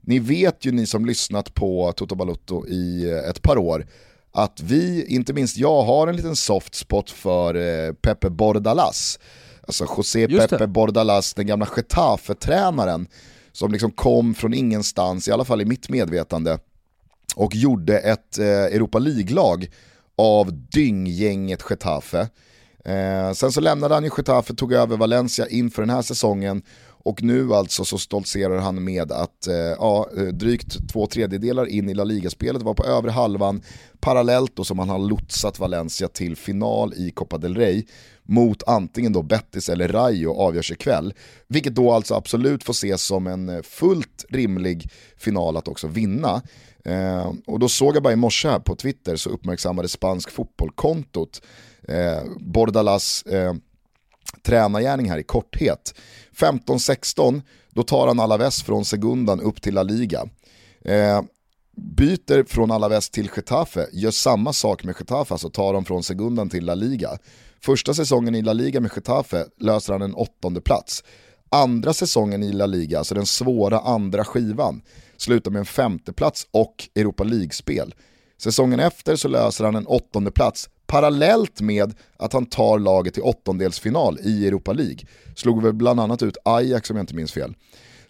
ni 0.00 0.18
vet 0.18 0.64
ju 0.64 0.72
ni 0.72 0.86
som 0.86 1.06
lyssnat 1.06 1.54
på 1.54 1.92
Toto 1.96 2.14
Balotto 2.14 2.66
i 2.66 3.10
eh, 3.10 3.30
ett 3.30 3.42
par 3.42 3.58
år 3.58 3.86
att 4.32 4.60
vi, 4.60 5.04
inte 5.06 5.32
minst 5.32 5.56
jag, 5.56 5.82
har 5.82 6.06
en 6.06 6.16
liten 6.16 6.36
soft 6.36 6.74
spot 6.74 7.10
för 7.10 7.54
eh, 7.54 7.92
Pepe 7.92 8.30
Bordalas. 8.30 9.18
Alltså 9.66 9.86
José 9.96 10.28
Pepe. 10.28 10.66
Bordalas, 10.66 11.34
den 11.34 11.46
gamla 11.46 11.68
Getafe-tränaren 11.76 13.06
som 13.52 13.72
liksom 13.72 13.90
kom 13.90 14.34
från 14.34 14.54
ingenstans, 14.54 15.28
i 15.28 15.32
alla 15.32 15.44
fall 15.44 15.60
i 15.60 15.64
mitt 15.64 15.88
medvetande, 15.88 16.58
och 17.36 17.54
gjorde 17.54 17.98
ett 17.98 18.38
eh, 18.38 18.46
Europa 18.46 18.98
League-lag 18.98 19.68
av 20.18 20.52
dynggänget 20.52 21.62
Getafe. 21.70 22.28
Eh, 22.84 23.32
sen 23.32 23.52
så 23.52 23.60
lämnade 23.60 23.94
han 23.94 24.04
ju 24.04 24.10
Getafe, 24.16 24.54
tog 24.54 24.72
över 24.72 24.96
Valencia 24.96 25.48
inför 25.48 25.82
den 25.82 25.90
här 25.90 26.02
säsongen 26.02 26.62
och 27.04 27.22
nu 27.22 27.54
alltså 27.54 27.84
så 27.84 27.98
stoltserar 27.98 28.58
han 28.58 28.84
med 28.84 29.12
att 29.12 29.46
eh, 29.46 29.54
ja, 29.54 30.08
eh, 30.16 30.22
drygt 30.22 30.92
två 30.92 31.06
tredjedelar 31.06 31.66
in 31.66 31.88
i 31.88 31.94
La 31.94 32.04
Liga-spelet 32.04 32.62
var 32.62 32.74
på 32.74 32.84
övre 32.84 33.10
halvan 33.10 33.62
parallellt 34.00 34.56
då 34.56 34.64
som 34.64 34.78
han 34.78 34.88
har 34.88 34.98
lotsat 34.98 35.58
Valencia 35.58 36.08
till 36.08 36.36
final 36.36 36.94
i 36.94 37.10
Copa 37.10 37.38
del 37.38 37.56
Rey 37.56 37.84
mot 38.24 38.62
antingen 38.66 39.12
då 39.12 39.22
Betis 39.22 39.68
eller 39.68 39.88
Rayo 39.88 40.34
avgörs 40.34 40.72
ikväll. 40.72 41.14
Vilket 41.48 41.74
då 41.74 41.92
alltså 41.92 42.14
absolut 42.14 42.64
får 42.64 42.72
ses 42.72 43.02
som 43.02 43.26
en 43.26 43.48
eh, 43.48 43.62
fullt 43.62 44.24
rimlig 44.28 44.90
final 45.16 45.56
att 45.56 45.68
också 45.68 45.86
vinna. 45.86 46.42
Eh, 46.84 47.32
och 47.46 47.58
då 47.58 47.68
såg 47.68 47.96
jag 47.96 48.02
bara 48.02 48.12
i 48.12 48.16
morse 48.16 48.48
här 48.48 48.58
på 48.58 48.76
Twitter 48.76 49.16
så 49.16 49.30
uppmärksammade 49.30 49.88
Spansk 49.88 50.30
fotbollkontot 50.30 51.42
eh, 51.88 52.22
Bordalas 52.40 53.22
eh, 53.22 53.54
tränargärning 54.42 55.10
här 55.10 55.18
i 55.18 55.22
korthet. 55.22 55.94
15-16, 56.36 57.42
då 57.70 57.82
tar 57.82 58.06
han 58.06 58.20
Alaves 58.20 58.62
från 58.62 58.84
Segundan 58.84 59.40
upp 59.40 59.62
till 59.62 59.74
La 59.74 59.82
Liga. 59.82 60.28
Eh, 60.84 61.22
byter 61.76 62.44
från 62.44 62.70
Alaves 62.70 63.10
till 63.10 63.30
Getafe, 63.36 63.86
gör 63.92 64.10
samma 64.10 64.52
sak 64.52 64.84
med 64.84 64.94
Getafe, 64.98 65.34
alltså 65.34 65.50
tar 65.50 65.72
dem 65.72 65.84
från 65.84 66.02
Segundan 66.02 66.50
till 66.50 66.64
La 66.64 66.74
Liga. 66.74 67.18
Första 67.64 67.94
säsongen 67.94 68.34
i 68.34 68.42
La 68.42 68.52
Liga 68.52 68.80
med 68.80 68.90
Getafe 68.96 69.46
löser 69.60 69.92
han 69.92 70.02
en 70.02 70.14
åttonde 70.14 70.60
plats. 70.60 71.04
Andra 71.48 71.92
säsongen 71.92 72.42
i 72.42 72.52
La 72.52 72.66
Liga, 72.66 72.98
alltså 72.98 73.14
den 73.14 73.26
svåra 73.26 73.78
andra 73.78 74.24
skivan, 74.24 74.82
slutar 75.16 75.50
med 75.50 75.60
en 75.60 75.66
femteplats 75.66 76.46
och 76.50 76.88
Europa 76.94 77.24
League-spel. 77.24 77.94
Säsongen 78.42 78.80
efter 78.80 79.16
så 79.16 79.28
löser 79.28 79.64
han 79.64 79.74
en 79.74 79.86
åttonde 79.86 80.30
plats 80.30 80.68
parallellt 80.86 81.60
med 81.60 81.94
att 82.16 82.32
han 82.32 82.46
tar 82.46 82.78
laget 82.78 83.14
till 83.14 83.22
åttondelsfinal 83.22 84.18
i 84.22 84.46
Europa 84.48 84.72
League. 84.72 84.98
Slog 85.36 85.62
väl 85.62 85.72
bland 85.72 86.00
annat 86.00 86.22
ut 86.22 86.36
Ajax 86.44 86.90
om 86.90 86.96
jag 86.96 87.02
inte 87.02 87.14
minns 87.14 87.32
fel. 87.32 87.54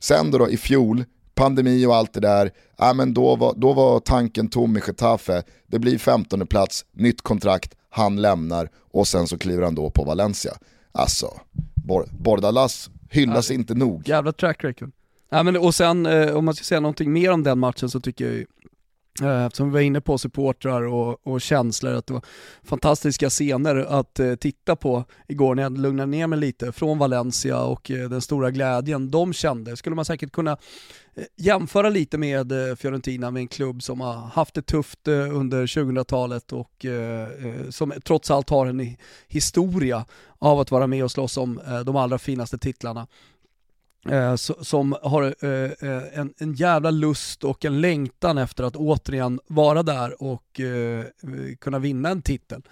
Sen 0.01 0.31
då, 0.31 0.39
då 0.39 0.51
i 0.51 0.57
fjol, 0.57 1.05
pandemi 1.35 1.87
och 1.87 1.97
allt 1.97 2.13
det 2.13 2.21
där, 2.21 2.51
ja, 2.79 2.93
men 2.93 3.15
då, 3.15 3.37
var, 3.37 3.55
då 3.57 3.73
var 3.73 4.01
tanken 4.01 4.49
tom 4.49 4.77
i 4.77 4.81
Getafe. 4.87 5.43
Det 5.67 5.79
blir 5.79 5.99
15 5.99 6.47
plats, 6.47 6.85
nytt 6.93 7.23
kontrakt, 7.23 7.75
han 7.91 8.17
lämnar 8.23 8.69
och 8.93 9.09
sen 9.09 9.27
så 9.27 9.39
kliver 9.39 9.63
han 9.63 9.75
då 9.75 9.91
på 9.91 10.05
Valencia. 10.05 10.53
Alltså, 10.93 11.27
Bor- 11.75 12.09
Bordalas 12.19 12.91
hyllas 13.11 13.51
inte 13.51 13.75
nog. 13.75 14.09
Jävla 14.09 14.33
track 14.33 14.65
record. 14.65 14.93
Ja, 15.31 15.43
men, 15.43 15.57
och 15.57 15.75
sen 15.75 16.07
eh, 16.07 16.37
om 16.37 16.45
man 16.45 16.55
ska 16.55 16.65
säga 16.65 16.81
någonting 16.81 17.13
mer 17.13 17.31
om 17.33 17.43
den 17.43 17.59
matchen 17.59 17.91
så 17.91 18.01
tycker 18.01 18.25
jag 18.25 18.35
ju, 18.35 18.47
Eh, 19.21 19.45
Eftersom 19.47 19.69
vi 19.69 19.73
var 19.73 19.81
inne 19.81 20.01
på 20.01 20.19
supportrar 20.19 20.83
och, 20.83 21.27
och 21.27 21.41
känslor, 21.41 21.93
att 21.93 22.07
det 22.07 22.13
var 22.13 22.23
fantastiska 22.63 23.31
scener 23.31 23.77
att 23.77 24.21
eh, 24.21 24.35
titta 24.35 24.77
på 24.77 25.05
igår 25.29 25.55
när 25.55 25.63
jag 25.63 25.79
lugnade 25.79 26.11
ner 26.11 26.27
mig 26.27 26.39
lite 26.39 26.73
från 26.73 26.99
Valencia 26.99 27.61
och 27.61 27.91
eh, 27.91 28.09
den 28.09 28.21
stora 28.21 28.51
glädjen 28.51 29.11
de 29.11 29.33
kände. 29.33 29.77
Skulle 29.77 29.97
man 29.97 30.05
säkert 30.05 30.33
kunna 30.33 30.51
eh, 31.15 31.25
jämföra 31.37 31.89
lite 31.89 32.19
med 32.19 32.53
eh, 32.53 32.77
Fiorentina, 32.77 33.31
med 33.31 33.41
en 33.41 33.49
klubb 33.49 33.83
som 33.83 34.01
har 34.01 34.13
haft 34.13 34.55
det 34.55 34.63
tufft 34.63 35.09
eh, 35.09 35.37
under 35.37 35.67
2000-talet 35.67 36.53
och 36.53 36.85
eh, 36.85 37.29
eh, 37.47 37.71
som 37.71 37.93
trots 38.05 38.31
allt 38.31 38.51
har 38.51 38.67
en 38.67 38.97
historia 39.29 40.05
av 40.39 40.61
att 40.61 40.71
vara 40.71 40.87
med 40.87 41.05
och 41.05 41.11
slåss 41.11 41.37
om 41.37 41.59
eh, 41.59 41.81
de 41.81 41.97
allra 41.97 42.19
finaste 42.19 42.59
titlarna. 42.59 43.07
Eh, 44.09 44.33
so- 44.35 44.65
som 44.65 44.97
har 45.03 45.23
eh, 45.41 45.51
eh, 45.51 46.19
en, 46.19 46.35
en 46.39 46.55
jävla 46.55 46.91
lust 46.91 47.45
och 47.45 47.65
en 47.65 47.81
längtan 47.81 48.39
efter 48.39 48.65
att 48.65 48.77
återigen 48.77 49.41
vara 49.47 49.83
där 49.83 50.23
och 50.23 50.61
eh, 50.61 51.05
kunna 51.61 51.79
vinna 51.79 52.09
en 52.09 52.23
titel. 52.23 52.63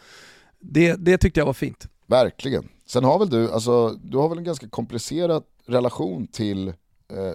Det, 0.61 0.95
det 0.95 1.18
tyckte 1.18 1.41
jag 1.41 1.47
var 1.47 1.53
fint. 1.53 1.87
Verkligen. 2.07 2.68
Sen 2.87 3.05
har 3.05 3.18
väl 3.18 3.31
du, 3.31 3.53
alltså, 3.53 3.89
du 3.91 4.16
har 4.18 4.28
väl 4.28 4.39
en 4.39 4.45
ganska 4.45 4.68
komplicerad 4.68 5.43
relation 5.66 6.26
till 6.26 6.68
eh, 6.68 6.74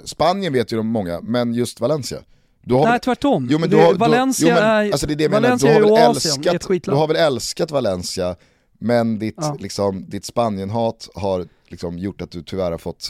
Spanien 0.05 0.53
vet 0.53 0.73
ju 0.73 0.77
de 0.77 0.87
många, 0.87 1.21
men 1.21 1.53
just 1.53 1.79
Valencia. 1.81 2.19
Du 2.61 2.73
har 2.73 2.81
Nej 2.83 2.91
väl, 2.91 2.99
tvärtom. 2.99 3.47
jo, 3.51 3.59
men 3.59 3.69
du 3.69 3.75
har, 3.77 3.91
du- 3.93 3.97
Valencia 3.99 4.47
jo, 4.49 4.53
men, 4.55 4.63
är, 4.63 4.91
alltså 4.91 5.07
det 5.07 5.13
är 5.13 5.15
det 5.15 5.23
jag 5.23 5.31
menar, 5.31 5.41
Valencia 5.41 5.69
du 5.69 5.73
har, 5.75 5.81
väl 5.81 5.89
ju 5.89 5.95
Asien, 6.17 6.33
älskat, 6.55 6.83
du 6.83 6.91
har 6.91 7.07
väl 7.07 7.17
älskat 7.17 7.71
Valencia, 7.71 8.35
men 8.79 9.19
ditt, 9.19 9.35
Ja. 9.37 9.57
liksom, 9.59 10.09
ditt 10.09 10.25
Spanienhat 10.25 11.09
har 11.15 11.45
liksom 11.67 11.97
gjort 11.99 12.21
att 12.21 12.31
du 12.31 12.43
tyvärr 12.43 12.71
har 12.71 12.77
fått 12.77 13.09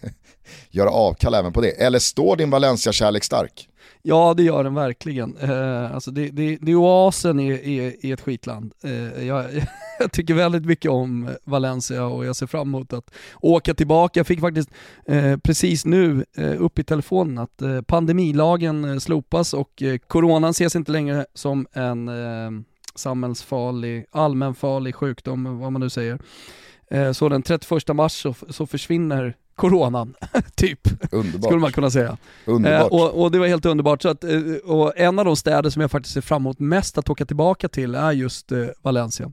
göra 0.70 0.90
avkall 0.90 1.34
även 1.34 1.52
på 1.52 1.60
det. 1.60 1.70
Eller 1.70 1.98
står 1.98 2.36
din 2.36 2.50
Valencia-kärlek 2.50 3.24
stark? 3.24 3.68
Ja 4.02 4.34
det 4.36 4.42
gör 4.42 4.64
den 4.64 4.74
verkligen. 4.74 5.36
Eh, 5.36 5.94
alltså 5.94 6.10
det, 6.10 6.28
det, 6.28 6.58
det 6.60 6.72
är 6.72 6.76
oasen 6.76 7.40
i, 7.40 7.52
i, 7.52 7.96
i 8.00 8.12
ett 8.12 8.20
skitland. 8.20 8.72
Eh, 8.84 9.26
jag, 9.26 9.44
jag 9.98 10.12
tycker 10.12 10.34
väldigt 10.34 10.64
mycket 10.64 10.90
om 10.90 11.30
Valencia 11.44 12.04
och 12.04 12.26
jag 12.26 12.36
ser 12.36 12.46
fram 12.46 12.68
emot 12.68 12.92
att 12.92 13.10
åka 13.40 13.74
tillbaka. 13.74 14.20
Jag 14.20 14.26
fick 14.26 14.40
faktiskt 14.40 14.70
eh, 15.06 15.36
precis 15.36 15.84
nu 15.84 16.24
eh, 16.36 16.62
upp 16.62 16.78
i 16.78 16.84
telefonen 16.84 17.38
att 17.38 17.62
eh, 17.62 17.80
pandemilagen 17.80 18.84
eh, 18.84 18.98
slopas 18.98 19.54
och 19.54 19.82
eh, 19.82 19.98
coronan 19.98 20.50
ses 20.50 20.76
inte 20.76 20.92
längre 20.92 21.26
som 21.34 21.66
en 21.72 22.08
eh, 22.08 22.50
samhällsfarlig, 22.94 24.06
allmänfarlig 24.10 24.94
sjukdom, 24.94 25.58
vad 25.58 25.72
man 25.72 25.80
nu 25.80 25.90
säger. 25.90 26.18
Eh, 26.90 27.12
så 27.12 27.28
den 27.28 27.42
31 27.42 27.88
mars 27.88 28.22
så, 28.22 28.34
så 28.48 28.66
försvinner 28.66 29.36
coronan, 29.58 30.14
typ, 30.54 30.80
Underbart. 31.12 31.44
skulle 31.44 31.60
man 31.60 31.72
kunna 31.72 31.90
säga. 31.90 32.08
Eh, 32.08 32.54
Underbart. 32.54 32.92
och, 32.92 33.22
och 33.22 33.30
det 33.30 33.38
var 33.38 33.46
helt 33.46 33.66
underbart. 33.66 34.02
Så 34.02 34.08
att, 34.08 34.24
eh, 34.24 34.40
och 34.64 34.92
en 34.98 35.18
av 35.18 35.24
de 35.24 35.36
städer 35.36 35.70
som 35.70 35.82
jag 35.82 35.90
faktiskt 35.90 36.14
ser 36.14 36.20
fram 36.20 36.42
emot 36.42 36.58
mest 36.58 36.98
att 36.98 37.10
åka 37.10 37.24
tillbaka 37.26 37.68
till 37.68 37.94
är 37.94 38.12
just 38.12 38.52
eh, 38.52 38.66
Valencia. 38.82 39.32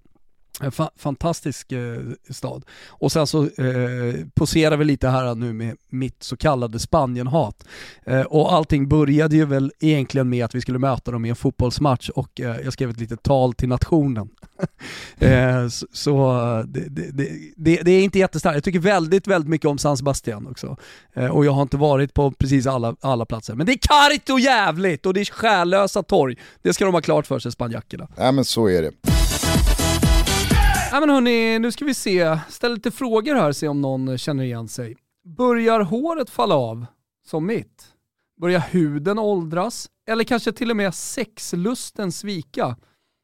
En 0.62 0.72
fa- 0.72 0.90
fantastisk 0.98 1.72
eh, 1.72 1.98
stad. 2.30 2.64
Och 2.88 3.12
sen 3.12 3.28
så 3.28 3.44
eh, 3.44 4.16
poserar 4.34 4.78
vi 4.78 4.86
lite 4.86 5.10
här 5.10 5.36
nu 5.36 5.54
med 5.54 5.78
mitt 5.90 6.24
så 6.24 6.38
kallade 6.38 6.80
Spanienhat. 6.80 7.68
Eh, 8.06 8.22
och 8.22 8.54
allting 8.54 8.90
började 8.90 9.36
ju 9.36 9.46
väl 9.46 9.72
egentligen 9.80 10.30
med 10.30 10.46
att 10.46 10.56
vi 10.56 10.62
skulle 10.62 10.80
möta 10.80 11.12
dem 11.12 11.26
i 11.26 11.30
en 11.30 11.36
fotbollsmatch 11.36 12.10
och 12.10 12.42
eh, 12.42 12.56
jag 12.64 12.74
skrev 12.74 12.90
ett 12.90 13.00
litet 13.00 13.24
tal 13.24 13.54
till 13.54 13.70
nationen. 13.70 14.30
eh, 15.20 15.68
så 15.68 15.86
så 15.92 16.64
det, 16.68 16.90
det, 16.90 17.12
det, 17.56 17.82
det, 17.84 17.92
är 17.92 18.04
inte 18.04 18.20
jättestarkt. 18.20 18.56
Jag 18.56 18.64
tycker 18.64 18.80
väldigt, 18.80 19.28
väldigt 19.28 19.50
mycket 19.50 19.68
om 19.68 19.78
San 19.78 19.98
Sebastian 19.98 20.48
också. 20.48 20.78
Eh, 21.14 21.28
och 21.28 21.46
jag 21.46 21.52
har 21.52 21.62
inte 21.62 21.78
varit 21.78 22.14
på 22.14 22.32
precis 22.32 22.68
alla, 22.68 22.96
alla 23.02 23.26
platser. 23.26 23.56
Men 23.56 23.66
det 23.66 23.72
är 23.72 23.78
kargt 23.82 24.30
och 24.30 24.40
jävligt 24.40 25.06
och 25.06 25.14
det 25.14 25.20
är 25.20 25.26
själlösa 25.26 26.04
torg. 26.04 26.38
Det 26.62 26.74
ska 26.74 26.86
de 26.86 26.94
ha 26.94 27.02
klart 27.02 27.28
för 27.28 27.40
sig, 27.40 27.52
spanjackerna. 27.52 28.08
Nej 28.18 28.32
men 28.32 28.46
så 28.46 28.70
är 28.70 28.82
det. 28.82 28.92
Ja, 30.96 31.00
men 31.00 31.10
hörni, 31.10 31.60
nu 31.60 31.72
ska 31.72 31.86
vi 31.86 31.94
se. 31.94 32.40
Ställ 32.50 32.74
lite 32.74 32.92
frågor 32.92 33.36
här, 33.36 33.52
se 33.52 33.68
om 33.68 33.82
någon 33.82 34.18
känner 34.18 34.44
igen 34.44 34.68
sig. 34.68 34.98
Börjar 35.38 35.80
håret 35.80 36.30
falla 36.30 36.56
av, 36.56 36.86
som 37.26 37.46
mitt? 37.46 37.86
Börjar 38.42 38.60
huden 38.60 39.20
åldras? 39.20 39.90
Eller 40.08 40.24
kanske 40.24 40.52
till 40.52 40.72
och 40.72 40.78
med 40.78 40.96
sexlusten 40.96 42.12
svika? 42.12 42.78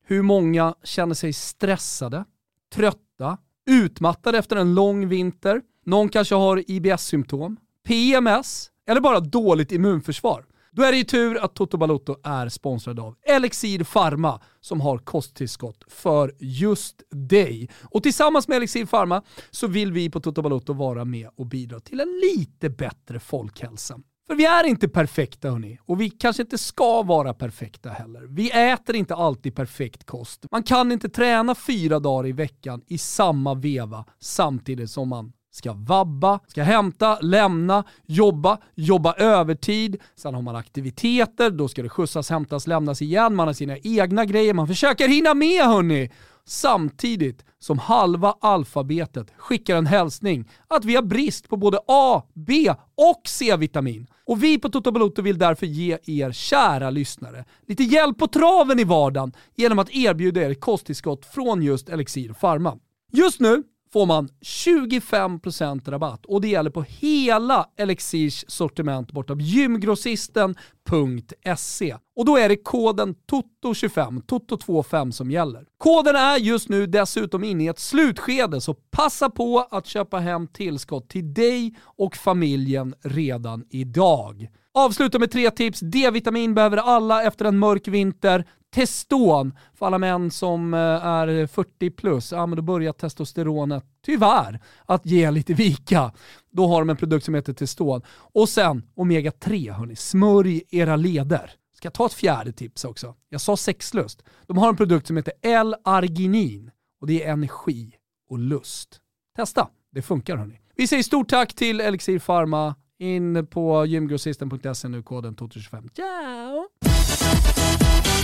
Hur 0.05 0.21
många 0.21 0.75
känner 0.83 1.13
sig 1.13 1.33
stressade, 1.33 2.25
trötta, 2.73 3.37
utmattade 3.69 4.37
efter 4.37 4.55
en 4.55 4.75
lång 4.75 5.07
vinter? 5.07 5.61
Någon 5.85 6.09
kanske 6.09 6.35
har 6.35 6.71
IBS-symptom, 6.71 7.57
PMS 7.87 8.69
eller 8.87 9.01
bara 9.01 9.19
dåligt 9.19 9.71
immunförsvar. 9.71 10.45
Då 10.75 10.83
är 10.83 10.91
det 10.91 10.97
ju 10.97 11.03
tur 11.03 11.37
att 11.37 11.53
Toto 11.55 11.77
Balotto 11.77 12.15
är 12.23 12.49
sponsrad 12.49 12.99
av 12.99 13.15
Elixir 13.27 13.83
Pharma 13.83 14.41
som 14.59 14.81
har 14.81 14.97
kosttillskott 14.97 15.83
för 15.87 16.35
just 16.39 17.03
dig. 17.11 17.69
Och 17.83 18.03
tillsammans 18.03 18.47
med 18.47 18.57
Elixir 18.57 18.85
Pharma 18.85 19.21
så 19.51 19.67
vill 19.67 19.91
vi 19.91 20.09
på 20.09 20.19
Toto 20.19 20.41
Balotto 20.41 20.73
vara 20.73 21.05
med 21.05 21.29
och 21.35 21.45
bidra 21.45 21.79
till 21.79 21.99
en 21.99 22.21
lite 22.23 22.69
bättre 22.69 23.19
folkhälsa. 23.19 23.99
För 24.27 24.35
vi 24.35 24.45
är 24.45 24.63
inte 24.63 24.89
perfekta 24.89 25.49
hörni, 25.49 25.79
och 25.85 26.01
vi 26.01 26.09
kanske 26.09 26.41
inte 26.41 26.57
ska 26.57 27.03
vara 27.03 27.33
perfekta 27.33 27.89
heller. 27.89 28.21
Vi 28.21 28.51
äter 28.51 28.95
inte 28.95 29.15
alltid 29.15 29.55
perfekt 29.55 30.05
kost. 30.05 30.45
Man 30.51 30.63
kan 30.63 30.91
inte 30.91 31.09
träna 31.09 31.55
fyra 31.55 31.99
dagar 31.99 32.27
i 32.27 32.31
veckan 32.31 32.81
i 32.87 32.97
samma 32.97 33.53
veva 33.53 34.05
samtidigt 34.19 34.91
som 34.91 35.09
man 35.09 35.33
ska 35.51 35.73
vabba, 35.73 36.39
ska 36.47 36.63
hämta, 36.63 37.19
lämna, 37.19 37.83
jobba, 38.05 38.57
jobba 38.75 39.13
övertid, 39.13 39.97
sen 40.15 40.33
har 40.33 40.41
man 40.41 40.55
aktiviteter, 40.55 41.49
då 41.49 41.67
ska 41.67 41.83
det 41.83 41.89
skjutsas, 41.89 42.29
hämtas, 42.29 42.67
lämnas 42.67 43.01
igen, 43.01 43.35
man 43.35 43.47
har 43.47 43.53
sina 43.53 43.77
egna 43.77 44.25
grejer, 44.25 44.53
man 44.53 44.67
försöker 44.67 45.07
hinna 45.07 45.33
med 45.33 45.65
hörni! 45.65 46.11
Samtidigt 46.45 47.45
som 47.59 47.79
halva 47.79 48.35
alfabetet 48.41 49.33
skickar 49.37 49.75
en 49.75 49.85
hälsning 49.85 50.49
att 50.67 50.85
vi 50.85 50.95
har 50.95 51.03
brist 51.03 51.49
på 51.49 51.57
både 51.57 51.79
A, 51.87 52.23
B 52.33 52.73
och 52.95 53.21
C-vitamin. 53.25 54.07
Och 54.25 54.43
vi 54.43 54.59
på 54.59 54.69
Toto 54.69 54.91
Balotto 54.91 55.21
vill 55.21 55.37
därför 55.37 55.65
ge 55.65 55.97
er 56.05 56.31
kära 56.31 56.89
lyssnare 56.89 57.45
lite 57.67 57.83
hjälp 57.83 58.17
på 58.17 58.27
traven 58.27 58.79
i 58.79 58.83
vardagen 58.83 59.33
genom 59.55 59.79
att 59.79 59.89
erbjuda 59.95 60.41
er 60.41 60.53
kosttillskott 60.53 61.25
från 61.25 61.61
just 61.61 61.89
Elixir 61.89 62.33
Pharma. 62.33 62.77
Just 63.11 63.39
nu 63.39 63.63
får 63.93 64.05
man 64.05 64.29
25% 64.41 65.91
rabatt 65.91 66.25
och 66.25 66.41
det 66.41 66.47
gäller 66.47 66.69
på 66.69 66.85
hela 66.87 67.69
Elixirs 67.77 68.45
sortiment 68.47 69.11
bortom 69.11 69.39
gymgrossisten.se. 69.39 71.95
Och 72.15 72.25
då 72.25 72.37
är 72.37 72.49
det 72.49 72.55
koden 72.55 73.15
TOTO25, 73.31 74.21
TOTO25 74.21 75.11
som 75.11 75.31
gäller. 75.31 75.65
Koden 75.77 76.15
är 76.15 76.37
just 76.37 76.69
nu 76.69 76.87
dessutom 76.87 77.43
inne 77.43 77.63
i 77.63 77.67
ett 77.67 77.79
slutskede 77.79 78.61
så 78.61 78.73
passa 78.73 79.29
på 79.29 79.67
att 79.71 79.87
köpa 79.87 80.19
hem 80.19 80.47
tillskott 80.47 81.09
till 81.09 81.33
dig 81.33 81.75
och 81.83 82.15
familjen 82.15 82.95
redan 83.03 83.63
idag. 83.69 84.49
Avsluta 84.73 85.19
med 85.19 85.31
tre 85.31 85.51
tips. 85.51 85.79
D-vitamin 85.79 86.53
behöver 86.53 86.77
alla 86.77 87.23
efter 87.23 87.45
en 87.45 87.59
mörk 87.59 87.87
vinter. 87.87 88.45
Teston 88.71 89.57
för 89.73 89.85
alla 89.85 89.97
män 89.97 90.31
som 90.31 90.73
eh, 90.73 90.79
är 90.79 91.47
40 91.47 91.89
plus, 91.89 92.31
ja 92.31 92.45
men 92.45 92.55
då 92.55 92.61
börjar 92.61 92.93
testosteronet 92.93 93.83
tyvärr 94.05 94.59
att 94.85 95.05
ge 95.05 95.31
lite 95.31 95.53
vika. 95.53 96.11
Då 96.51 96.67
har 96.67 96.81
de 96.81 96.89
en 96.89 96.97
produkt 96.97 97.25
som 97.25 97.35
heter 97.35 97.53
Teston. 97.53 98.01
Och 98.09 98.49
sen 98.49 98.83
Omega 98.95 99.31
3 99.31 99.71
hörni, 99.71 99.95
smörj 99.95 100.63
era 100.69 100.95
leder. 100.95 101.51
Ska 101.75 101.85
jag 101.85 101.93
ta 101.93 102.05
ett 102.05 102.13
fjärde 102.13 102.51
tips 102.51 102.85
också? 102.85 103.15
Jag 103.29 103.41
sa 103.41 103.57
sexlust. 103.57 104.23
De 104.47 104.57
har 104.57 104.69
en 104.69 104.77
produkt 104.77 105.07
som 105.07 105.17
heter 105.17 105.33
L-arginin 105.41 106.71
och 107.01 107.07
det 107.07 107.23
är 107.23 107.31
energi 107.31 107.95
och 108.29 108.39
lust. 108.39 108.99
Testa, 109.35 109.67
det 109.91 110.01
funkar 110.01 110.37
hörni. 110.37 110.59
Vi 110.75 110.87
säger 110.87 111.03
stort 111.03 111.29
tack 111.29 111.53
till 111.53 111.81
Elixir 111.81 112.19
Pharma. 112.19 112.75
In 113.01 113.47
på 113.47 113.85
gymgrossisten.se 113.85 114.87
nu, 114.87 115.03
koden 115.03 115.35
TOTO25. 115.35 115.89
Ciao! 115.95 116.67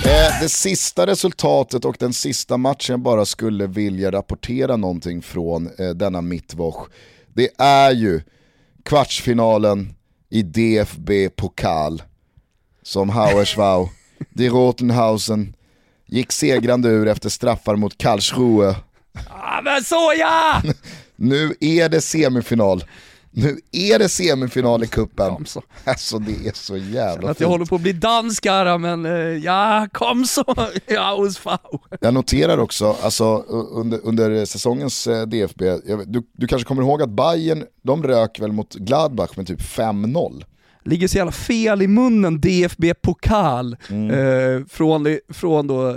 Eh, 0.05 0.41
det 0.41 0.49
sista 0.49 1.07
resultatet 1.07 1.85
och 1.85 1.95
den 1.99 2.13
sista 2.13 2.57
matchen 2.57 2.93
jag 2.93 2.99
bara 2.99 3.25
skulle 3.25 3.67
vilja 3.67 4.11
rapportera 4.11 4.75
någonting 4.75 5.21
från 5.21 5.67
eh, 5.79 5.89
denna 5.89 6.21
mittwoch. 6.21 6.87
Det 7.33 7.49
är 7.57 7.91
ju 7.91 8.21
kvartsfinalen 8.83 9.93
i 10.29 10.41
DFB 10.41 11.29
Pokal 11.35 12.03
som 12.81 13.09
Hauerswau, 13.09 13.89
Die 14.29 14.49
Rotenhausen, 14.49 15.55
gick 16.05 16.31
segrande 16.31 16.89
ur 16.89 17.07
efter 17.07 17.29
straffar 17.29 17.75
mot 17.75 17.97
Karlsruhe. 17.97 18.75
Ah, 19.29 19.61
men 19.61 19.83
så 19.83 20.13
ja! 20.19 20.61
Nu 21.15 21.55
är 21.59 21.89
det 21.89 22.01
semifinal. 22.01 22.83
Nu 23.31 23.59
är 23.71 23.99
det 23.99 24.09
semifinal 24.09 24.83
i 24.83 24.87
kuppen. 24.87 25.29
Kom 25.35 25.45
så. 25.45 25.63
Alltså 25.83 26.19
det 26.19 26.47
är 26.47 26.53
så 26.53 26.77
jävla 26.77 27.15
Att 27.15 27.23
jag 27.23 27.37
fint. 27.37 27.49
håller 27.49 27.65
på 27.65 27.75
att 27.75 27.81
bli 27.81 27.93
danskare 27.93 28.77
men 28.77 29.05
eh, 29.05 29.11
ja, 29.11 29.87
kom 29.93 30.25
så! 30.25 30.43
Ja, 30.87 31.15
hos. 31.17 31.41
Jag 32.01 32.13
noterar 32.13 32.57
också, 32.57 32.95
alltså 33.01 33.37
under, 33.71 33.99
under 34.03 34.45
säsongens 34.45 35.07
eh, 35.07 35.25
DFB, 35.27 35.77
du, 36.05 36.23
du 36.33 36.47
kanske 36.47 36.67
kommer 36.67 36.81
ihåg 36.81 37.01
att 37.01 37.09
Bayern 37.09 37.63
de 37.81 38.03
rök 38.03 38.39
väl 38.39 38.51
mot 38.51 38.75
Gladbach 38.75 39.37
med 39.37 39.47
typ 39.47 39.61
5-0. 39.61 40.43
Ligger 40.83 41.07
så 41.07 41.17
jävla 41.17 41.31
fel 41.31 41.81
i 41.81 41.87
munnen, 41.87 42.41
DFB-pokal. 42.41 43.73
Eh, 43.89 44.65
från, 44.69 45.19
från 45.29 45.67
då 45.67 45.89
eh, 45.89 45.95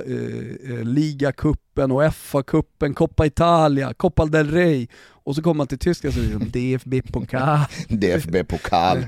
eh, 0.71 0.85
ligacupen 0.85 1.93
och 1.93 2.03
FA-cupen, 2.03 2.95
Coppa 2.95 3.27
Italia, 3.27 3.95
Coppa 3.95 4.27
del 4.27 4.51
Rey. 4.51 4.89
Och 5.25 5.35
så 5.35 5.43
kommer 5.43 5.55
man 5.55 5.67
till 5.67 5.79
Tyskland 5.79 6.15
så 6.15 6.21
är 6.21 6.25
det 6.25 6.45
DFB-pokal. 6.59 7.61
DFB-pokal. 7.89 8.99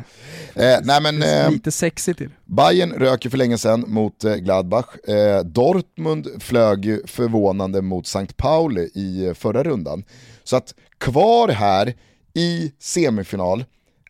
Eh, 0.54 0.78
nej 0.82 1.00
men 1.02 1.22
eh, 1.22 1.50
Lite 1.50 1.72
sexigt 1.72 2.18
till. 2.18 2.30
Bayern 2.44 2.92
rök 2.92 3.24
ju 3.24 3.30
för 3.30 3.38
länge 3.38 3.58
sedan 3.58 3.84
mot 3.88 4.24
eh, 4.24 4.34
Gladbach. 4.34 4.96
Eh, 5.08 5.44
Dortmund 5.44 6.28
flög 6.40 6.84
ju 6.84 7.06
förvånande 7.06 7.82
mot 7.82 8.06
St. 8.06 8.26
Pauli 8.36 8.90
i 8.94 9.26
eh, 9.26 9.34
förra 9.34 9.62
rundan. 9.62 10.04
Så 10.44 10.56
att 10.56 10.74
kvar 10.98 11.48
här 11.48 11.94
i 12.34 12.72
semifinal 12.78 13.64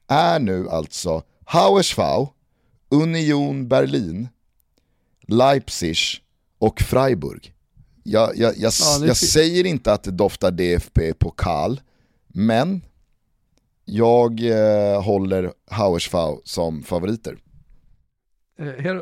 är 0.09 0.39
nu 0.39 0.69
alltså 0.69 1.23
Hauersvau, 1.45 2.29
Union 2.91 3.69
Berlin, 3.69 4.29
Leipzig 5.27 5.97
och 6.59 6.81
Freiburg. 6.81 7.53
Jag, 8.05 8.31
jag, 8.37 8.55
jag, 8.57 8.73
Ja, 8.81 9.07
jag 9.07 9.17
säger 9.17 9.67
inte 9.67 9.93
att 9.93 10.03
det 10.03 10.11
doftar 10.11 10.51
DFB-pokal, 10.51 11.81
men 12.33 12.83
jag 13.85 14.41
eh, 14.41 15.03
håller 15.03 15.53
Hauersvau 15.71 16.41
som 16.45 16.83
favoriter. 16.83 17.37
Eh, 18.59 18.97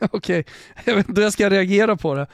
Okej, 0.10 0.44
jag 0.84 0.96
vet 0.96 1.08
inte 1.08 1.20
hur 1.20 1.26
jag 1.26 1.32
ska 1.32 1.50
reagera 1.50 1.96
på 1.96 2.14
det. 2.14 2.26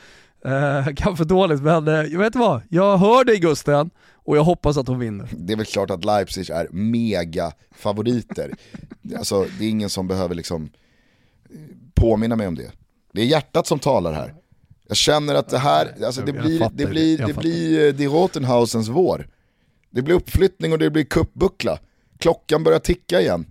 Eh, 0.44 0.94
kanske 0.96 1.24
dåligt, 1.24 1.62
men 1.62 1.88
eh, 1.88 1.94
jag 1.94 2.18
vet 2.18 2.36
vad? 2.36 2.62
Jag 2.68 2.98
hör 2.98 3.24
dig 3.24 3.38
Gusten 3.38 3.90
och 4.12 4.36
jag 4.36 4.44
hoppas 4.44 4.76
att 4.76 4.88
hon 4.88 4.98
vinner. 4.98 5.28
Det 5.32 5.52
är 5.52 5.56
väl 5.56 5.66
klart 5.66 5.90
att 5.90 6.04
Leipzig 6.04 6.50
är 6.50 6.68
mega 6.70 7.52
favoriter. 7.70 8.54
Alltså, 9.18 9.46
det 9.58 9.64
är 9.64 9.68
ingen 9.68 9.90
som 9.90 10.08
behöver 10.08 10.34
liksom 10.34 10.70
eh, 11.50 11.58
påminna 11.94 12.36
mig 12.36 12.46
om 12.46 12.54
det. 12.54 12.72
Det 13.12 13.20
är 13.20 13.24
hjärtat 13.24 13.66
som 13.66 13.78
talar 13.78 14.12
här. 14.12 14.34
Jag 14.88 14.96
känner 14.96 15.34
att 15.34 15.48
det 15.48 15.58
här, 15.58 16.04
alltså 16.04 16.20
det 16.20 16.32
blir, 16.32 16.58
det 16.58 16.70
det, 16.74 16.86
blir, 16.86 17.20
jag 17.20 17.28
det 17.28 17.36
blir 17.36 17.86
eh, 17.86 17.92
Die 17.92 18.06
Rotenhausens 18.06 18.88
vår. 18.88 19.28
Det 19.90 20.02
blir 20.02 20.14
uppflyttning 20.14 20.72
och 20.72 20.78
det 20.78 20.90
blir 20.90 21.04
kuppbuckla. 21.04 21.78
Klockan 22.18 22.64
börjar 22.64 22.78
ticka 22.78 23.20
igen. 23.20 23.46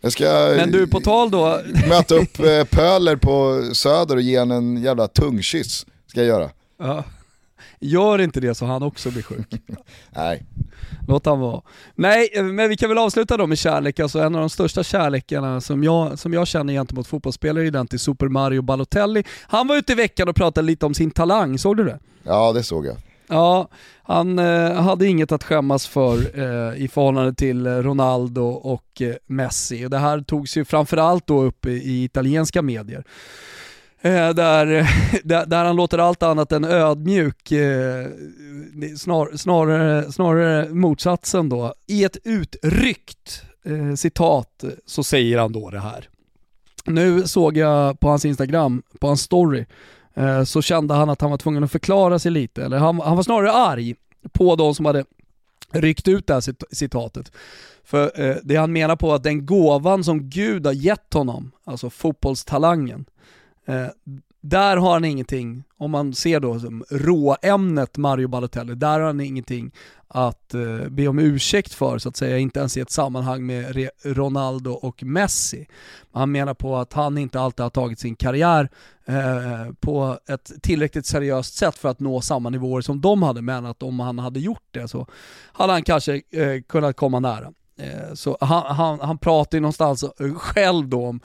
Jag 0.00 0.12
ska 0.12 0.24
Men 0.56 0.70
du, 0.70 0.86
på 0.86 1.00
tal 1.00 1.30
då, 1.30 1.60
möta 1.88 2.14
upp 2.14 2.38
eh, 2.38 2.64
Pöler 2.64 3.16
på 3.16 3.62
Söder 3.74 4.16
och 4.16 4.22
ge 4.22 4.38
henne 4.38 4.54
en 4.54 4.82
jävla 4.82 5.08
tungkyss. 5.08 5.86
Ska 6.06 6.20
jag 6.20 6.26
göra. 6.26 6.50
ja, 6.78 7.04
gör 7.80 8.20
inte 8.20 8.40
det 8.40 8.54
så 8.54 8.64
han 8.66 8.82
också 8.82 9.10
blir 9.10 9.22
sjuk. 9.22 9.48
Nej, 10.10 10.46
Låt 11.08 11.26
han 11.26 11.40
vara. 11.40 11.62
Nej, 11.94 12.28
eh, 12.32 12.42
men 12.44 12.68
vi 12.68 12.76
kan 12.76 12.88
väl 12.88 12.98
avsluta 12.98 13.36
då 13.36 13.46
med 13.46 13.58
kärlek. 13.58 14.00
Alltså 14.00 14.18
en 14.18 14.34
av 14.34 14.40
de 14.40 14.50
största 14.50 14.82
kärlekarna 14.82 15.60
som 15.60 15.84
jag, 15.84 16.18
som 16.18 16.32
jag 16.32 16.46
känner 16.46 16.72
gentemot 16.72 17.06
fotbollsspelare 17.06 17.66
är 17.66 17.70
den 17.70 17.86
till 17.86 17.98
Super 17.98 18.28
Mario 18.28 18.62
Balotelli. 18.62 19.24
Han 19.42 19.66
var 19.66 19.76
ute 19.76 19.92
i 19.92 19.94
veckan 19.94 20.28
och 20.28 20.36
pratade 20.36 20.66
lite 20.66 20.86
om 20.86 20.94
sin 20.94 21.10
talang, 21.10 21.58
såg 21.58 21.76
du 21.76 21.84
det? 21.84 21.98
ja 22.22 22.52
det 22.52 22.62
såg 22.62 22.86
jag. 22.86 22.96
Ja, 23.28 23.68
han 24.02 24.38
eh, 24.38 24.72
hade 24.72 25.06
inget 25.06 25.32
att 25.32 25.44
skämmas 25.44 25.86
för 25.86 26.16
eh, 26.16 26.82
i 26.82 26.88
förhållande 26.88 27.34
till 27.34 27.66
eh, 27.66 27.72
Ronaldo 27.72 28.42
och 28.48 29.02
eh, 29.02 29.14
Messi. 29.26 29.86
Och 29.86 29.90
det 29.90 29.98
här 29.98 30.20
togs 30.20 30.56
ju 30.56 30.64
framförallt 30.64 31.26
då 31.26 31.42
upp 31.42 31.66
i, 31.66 31.70
i 31.70 32.04
italienska 32.04 32.62
medier. 32.62 33.04
Eh, 34.00 34.30
där, 34.30 34.66
där, 35.24 35.46
där 35.46 35.64
han 35.64 35.76
låter 35.76 35.98
allt 35.98 36.22
annat 36.22 36.52
än 36.52 36.64
ödmjuk, 36.64 37.52
eh, 37.52 38.06
snar, 38.96 39.36
snarare, 39.36 40.12
snarare 40.12 40.68
motsatsen 40.68 41.48
då. 41.48 41.74
I 41.86 42.04
ett 42.04 42.16
utryckt 42.24 43.42
eh, 43.64 43.94
citat 43.94 44.64
så 44.86 45.04
säger 45.04 45.38
han 45.38 45.52
då 45.52 45.70
det 45.70 45.80
här. 45.80 46.08
Nu 46.86 47.22
såg 47.22 47.56
jag 47.56 48.00
på 48.00 48.08
hans 48.08 48.24
Instagram, 48.24 48.82
på 49.00 49.06
hans 49.06 49.22
story, 49.22 49.66
Eh, 50.18 50.44
så 50.44 50.62
kände 50.62 50.94
han 50.94 51.10
att 51.10 51.20
han 51.20 51.30
var 51.30 51.38
tvungen 51.38 51.64
att 51.64 51.72
förklara 51.72 52.18
sig 52.18 52.30
lite. 52.30 52.64
Eller 52.64 52.78
han, 52.78 53.00
han 53.00 53.16
var 53.16 53.22
snarare 53.22 53.52
arg 53.52 53.94
på 54.32 54.56
de 54.56 54.74
som 54.74 54.84
hade 54.86 55.04
ryckt 55.72 56.08
ut 56.08 56.26
det 56.26 56.34
här 56.34 56.40
cit- 56.40 56.64
citatet. 56.72 57.32
För 57.84 58.20
eh, 58.20 58.36
det 58.42 58.56
han 58.56 58.72
menar 58.72 58.96
på 58.96 59.14
att 59.14 59.22
den 59.22 59.46
gåvan 59.46 60.04
som 60.04 60.30
Gud 60.30 60.66
har 60.66 60.72
gett 60.72 61.14
honom, 61.14 61.52
alltså 61.64 61.90
fotbollstalangen, 61.90 63.04
eh, 63.66 63.86
där 64.40 64.76
har 64.76 64.92
han 64.92 65.04
ingenting, 65.04 65.64
om 65.76 65.90
man 65.90 66.14
ser 66.14 66.40
då 66.40 66.60
som 66.60 66.84
råämnet 66.90 67.96
Mario 67.96 68.28
Balotelli, 68.28 68.74
där 68.74 69.00
har 69.00 69.06
han 69.06 69.20
ingenting 69.20 69.72
att 70.08 70.54
eh, 70.54 70.88
be 70.88 71.08
om 71.08 71.18
ursäkt 71.18 71.74
för 71.74 71.98
så 71.98 72.08
att 72.08 72.16
säga, 72.16 72.38
inte 72.38 72.58
ens 72.58 72.76
i 72.76 72.80
ett 72.80 72.90
sammanhang 72.90 73.46
med 73.46 73.76
Re- 73.76 73.90
Ronaldo 74.04 74.70
och 74.70 75.02
Messi. 75.02 75.66
Han 76.12 76.32
menar 76.32 76.54
på 76.54 76.76
att 76.76 76.92
han 76.92 77.18
inte 77.18 77.40
alltid 77.40 77.62
har 77.62 77.70
tagit 77.70 78.00
sin 78.00 78.16
karriär 78.16 78.68
eh, 79.06 79.72
på 79.80 80.18
ett 80.28 80.52
tillräckligt 80.62 81.06
seriöst 81.06 81.54
sätt 81.54 81.78
för 81.78 81.88
att 81.88 82.00
nå 82.00 82.20
samma 82.20 82.50
nivåer 82.50 82.80
som 82.80 83.00
de 83.00 83.22
hade, 83.22 83.42
men 83.42 83.66
att 83.66 83.82
om 83.82 84.00
han 84.00 84.18
hade 84.18 84.40
gjort 84.40 84.68
det 84.70 84.88
så 84.88 85.06
hade 85.52 85.72
han 85.72 85.82
kanske 85.82 86.14
eh, 86.14 86.62
kunnat 86.68 86.96
komma 86.96 87.20
nära. 87.20 87.52
Eh, 87.78 88.14
så 88.14 88.38
han, 88.40 88.76
han, 88.76 89.00
han 89.00 89.18
pratar 89.18 89.58
ju 89.58 89.62
någonstans 89.62 90.04
själv 90.36 90.88
då 90.88 91.06
om 91.06 91.20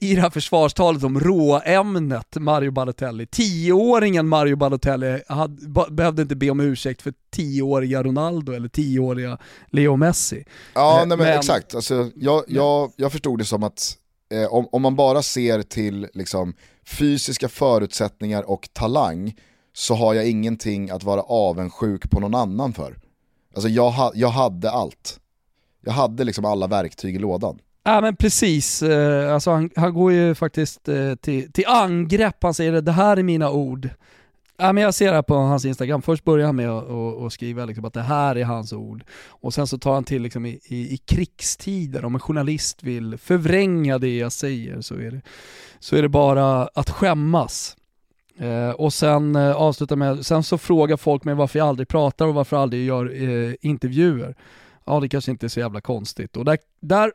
i 0.00 0.14
det 0.14 0.20
här 0.20 0.30
försvarstalet 0.30 1.04
om 1.04 1.20
råämnet 1.20 2.36
Mario 2.36 2.70
Balotelli. 2.70 3.26
Tioåringen 3.26 4.28
Mario 4.28 4.56
Balotelli 4.56 5.22
hade, 5.28 5.90
behövde 5.90 6.22
inte 6.22 6.36
be 6.36 6.50
om 6.50 6.60
ursäkt 6.60 7.02
för 7.02 7.14
tioåriga 7.30 8.02
Ronaldo 8.02 8.52
eller 8.52 8.68
tioåriga 8.68 9.38
Leo 9.70 9.96
Messi. 9.96 10.44
Ja, 10.74 10.90
Eh, 11.00 11.06
nej, 11.06 11.18
men, 11.18 11.18
men- 11.26 11.38
exakt. 11.38 11.74
Alltså, 11.74 12.10
jag, 12.14 12.44
jag, 12.48 12.92
jag 12.96 13.12
förstod 13.12 13.38
det 13.38 13.44
som 13.44 13.62
att 13.62 13.96
eh, 14.32 14.52
om, 14.54 14.68
om 14.72 14.82
man 14.82 14.96
bara 14.96 15.22
ser 15.22 15.62
till 15.62 16.08
liksom, 16.14 16.54
fysiska 16.86 17.48
förutsättningar 17.48 18.50
och 18.50 18.68
talang 18.72 19.34
så 19.72 19.94
har 19.94 20.14
jag 20.14 20.28
ingenting 20.28 20.90
att 20.90 21.04
vara 21.04 21.22
avundsjuk 21.22 22.10
på 22.10 22.20
någon 22.20 22.34
annan 22.34 22.72
för. 22.72 22.96
Alltså 23.54 23.68
jag, 23.68 23.90
ha, 23.90 24.12
jag 24.14 24.28
hade 24.28 24.70
allt. 24.70 25.20
Jag 25.84 25.92
hade 25.92 26.24
liksom 26.24 26.44
alla 26.44 26.66
verktyg 26.66 27.14
i 27.16 27.18
lådan. 27.18 27.58
Ja 27.82 28.00
men 28.00 28.16
precis, 28.16 28.82
eh, 28.82 29.34
alltså 29.34 29.50
han, 29.50 29.70
han 29.76 29.94
går 29.94 30.12
ju 30.12 30.34
faktiskt 30.34 30.88
eh, 30.88 31.14
till, 31.14 31.52
till 31.52 31.66
angrepp, 31.66 32.36
han 32.42 32.54
säger 32.54 32.72
det, 32.72 32.80
det 32.80 32.92
här 32.92 33.16
är 33.16 33.22
mina 33.22 33.50
ord. 33.50 33.88
Ja, 34.56 34.72
men 34.72 34.82
jag 34.82 34.94
ser 34.94 35.08
det 35.08 35.14
här 35.14 35.22
på 35.22 35.34
hans 35.34 35.64
Instagram, 35.64 36.02
först 36.02 36.24
börjar 36.24 36.46
han 36.46 36.56
med 36.56 36.70
att 36.70 37.22
att 37.22 37.32
skriva 37.32 37.64
liksom 37.64 37.84
att 37.84 37.94
det 37.94 38.02
här 38.02 38.36
är 38.36 38.44
hans 38.44 38.72
ord. 38.72 39.04
Och 39.28 39.54
sen 39.54 39.66
så 39.66 39.78
tar 39.78 39.94
han 39.94 40.04
till 40.04 40.22
liksom 40.22 40.46
i, 40.46 40.60
i, 40.64 40.94
i 40.94 40.96
krigstider, 40.96 42.04
om 42.04 42.14
en 42.14 42.20
journalist 42.20 42.82
vill 42.82 43.18
förvränga 43.18 43.98
det 43.98 44.16
jag 44.16 44.32
säger 44.32 44.80
så 44.80 44.94
är 44.94 45.10
det, 45.10 45.20
så 45.78 45.96
är 45.96 46.02
det 46.02 46.08
bara 46.08 46.68
att 46.74 46.90
skämmas. 46.90 47.76
Eh, 48.38 48.70
och 48.70 48.92
sen 48.92 49.36
eh, 49.36 49.52
avslutar 49.52 49.96
med, 49.96 50.26
sen 50.26 50.42
så 50.42 50.58
frågar 50.58 50.96
folk 50.96 51.24
mig 51.24 51.34
varför 51.34 51.58
jag 51.58 51.68
aldrig 51.68 51.88
pratar 51.88 52.26
och 52.26 52.34
varför 52.34 52.56
jag 52.56 52.62
aldrig 52.62 52.86
gör 52.86 53.22
eh, 53.22 53.54
intervjuer. 53.60 54.34
Ja 54.84 55.00
det 55.00 55.08
kanske 55.08 55.30
inte 55.30 55.46
är 55.46 55.48
så 55.48 55.60
jävla 55.60 55.80
konstigt. 55.80 56.36
Och 56.36 56.44
där, 56.44 56.58
där 56.80 57.12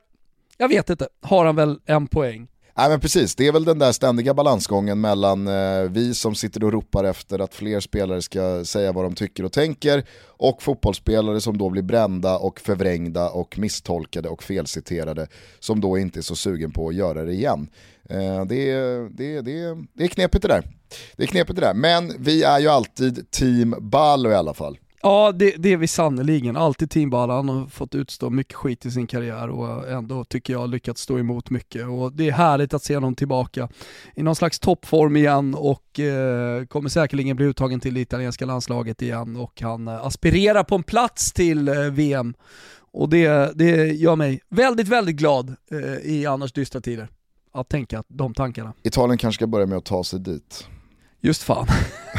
jag 0.58 0.68
vet 0.70 0.90
inte, 0.90 1.08
har 1.22 1.46
han 1.46 1.56
väl 1.56 1.80
en 1.86 2.08
poäng. 2.08 2.48
Nej 2.78 2.90
men 2.90 3.00
precis, 3.00 3.36
det 3.36 3.48
är 3.48 3.52
väl 3.52 3.66
den 3.66 3.80
där 3.80 3.92
ständiga 3.92 4.34
balansgången 4.34 5.02
mellan 5.02 5.48
eh, 5.48 5.82
vi 5.90 6.14
som 6.14 6.36
sitter 6.36 6.64
och 6.64 6.72
ropar 6.72 7.04
efter 7.04 7.40
att 7.40 7.54
fler 7.56 7.80
spelare 7.80 8.22
ska 8.22 8.66
säga 8.66 8.92
vad 8.92 9.06
de 9.06 9.16
tycker 9.16 9.44
och 9.46 9.52
tänker 9.52 10.04
och 10.28 10.62
fotbollsspelare 10.64 11.42
som 11.42 11.58
då 11.58 11.70
blir 11.70 11.82
brända 11.82 12.38
och 12.38 12.60
förvrängda 12.60 13.30
och 13.30 13.60
misstolkade 13.60 14.30
och 14.30 14.44
felciterade 14.44 15.28
som 15.60 15.82
då 15.82 15.98
inte 15.98 16.20
är 16.20 16.22
så 16.22 16.36
sugen 16.36 16.72
på 16.72 16.88
att 16.88 16.96
göra 16.96 17.24
det 17.24 17.34
igen. 17.34 17.68
Eh, 18.10 18.46
det, 18.46 18.72
är- 18.72 19.10
det, 19.18 19.42
det, 19.42 19.76
det 19.94 20.04
är 20.04 20.08
knepigt 20.08 20.42
det 20.42 20.48
där. 20.48 20.64
Det 21.16 21.24
är 21.24 21.28
knepigt 21.28 21.56
det 21.56 21.66
där, 21.66 21.74
men 21.74 22.14
vi 22.20 22.44
är 22.44 22.60
ju 22.60 22.68
alltid 22.68 23.32
team 23.32 23.76
Ballo 23.80 24.30
i 24.30 24.36
alla 24.36 24.54
fall. 24.54 24.78
Ja, 25.06 25.32
det, 25.32 25.56
det 25.58 25.74
är 25.74 25.78
vi 25.78 25.88
sannerligen. 25.88 26.58
Alltid 26.58 26.90
Team 26.90 27.14
Han 27.14 27.50
har 27.50 27.68
fått 27.68 27.96
utstå 27.96 28.30
mycket 28.30 28.54
skit 28.54 28.86
i 28.86 28.92
sin 28.92 29.08
karriär 29.08 29.50
och 29.50 29.90
ändå 29.90 30.24
tycker 30.24 30.54
jag 30.54 30.70
lyckats 30.70 31.02
stå 31.02 31.20
emot 31.20 31.50
mycket. 31.50 31.88
Och 31.88 32.14
det 32.14 32.28
är 32.28 32.32
härligt 32.32 32.74
att 32.74 32.84
se 32.84 32.96
honom 32.96 33.16
tillbaka 33.16 33.70
i 34.16 34.24
någon 34.24 34.36
slags 34.36 34.60
toppform 34.60 35.16
igen 35.16 35.56
och 35.56 36.00
eh, 36.00 36.66
kommer 36.66 36.90
säkerligen 36.90 37.36
bli 37.36 37.46
uttagen 37.46 37.80
till 37.80 37.94
det 37.94 38.00
italienska 38.00 38.46
landslaget 38.46 39.02
igen 39.02 39.36
och 39.36 39.62
han 39.62 39.88
eh, 39.88 40.06
aspirerar 40.06 40.64
på 40.64 40.76
en 40.76 40.84
plats 40.84 41.34
till 41.34 41.68
eh, 41.68 41.76
VM. 41.76 42.34
Och 42.92 43.10
det, 43.10 43.52
det 43.56 43.88
gör 43.88 44.16
mig 44.16 44.42
väldigt, 44.50 44.88
väldigt 44.88 45.16
glad 45.16 45.56
eh, 45.72 46.12
i 46.12 46.26
annars 46.26 46.54
dystra 46.54 46.82
tider. 46.82 47.08
Att 47.52 47.70
tänka 47.70 48.04
de 48.08 48.34
tankarna. 48.34 48.74
Italien 48.84 49.18
kanske 49.18 49.40
ska 49.40 49.48
börja 49.48 49.66
med 49.66 49.78
att 49.78 49.86
ta 49.86 50.04
sig 50.04 50.20
dit. 50.20 50.68
Just 51.26 51.44
fan. 51.44 51.68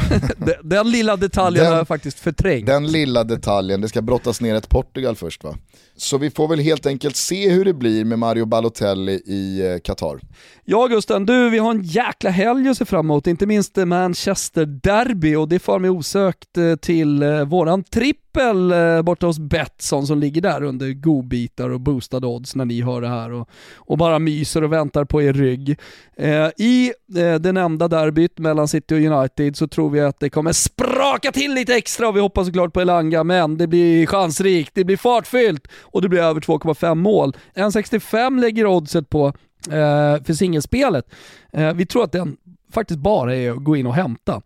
den, 0.37 0.55
den 0.69 0.91
lilla 0.91 1.15
detaljen 1.15 1.63
Den- 1.63 1.71
har 1.71 1.77
jag 1.77 1.87
faktiskt 1.87 2.19
förträngt. 2.19 2.65
Den 2.67 2.87
lilla 2.87 3.23
detaljen, 3.23 3.81
det 3.81 3.89
ska 3.89 4.01
brottas 4.01 4.41
ner 4.41 4.55
ett 4.55 4.69
Portugal 4.69 5.15
först 5.15 5.43
va? 5.43 5.55
Så 5.95 6.17
vi 6.17 6.29
får 6.31 6.47
väl 6.47 6.59
helt 6.59 6.85
enkelt 6.85 7.15
se 7.15 7.49
hur 7.49 7.65
det 7.65 7.73
blir 7.73 8.05
med 8.05 8.19
Mario 8.19 8.45
Balotelli 8.45 9.11
i 9.11 9.71
eh, 9.71 9.79
Qatar. 9.79 10.19
Ja 10.65 10.87
Gusten, 10.87 11.25
du 11.25 11.49
vi 11.49 11.57
har 11.57 11.71
en 11.71 11.81
jäkla 11.83 12.29
helg 12.29 12.69
att 12.69 12.77
se 12.77 12.85
fram 12.85 13.05
emot, 13.05 13.27
inte 13.27 13.45
minst 13.45 13.75
Manchester 13.75 14.65
Derby 14.65 15.35
och 15.35 15.47
det 15.49 15.59
får 15.59 15.79
mig 15.79 15.89
osökt 15.89 16.57
eh, 16.57 16.75
till 16.75 17.23
eh, 17.23 17.45
våran 17.45 17.83
trippel 17.83 18.26
exempel 18.37 18.71
eh, 18.71 19.01
borta 19.01 19.25
hos 19.25 19.39
Betsson 19.39 20.07
som 20.07 20.19
ligger 20.19 20.41
där 20.41 20.63
under 20.63 20.93
godbitar 20.93 21.69
och 21.69 21.79
boostade 21.79 22.27
odds 22.27 22.55
när 22.55 22.65
ni 22.65 22.81
hör 22.81 23.01
det 23.01 23.07
här 23.07 23.31
och, 23.31 23.49
och 23.75 23.97
bara 23.97 24.19
myser 24.19 24.63
och 24.63 24.73
väntar 24.73 25.05
på 25.05 25.21
er 25.21 25.33
rygg. 25.33 25.79
Eh, 26.17 26.49
I 26.57 26.93
eh, 27.17 27.35
det 27.35 27.51
nämnda 27.51 27.87
derbyt 27.87 28.39
mellan 28.39 28.67
City 28.67 28.95
och 28.95 28.99
United 28.99 29.55
så 29.55 29.67
tror 29.67 29.89
vi 29.89 29.99
att 29.99 30.19
det 30.19 30.29
kommer 30.29 30.51
spraka 30.51 31.31
till 31.31 31.53
lite 31.53 31.75
extra 31.75 32.07
och 32.07 32.15
vi 32.15 32.19
hoppas 32.19 32.47
såklart 32.47 32.73
på 32.73 32.81
Elanga 32.81 33.23
men 33.23 33.57
det 33.57 33.67
blir 33.67 34.05
chansrikt, 34.05 34.71
det 34.75 34.83
blir 34.83 34.97
fartfyllt 34.97 35.67
och 35.81 36.01
det 36.01 36.09
blir 36.09 36.19
över 36.19 36.41
2,5 36.41 36.95
mål. 36.95 37.35
1,65 37.55 38.39
lägger 38.41 38.65
oddset 38.65 39.09
på 39.09 39.27
eh, 39.71 40.23
för 40.23 40.33
singelspelet. 40.33 41.05
Eh, 41.53 41.73
vi 41.73 41.85
tror 41.85 42.03
att 42.03 42.11
den 42.11 42.37
faktiskt 42.71 42.99
bara 42.99 43.35
är 43.35 43.51
att 43.51 43.63
gå 43.63 43.75
in 43.75 43.87
och 43.87 43.95
hämta. 43.95 44.41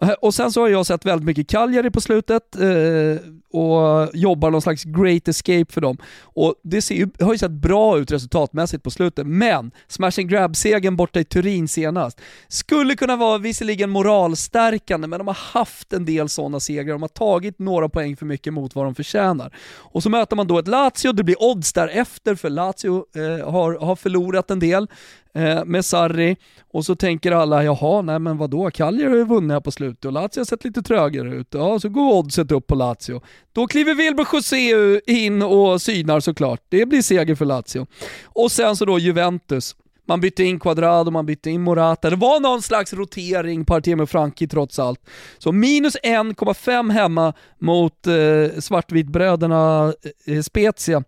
Eh, 0.00 0.10
och 0.10 0.34
sen 0.34 0.52
så 0.52 0.60
har 0.60 0.68
jag 0.68 0.86
sett 0.86 1.06
väldigt 1.06 1.26
mycket 1.26 1.48
Cagliari 1.48 1.90
på 1.90 2.00
slutet 2.00 2.56
eh, 2.56 3.30
och 3.52 4.10
jobbar 4.14 4.50
någon 4.50 4.62
slags 4.62 4.84
great 4.84 5.28
escape 5.28 5.72
för 5.72 5.80
dem. 5.80 5.96
Och 6.22 6.54
det 6.62 6.82
ser 6.82 6.94
ju, 6.94 7.08
har 7.20 7.32
ju 7.32 7.38
sett 7.38 7.50
bra 7.50 7.98
ut 7.98 8.10
resultatmässigt 8.10 8.82
på 8.82 8.90
slutet, 8.90 9.26
men 9.26 9.70
smash 9.88 10.12
and 10.18 10.28
grab-segern 10.28 10.96
borta 10.96 11.20
i 11.20 11.24
Turin 11.24 11.68
senast 11.68 12.20
skulle 12.48 12.94
kunna 12.94 13.16
vara 13.16 13.38
visserligen 13.38 13.90
moralstärkande, 13.90 15.06
men 15.08 15.18
de 15.18 15.26
har 15.26 15.38
haft 15.52 15.92
en 15.92 16.04
del 16.04 16.28
sådana 16.28 16.60
segrar. 16.60 16.92
De 16.92 17.02
har 17.02 17.08
tagit 17.08 17.58
några 17.58 17.88
poäng 17.88 18.16
för 18.16 18.26
mycket 18.26 18.52
mot 18.52 18.74
vad 18.74 18.84
de 18.84 18.94
förtjänar. 18.94 19.56
Och 19.76 20.02
så 20.02 20.10
möter 20.10 20.36
man 20.36 20.46
då 20.46 20.58
ett 20.58 20.68
Lazio, 20.68 21.12
det 21.12 21.24
blir 21.24 21.42
odds 21.42 21.72
därefter 21.72 22.34
för 22.34 22.50
Lazio 22.50 23.04
eh, 23.16 23.50
har, 23.50 23.78
har 23.86 23.96
förlorat 23.96 24.50
en 24.50 24.58
del 24.58 24.88
eh, 25.34 25.64
med 25.64 25.84
Sarri 25.84 26.36
och 26.72 26.84
så 26.84 26.94
tänker 26.94 27.32
alla, 27.32 27.64
jaha, 27.64 28.02
nej 28.02 28.18
men 28.18 28.38
vadå, 28.38 28.70
Cagliari 28.70 29.08
har 29.08 29.16
ju 29.16 29.24
vunnit 29.24 29.52
här 29.52 29.60
på 29.60 29.70
slutet 29.70 30.04
och 30.04 30.12
Lazio 30.12 30.40
har 30.40 30.44
sett 30.44 30.64
lite 30.64 30.82
trögare 30.82 31.34
ut. 31.34 31.48
Ja, 31.50 31.78
så 31.78 31.88
går 31.88 32.12
oddset 32.12 32.52
upp 32.52 32.66
på 32.66 32.74
Lazio. 32.74 33.20
Då 33.52 33.66
kliver 33.66 33.94
Wilbur 33.94 34.26
José 34.32 35.00
in 35.06 35.42
och 35.42 35.82
synar 35.82 36.20
såklart. 36.20 36.60
Det 36.68 36.86
blir 36.86 37.02
seger 37.02 37.34
för 37.34 37.44
Lazio. 37.44 37.86
Och 38.24 38.52
sen 38.52 38.76
så 38.76 38.84
då 38.84 38.98
Juventus. 38.98 39.76
Man 40.06 40.20
bytte 40.20 40.44
in 40.44 40.60
Quadrado, 40.60 41.10
man 41.10 41.26
bytte 41.26 41.50
in 41.50 41.62
Morata. 41.62 42.10
Det 42.10 42.16
var 42.16 42.40
någon 42.40 42.62
slags 42.62 42.92
rotering 42.92 43.64
på 43.64 43.74
Artemio 43.74 44.06
Franki 44.06 44.48
trots 44.48 44.78
allt. 44.78 45.00
Så 45.38 45.52
minus 45.52 45.96
1,5 45.96 46.92
hemma 46.92 47.32
mot 47.58 48.06
eh, 48.06 48.60
svartvitbröderna 48.60 49.92
eh, 50.26 50.42
Spezia. 50.42 51.04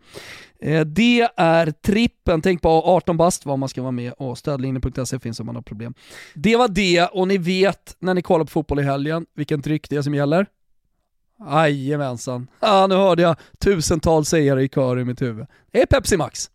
Eh, 0.65 0.85
det 0.85 1.29
är 1.37 1.71
trippen, 1.71 2.43
tänk 2.43 2.63
på 2.63 2.69
18 2.69 3.17
bast 3.17 3.47
vad 3.47 3.59
man 3.59 3.69
ska 3.69 3.83
vara 3.83 3.93
med 3.93 4.13
och 4.13 4.39
stödlinjen.se 4.39 5.19
finns 5.19 5.41
om 5.41 5.47
man 5.47 5.55
har 5.55 5.63
problem. 5.63 5.95
Det 6.35 6.57
var 6.57 6.69
det 6.69 7.07
och 7.07 7.29
ni 7.29 7.39
vet 7.39 7.97
när 7.99 8.15
ni 8.15 8.23
kollar 8.23 8.45
på 8.45 8.51
fotboll 8.51 8.81
i 8.81 8.83
helgen 8.83 9.27
vilken 9.35 9.63
tryck 9.63 9.91
det 9.91 9.97
är 9.97 10.03
som 10.03 10.15
gäller. 10.15 10.47
Jajamensan. 11.51 12.47
Ah, 12.61 12.87
nu 12.87 12.95
hörde 12.95 13.23
jag 13.23 13.37
tusentals 13.59 14.29
sägare 14.29 14.63
i 14.63 14.69
kör 14.69 14.99
i 14.99 15.05
mitt 15.05 15.23
huvud. 15.23 15.47
Det 15.71 15.83
är 15.83 15.87
Pepsi 15.87 16.17
Max. 16.17 16.51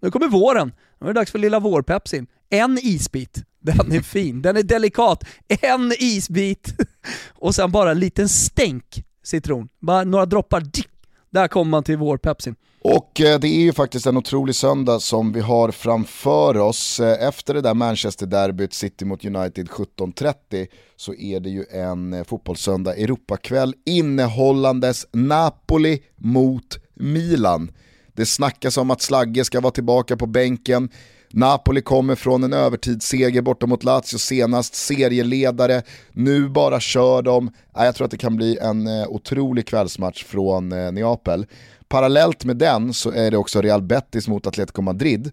Nu 0.00 0.10
kommer 0.10 0.28
våren. 0.28 0.72
Nu 1.00 1.06
är 1.06 1.14
det 1.14 1.20
dags 1.20 1.30
för 1.30 1.38
lilla 1.38 1.60
vårpepsin. 1.60 2.26
En 2.50 2.78
isbit. 2.82 3.42
Den 3.60 3.92
är 3.92 4.00
fin, 4.00 4.42
den 4.42 4.56
är 4.56 4.62
delikat. 4.62 5.24
En 5.48 5.92
isbit 5.98 6.74
och 7.34 7.54
sen 7.54 7.72
bara 7.72 7.90
en 7.90 7.98
liten 7.98 8.28
stänk 8.28 9.04
citron. 9.22 9.68
Bara 9.80 10.04
några 10.04 10.26
droppar. 10.26 10.62
Där 11.34 11.48
kommer 11.48 11.70
man 11.70 11.82
till 11.82 11.96
vår 11.96 12.16
Pepsi. 12.16 12.54
Och 12.80 13.20
eh, 13.20 13.38
det 13.38 13.48
är 13.48 13.60
ju 13.60 13.72
faktiskt 13.72 14.06
en 14.06 14.16
otrolig 14.16 14.54
söndag 14.54 15.00
som 15.00 15.32
vi 15.32 15.40
har 15.40 15.70
framför 15.70 16.56
oss. 16.56 17.00
Eh, 17.00 17.28
efter 17.28 17.54
det 17.54 17.60
där 17.60 17.74
Manchester-derbyt, 17.74 18.74
City 18.74 19.04
mot 19.04 19.24
United 19.24 19.68
17.30, 19.68 20.66
så 20.96 21.14
är 21.14 21.40
det 21.40 21.50
ju 21.50 21.64
en 21.70 22.12
eh, 22.12 22.24
fotbollssöndag 22.24 22.94
Europakväll 22.96 23.74
innehållandes 23.86 25.06
Napoli 25.12 26.02
mot 26.16 26.78
Milan. 26.94 27.70
Det 28.12 28.26
snackas 28.26 28.76
om 28.76 28.90
att 28.90 29.02
Slagge 29.02 29.44
ska 29.44 29.60
vara 29.60 29.72
tillbaka 29.72 30.16
på 30.16 30.26
bänken. 30.26 30.88
Napoli 31.36 31.82
kommer 31.82 32.14
från 32.14 32.44
en 32.44 32.52
övertidsseger 32.52 33.42
borta 33.42 33.66
mot 33.66 33.84
Lazio 33.84 34.18
senast, 34.18 34.74
serieledare, 34.74 35.82
nu 36.12 36.48
bara 36.48 36.80
kör 36.80 37.22
de. 37.22 37.50
Jag 37.74 37.94
tror 37.94 38.04
att 38.04 38.10
det 38.10 38.16
kan 38.16 38.36
bli 38.36 38.58
en 38.58 38.86
eh, 38.86 39.08
otrolig 39.08 39.66
kvällsmatch 39.66 40.24
från 40.24 40.72
eh, 40.72 40.92
Neapel. 40.92 41.46
Parallellt 41.88 42.44
med 42.44 42.56
den 42.56 42.94
så 42.94 43.10
är 43.10 43.30
det 43.30 43.36
också 43.36 43.62
Real 43.62 43.82
Betis 43.82 44.28
mot 44.28 44.46
Atletico 44.46 44.82
Madrid 44.82 45.32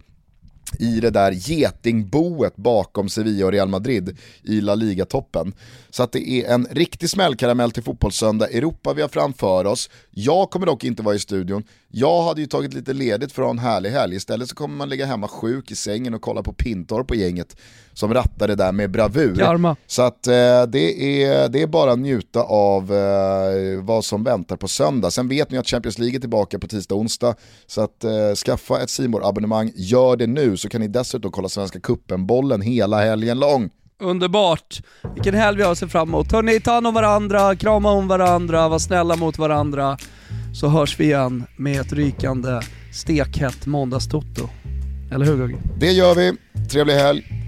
i 0.80 1.00
det 1.00 1.10
där 1.10 1.32
getingboet 1.32 2.56
bakom 2.56 3.10
Sevilla 3.10 3.46
och 3.46 3.52
Real 3.52 3.70
Madrid 3.70 4.18
i 4.44 4.62
La 4.62 4.76
Liga-toppen. 4.76 5.54
Så 5.90 6.04
att 6.04 6.12
det 6.12 6.30
är 6.30 6.54
en 6.54 6.68
riktig 6.72 7.10
smällkaramell 7.10 7.72
till 7.72 7.84
fotbollssöndag 7.84 8.48
Europa 8.48 8.94
vi 8.94 9.02
har 9.02 9.10
framför 9.10 9.66
oss. 9.66 9.90
Jag 10.10 10.50
kommer 10.50 10.66
dock 10.66 10.84
inte 10.84 11.04
vara 11.04 11.16
i 11.16 11.20
studion. 11.20 11.64
Jag 11.88 12.24
hade 12.24 12.42
ju 12.42 12.48
tagit 12.48 12.74
lite 12.74 12.94
ledigt 12.94 13.32
för 13.32 13.42
att 13.42 13.46
ha 13.46 13.52
en 13.52 13.60
härlig 13.60 13.90
helg. 13.90 14.16
Istället 14.16 14.50
så 14.50 14.56
kommer 14.56 14.76
man 14.76 14.90
ligga 14.90 15.06
hemma 15.06 15.28
sjuk 15.28 15.72
i 15.72 15.76
sängen 15.76 16.14
och 16.14 16.22
kolla 16.22 16.44
på 16.44 16.54
Pintor 16.54 17.04
på 17.04 17.16
gänget 17.16 17.58
som 17.94 18.14
rattar 18.14 18.48
det 18.48 18.56
där 18.56 18.72
med 18.72 18.92
bravur. 18.92 19.36
Karma. 19.36 19.76
Så 19.88 20.02
att 20.02 20.28
eh, 20.28 20.34
det, 20.68 21.24
är, 21.24 21.50
det 21.50 21.62
är 21.62 21.68
bara 21.68 21.92
att 21.92 22.00
njuta 22.00 22.42
av 22.44 22.94
eh, 22.94 23.84
vad 23.84 24.06
som 24.06 24.24
väntar 24.24 24.56
på 24.56 24.68
söndag. 24.68 25.12
Sen 25.12 25.28
vet 25.28 25.52
ni 25.52 25.58
att 25.58 25.68
Champions 25.68 26.00
League 26.00 26.18
är 26.18 26.20
tillbaka 26.20 26.60
på 26.60 26.68
tisdag 26.68 26.96
och 26.96 27.02
onsdag. 27.02 27.36
Så 27.68 27.82
att 27.82 28.04
eh, 28.04 28.34
skaffa 28.46 28.82
ett 28.82 28.90
simor 28.90 29.28
abonnemang 29.30 29.72
gör 29.76 30.16
det 30.16 30.28
nu 30.28 30.58
så 30.58 30.70
kan 30.70 30.82
ni 30.82 30.88
dessutom 30.88 31.32
kolla 31.32 31.50
Svenska 31.50 31.80
Cupen-bollen 31.80 32.62
hela 32.62 33.02
helgen 33.02 33.40
lång. 33.40 33.70
Underbart! 34.02 34.82
Vilken 35.14 35.34
helg 35.34 35.58
vi 35.58 35.64
har 35.64 35.72
att 35.72 35.78
se 35.78 35.88
fram 35.88 36.10
emot. 36.10 36.32
Hörni, 36.32 36.60
ta 36.60 36.72
hand 36.72 36.88
om 36.88 36.94
varandra, 36.94 37.56
krama 37.56 37.92
om 37.92 38.08
varandra, 38.08 38.68
var 38.70 38.80
snälla 38.80 39.16
mot 39.16 39.38
varandra. 39.38 39.98
Så 40.54 40.68
hörs 40.68 41.00
vi 41.00 41.04
igen 41.04 41.44
med 41.58 41.82
ett 41.82 41.94
rykande 41.94 42.62
stekhett 42.94 43.66
måndagstoto. 43.66 44.50
Eller 45.12 45.26
hur 45.26 45.38
Gugge? 45.38 45.58
Det 45.80 45.92
gör 45.92 46.16
vi. 46.16 46.34
Trevlig 46.70 46.94
helg. 46.94 47.41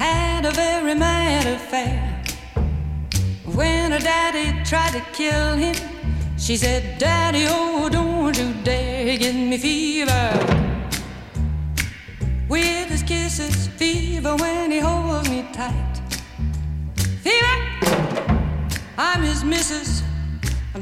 had 0.00 0.46
a 0.46 0.50
very 0.52 0.94
mad 0.94 1.46
affair. 1.46 2.00
When 3.44 3.92
her 3.92 3.98
daddy 3.98 4.46
tried 4.64 4.92
to 4.92 5.02
kill 5.12 5.56
him, 5.56 5.74
she 6.38 6.56
said, 6.56 6.98
Daddy, 6.98 7.44
oh, 7.46 7.90
don't 7.90 8.34
you 8.38 8.54
dare 8.64 9.18
give 9.18 9.34
me 9.34 9.58
fever. 9.58 10.28
With 12.48 12.88
his 12.88 13.02
kisses, 13.02 13.68
fever 13.80 14.36
when 14.36 14.70
he 14.70 14.78
holds 14.78 15.28
me 15.28 15.44
tight. 15.52 15.96
Fever, 17.24 17.56
I'm 18.96 19.22
his 19.22 19.44
missus. 19.44 20.02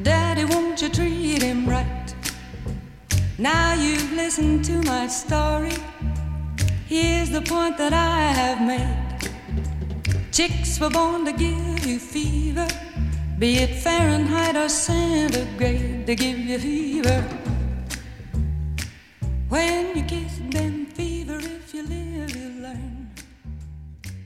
Daddy, 0.02 0.44
won't 0.44 0.80
you 0.80 0.90
treat 0.90 1.42
him 1.42 1.68
right? 1.68 2.14
Now 3.36 3.74
you've 3.74 4.12
listened 4.12 4.64
to 4.66 4.80
my 4.82 5.08
story. 5.08 5.74
Here's 6.86 7.30
the 7.30 7.42
point 7.42 7.76
that 7.78 7.92
I 7.92 8.30
have 8.40 8.60
made. 8.64 9.07
Chicks 10.38 10.78
were 10.78 10.88
born 10.88 11.24
to 11.24 11.32
give 11.32 11.84
you 11.84 11.98
fever, 11.98 12.68
be 13.40 13.56
it 13.56 13.74
Fahrenheit 13.74 14.54
or 14.54 14.68
centigrade, 14.68 16.06
to 16.06 16.14
give 16.14 16.38
you 16.38 16.60
fever. 16.60 17.24
When 19.48 19.96
you 19.96 20.04
kiss 20.04 20.38
them, 20.50 20.86
fever, 20.86 21.40
if 21.42 21.74
you 21.74 21.82
live, 21.82 22.36
you 22.36 22.62
learn. 22.62 23.10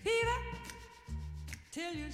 Fever, 0.04 0.40
till 1.70 1.94
you 1.94 2.10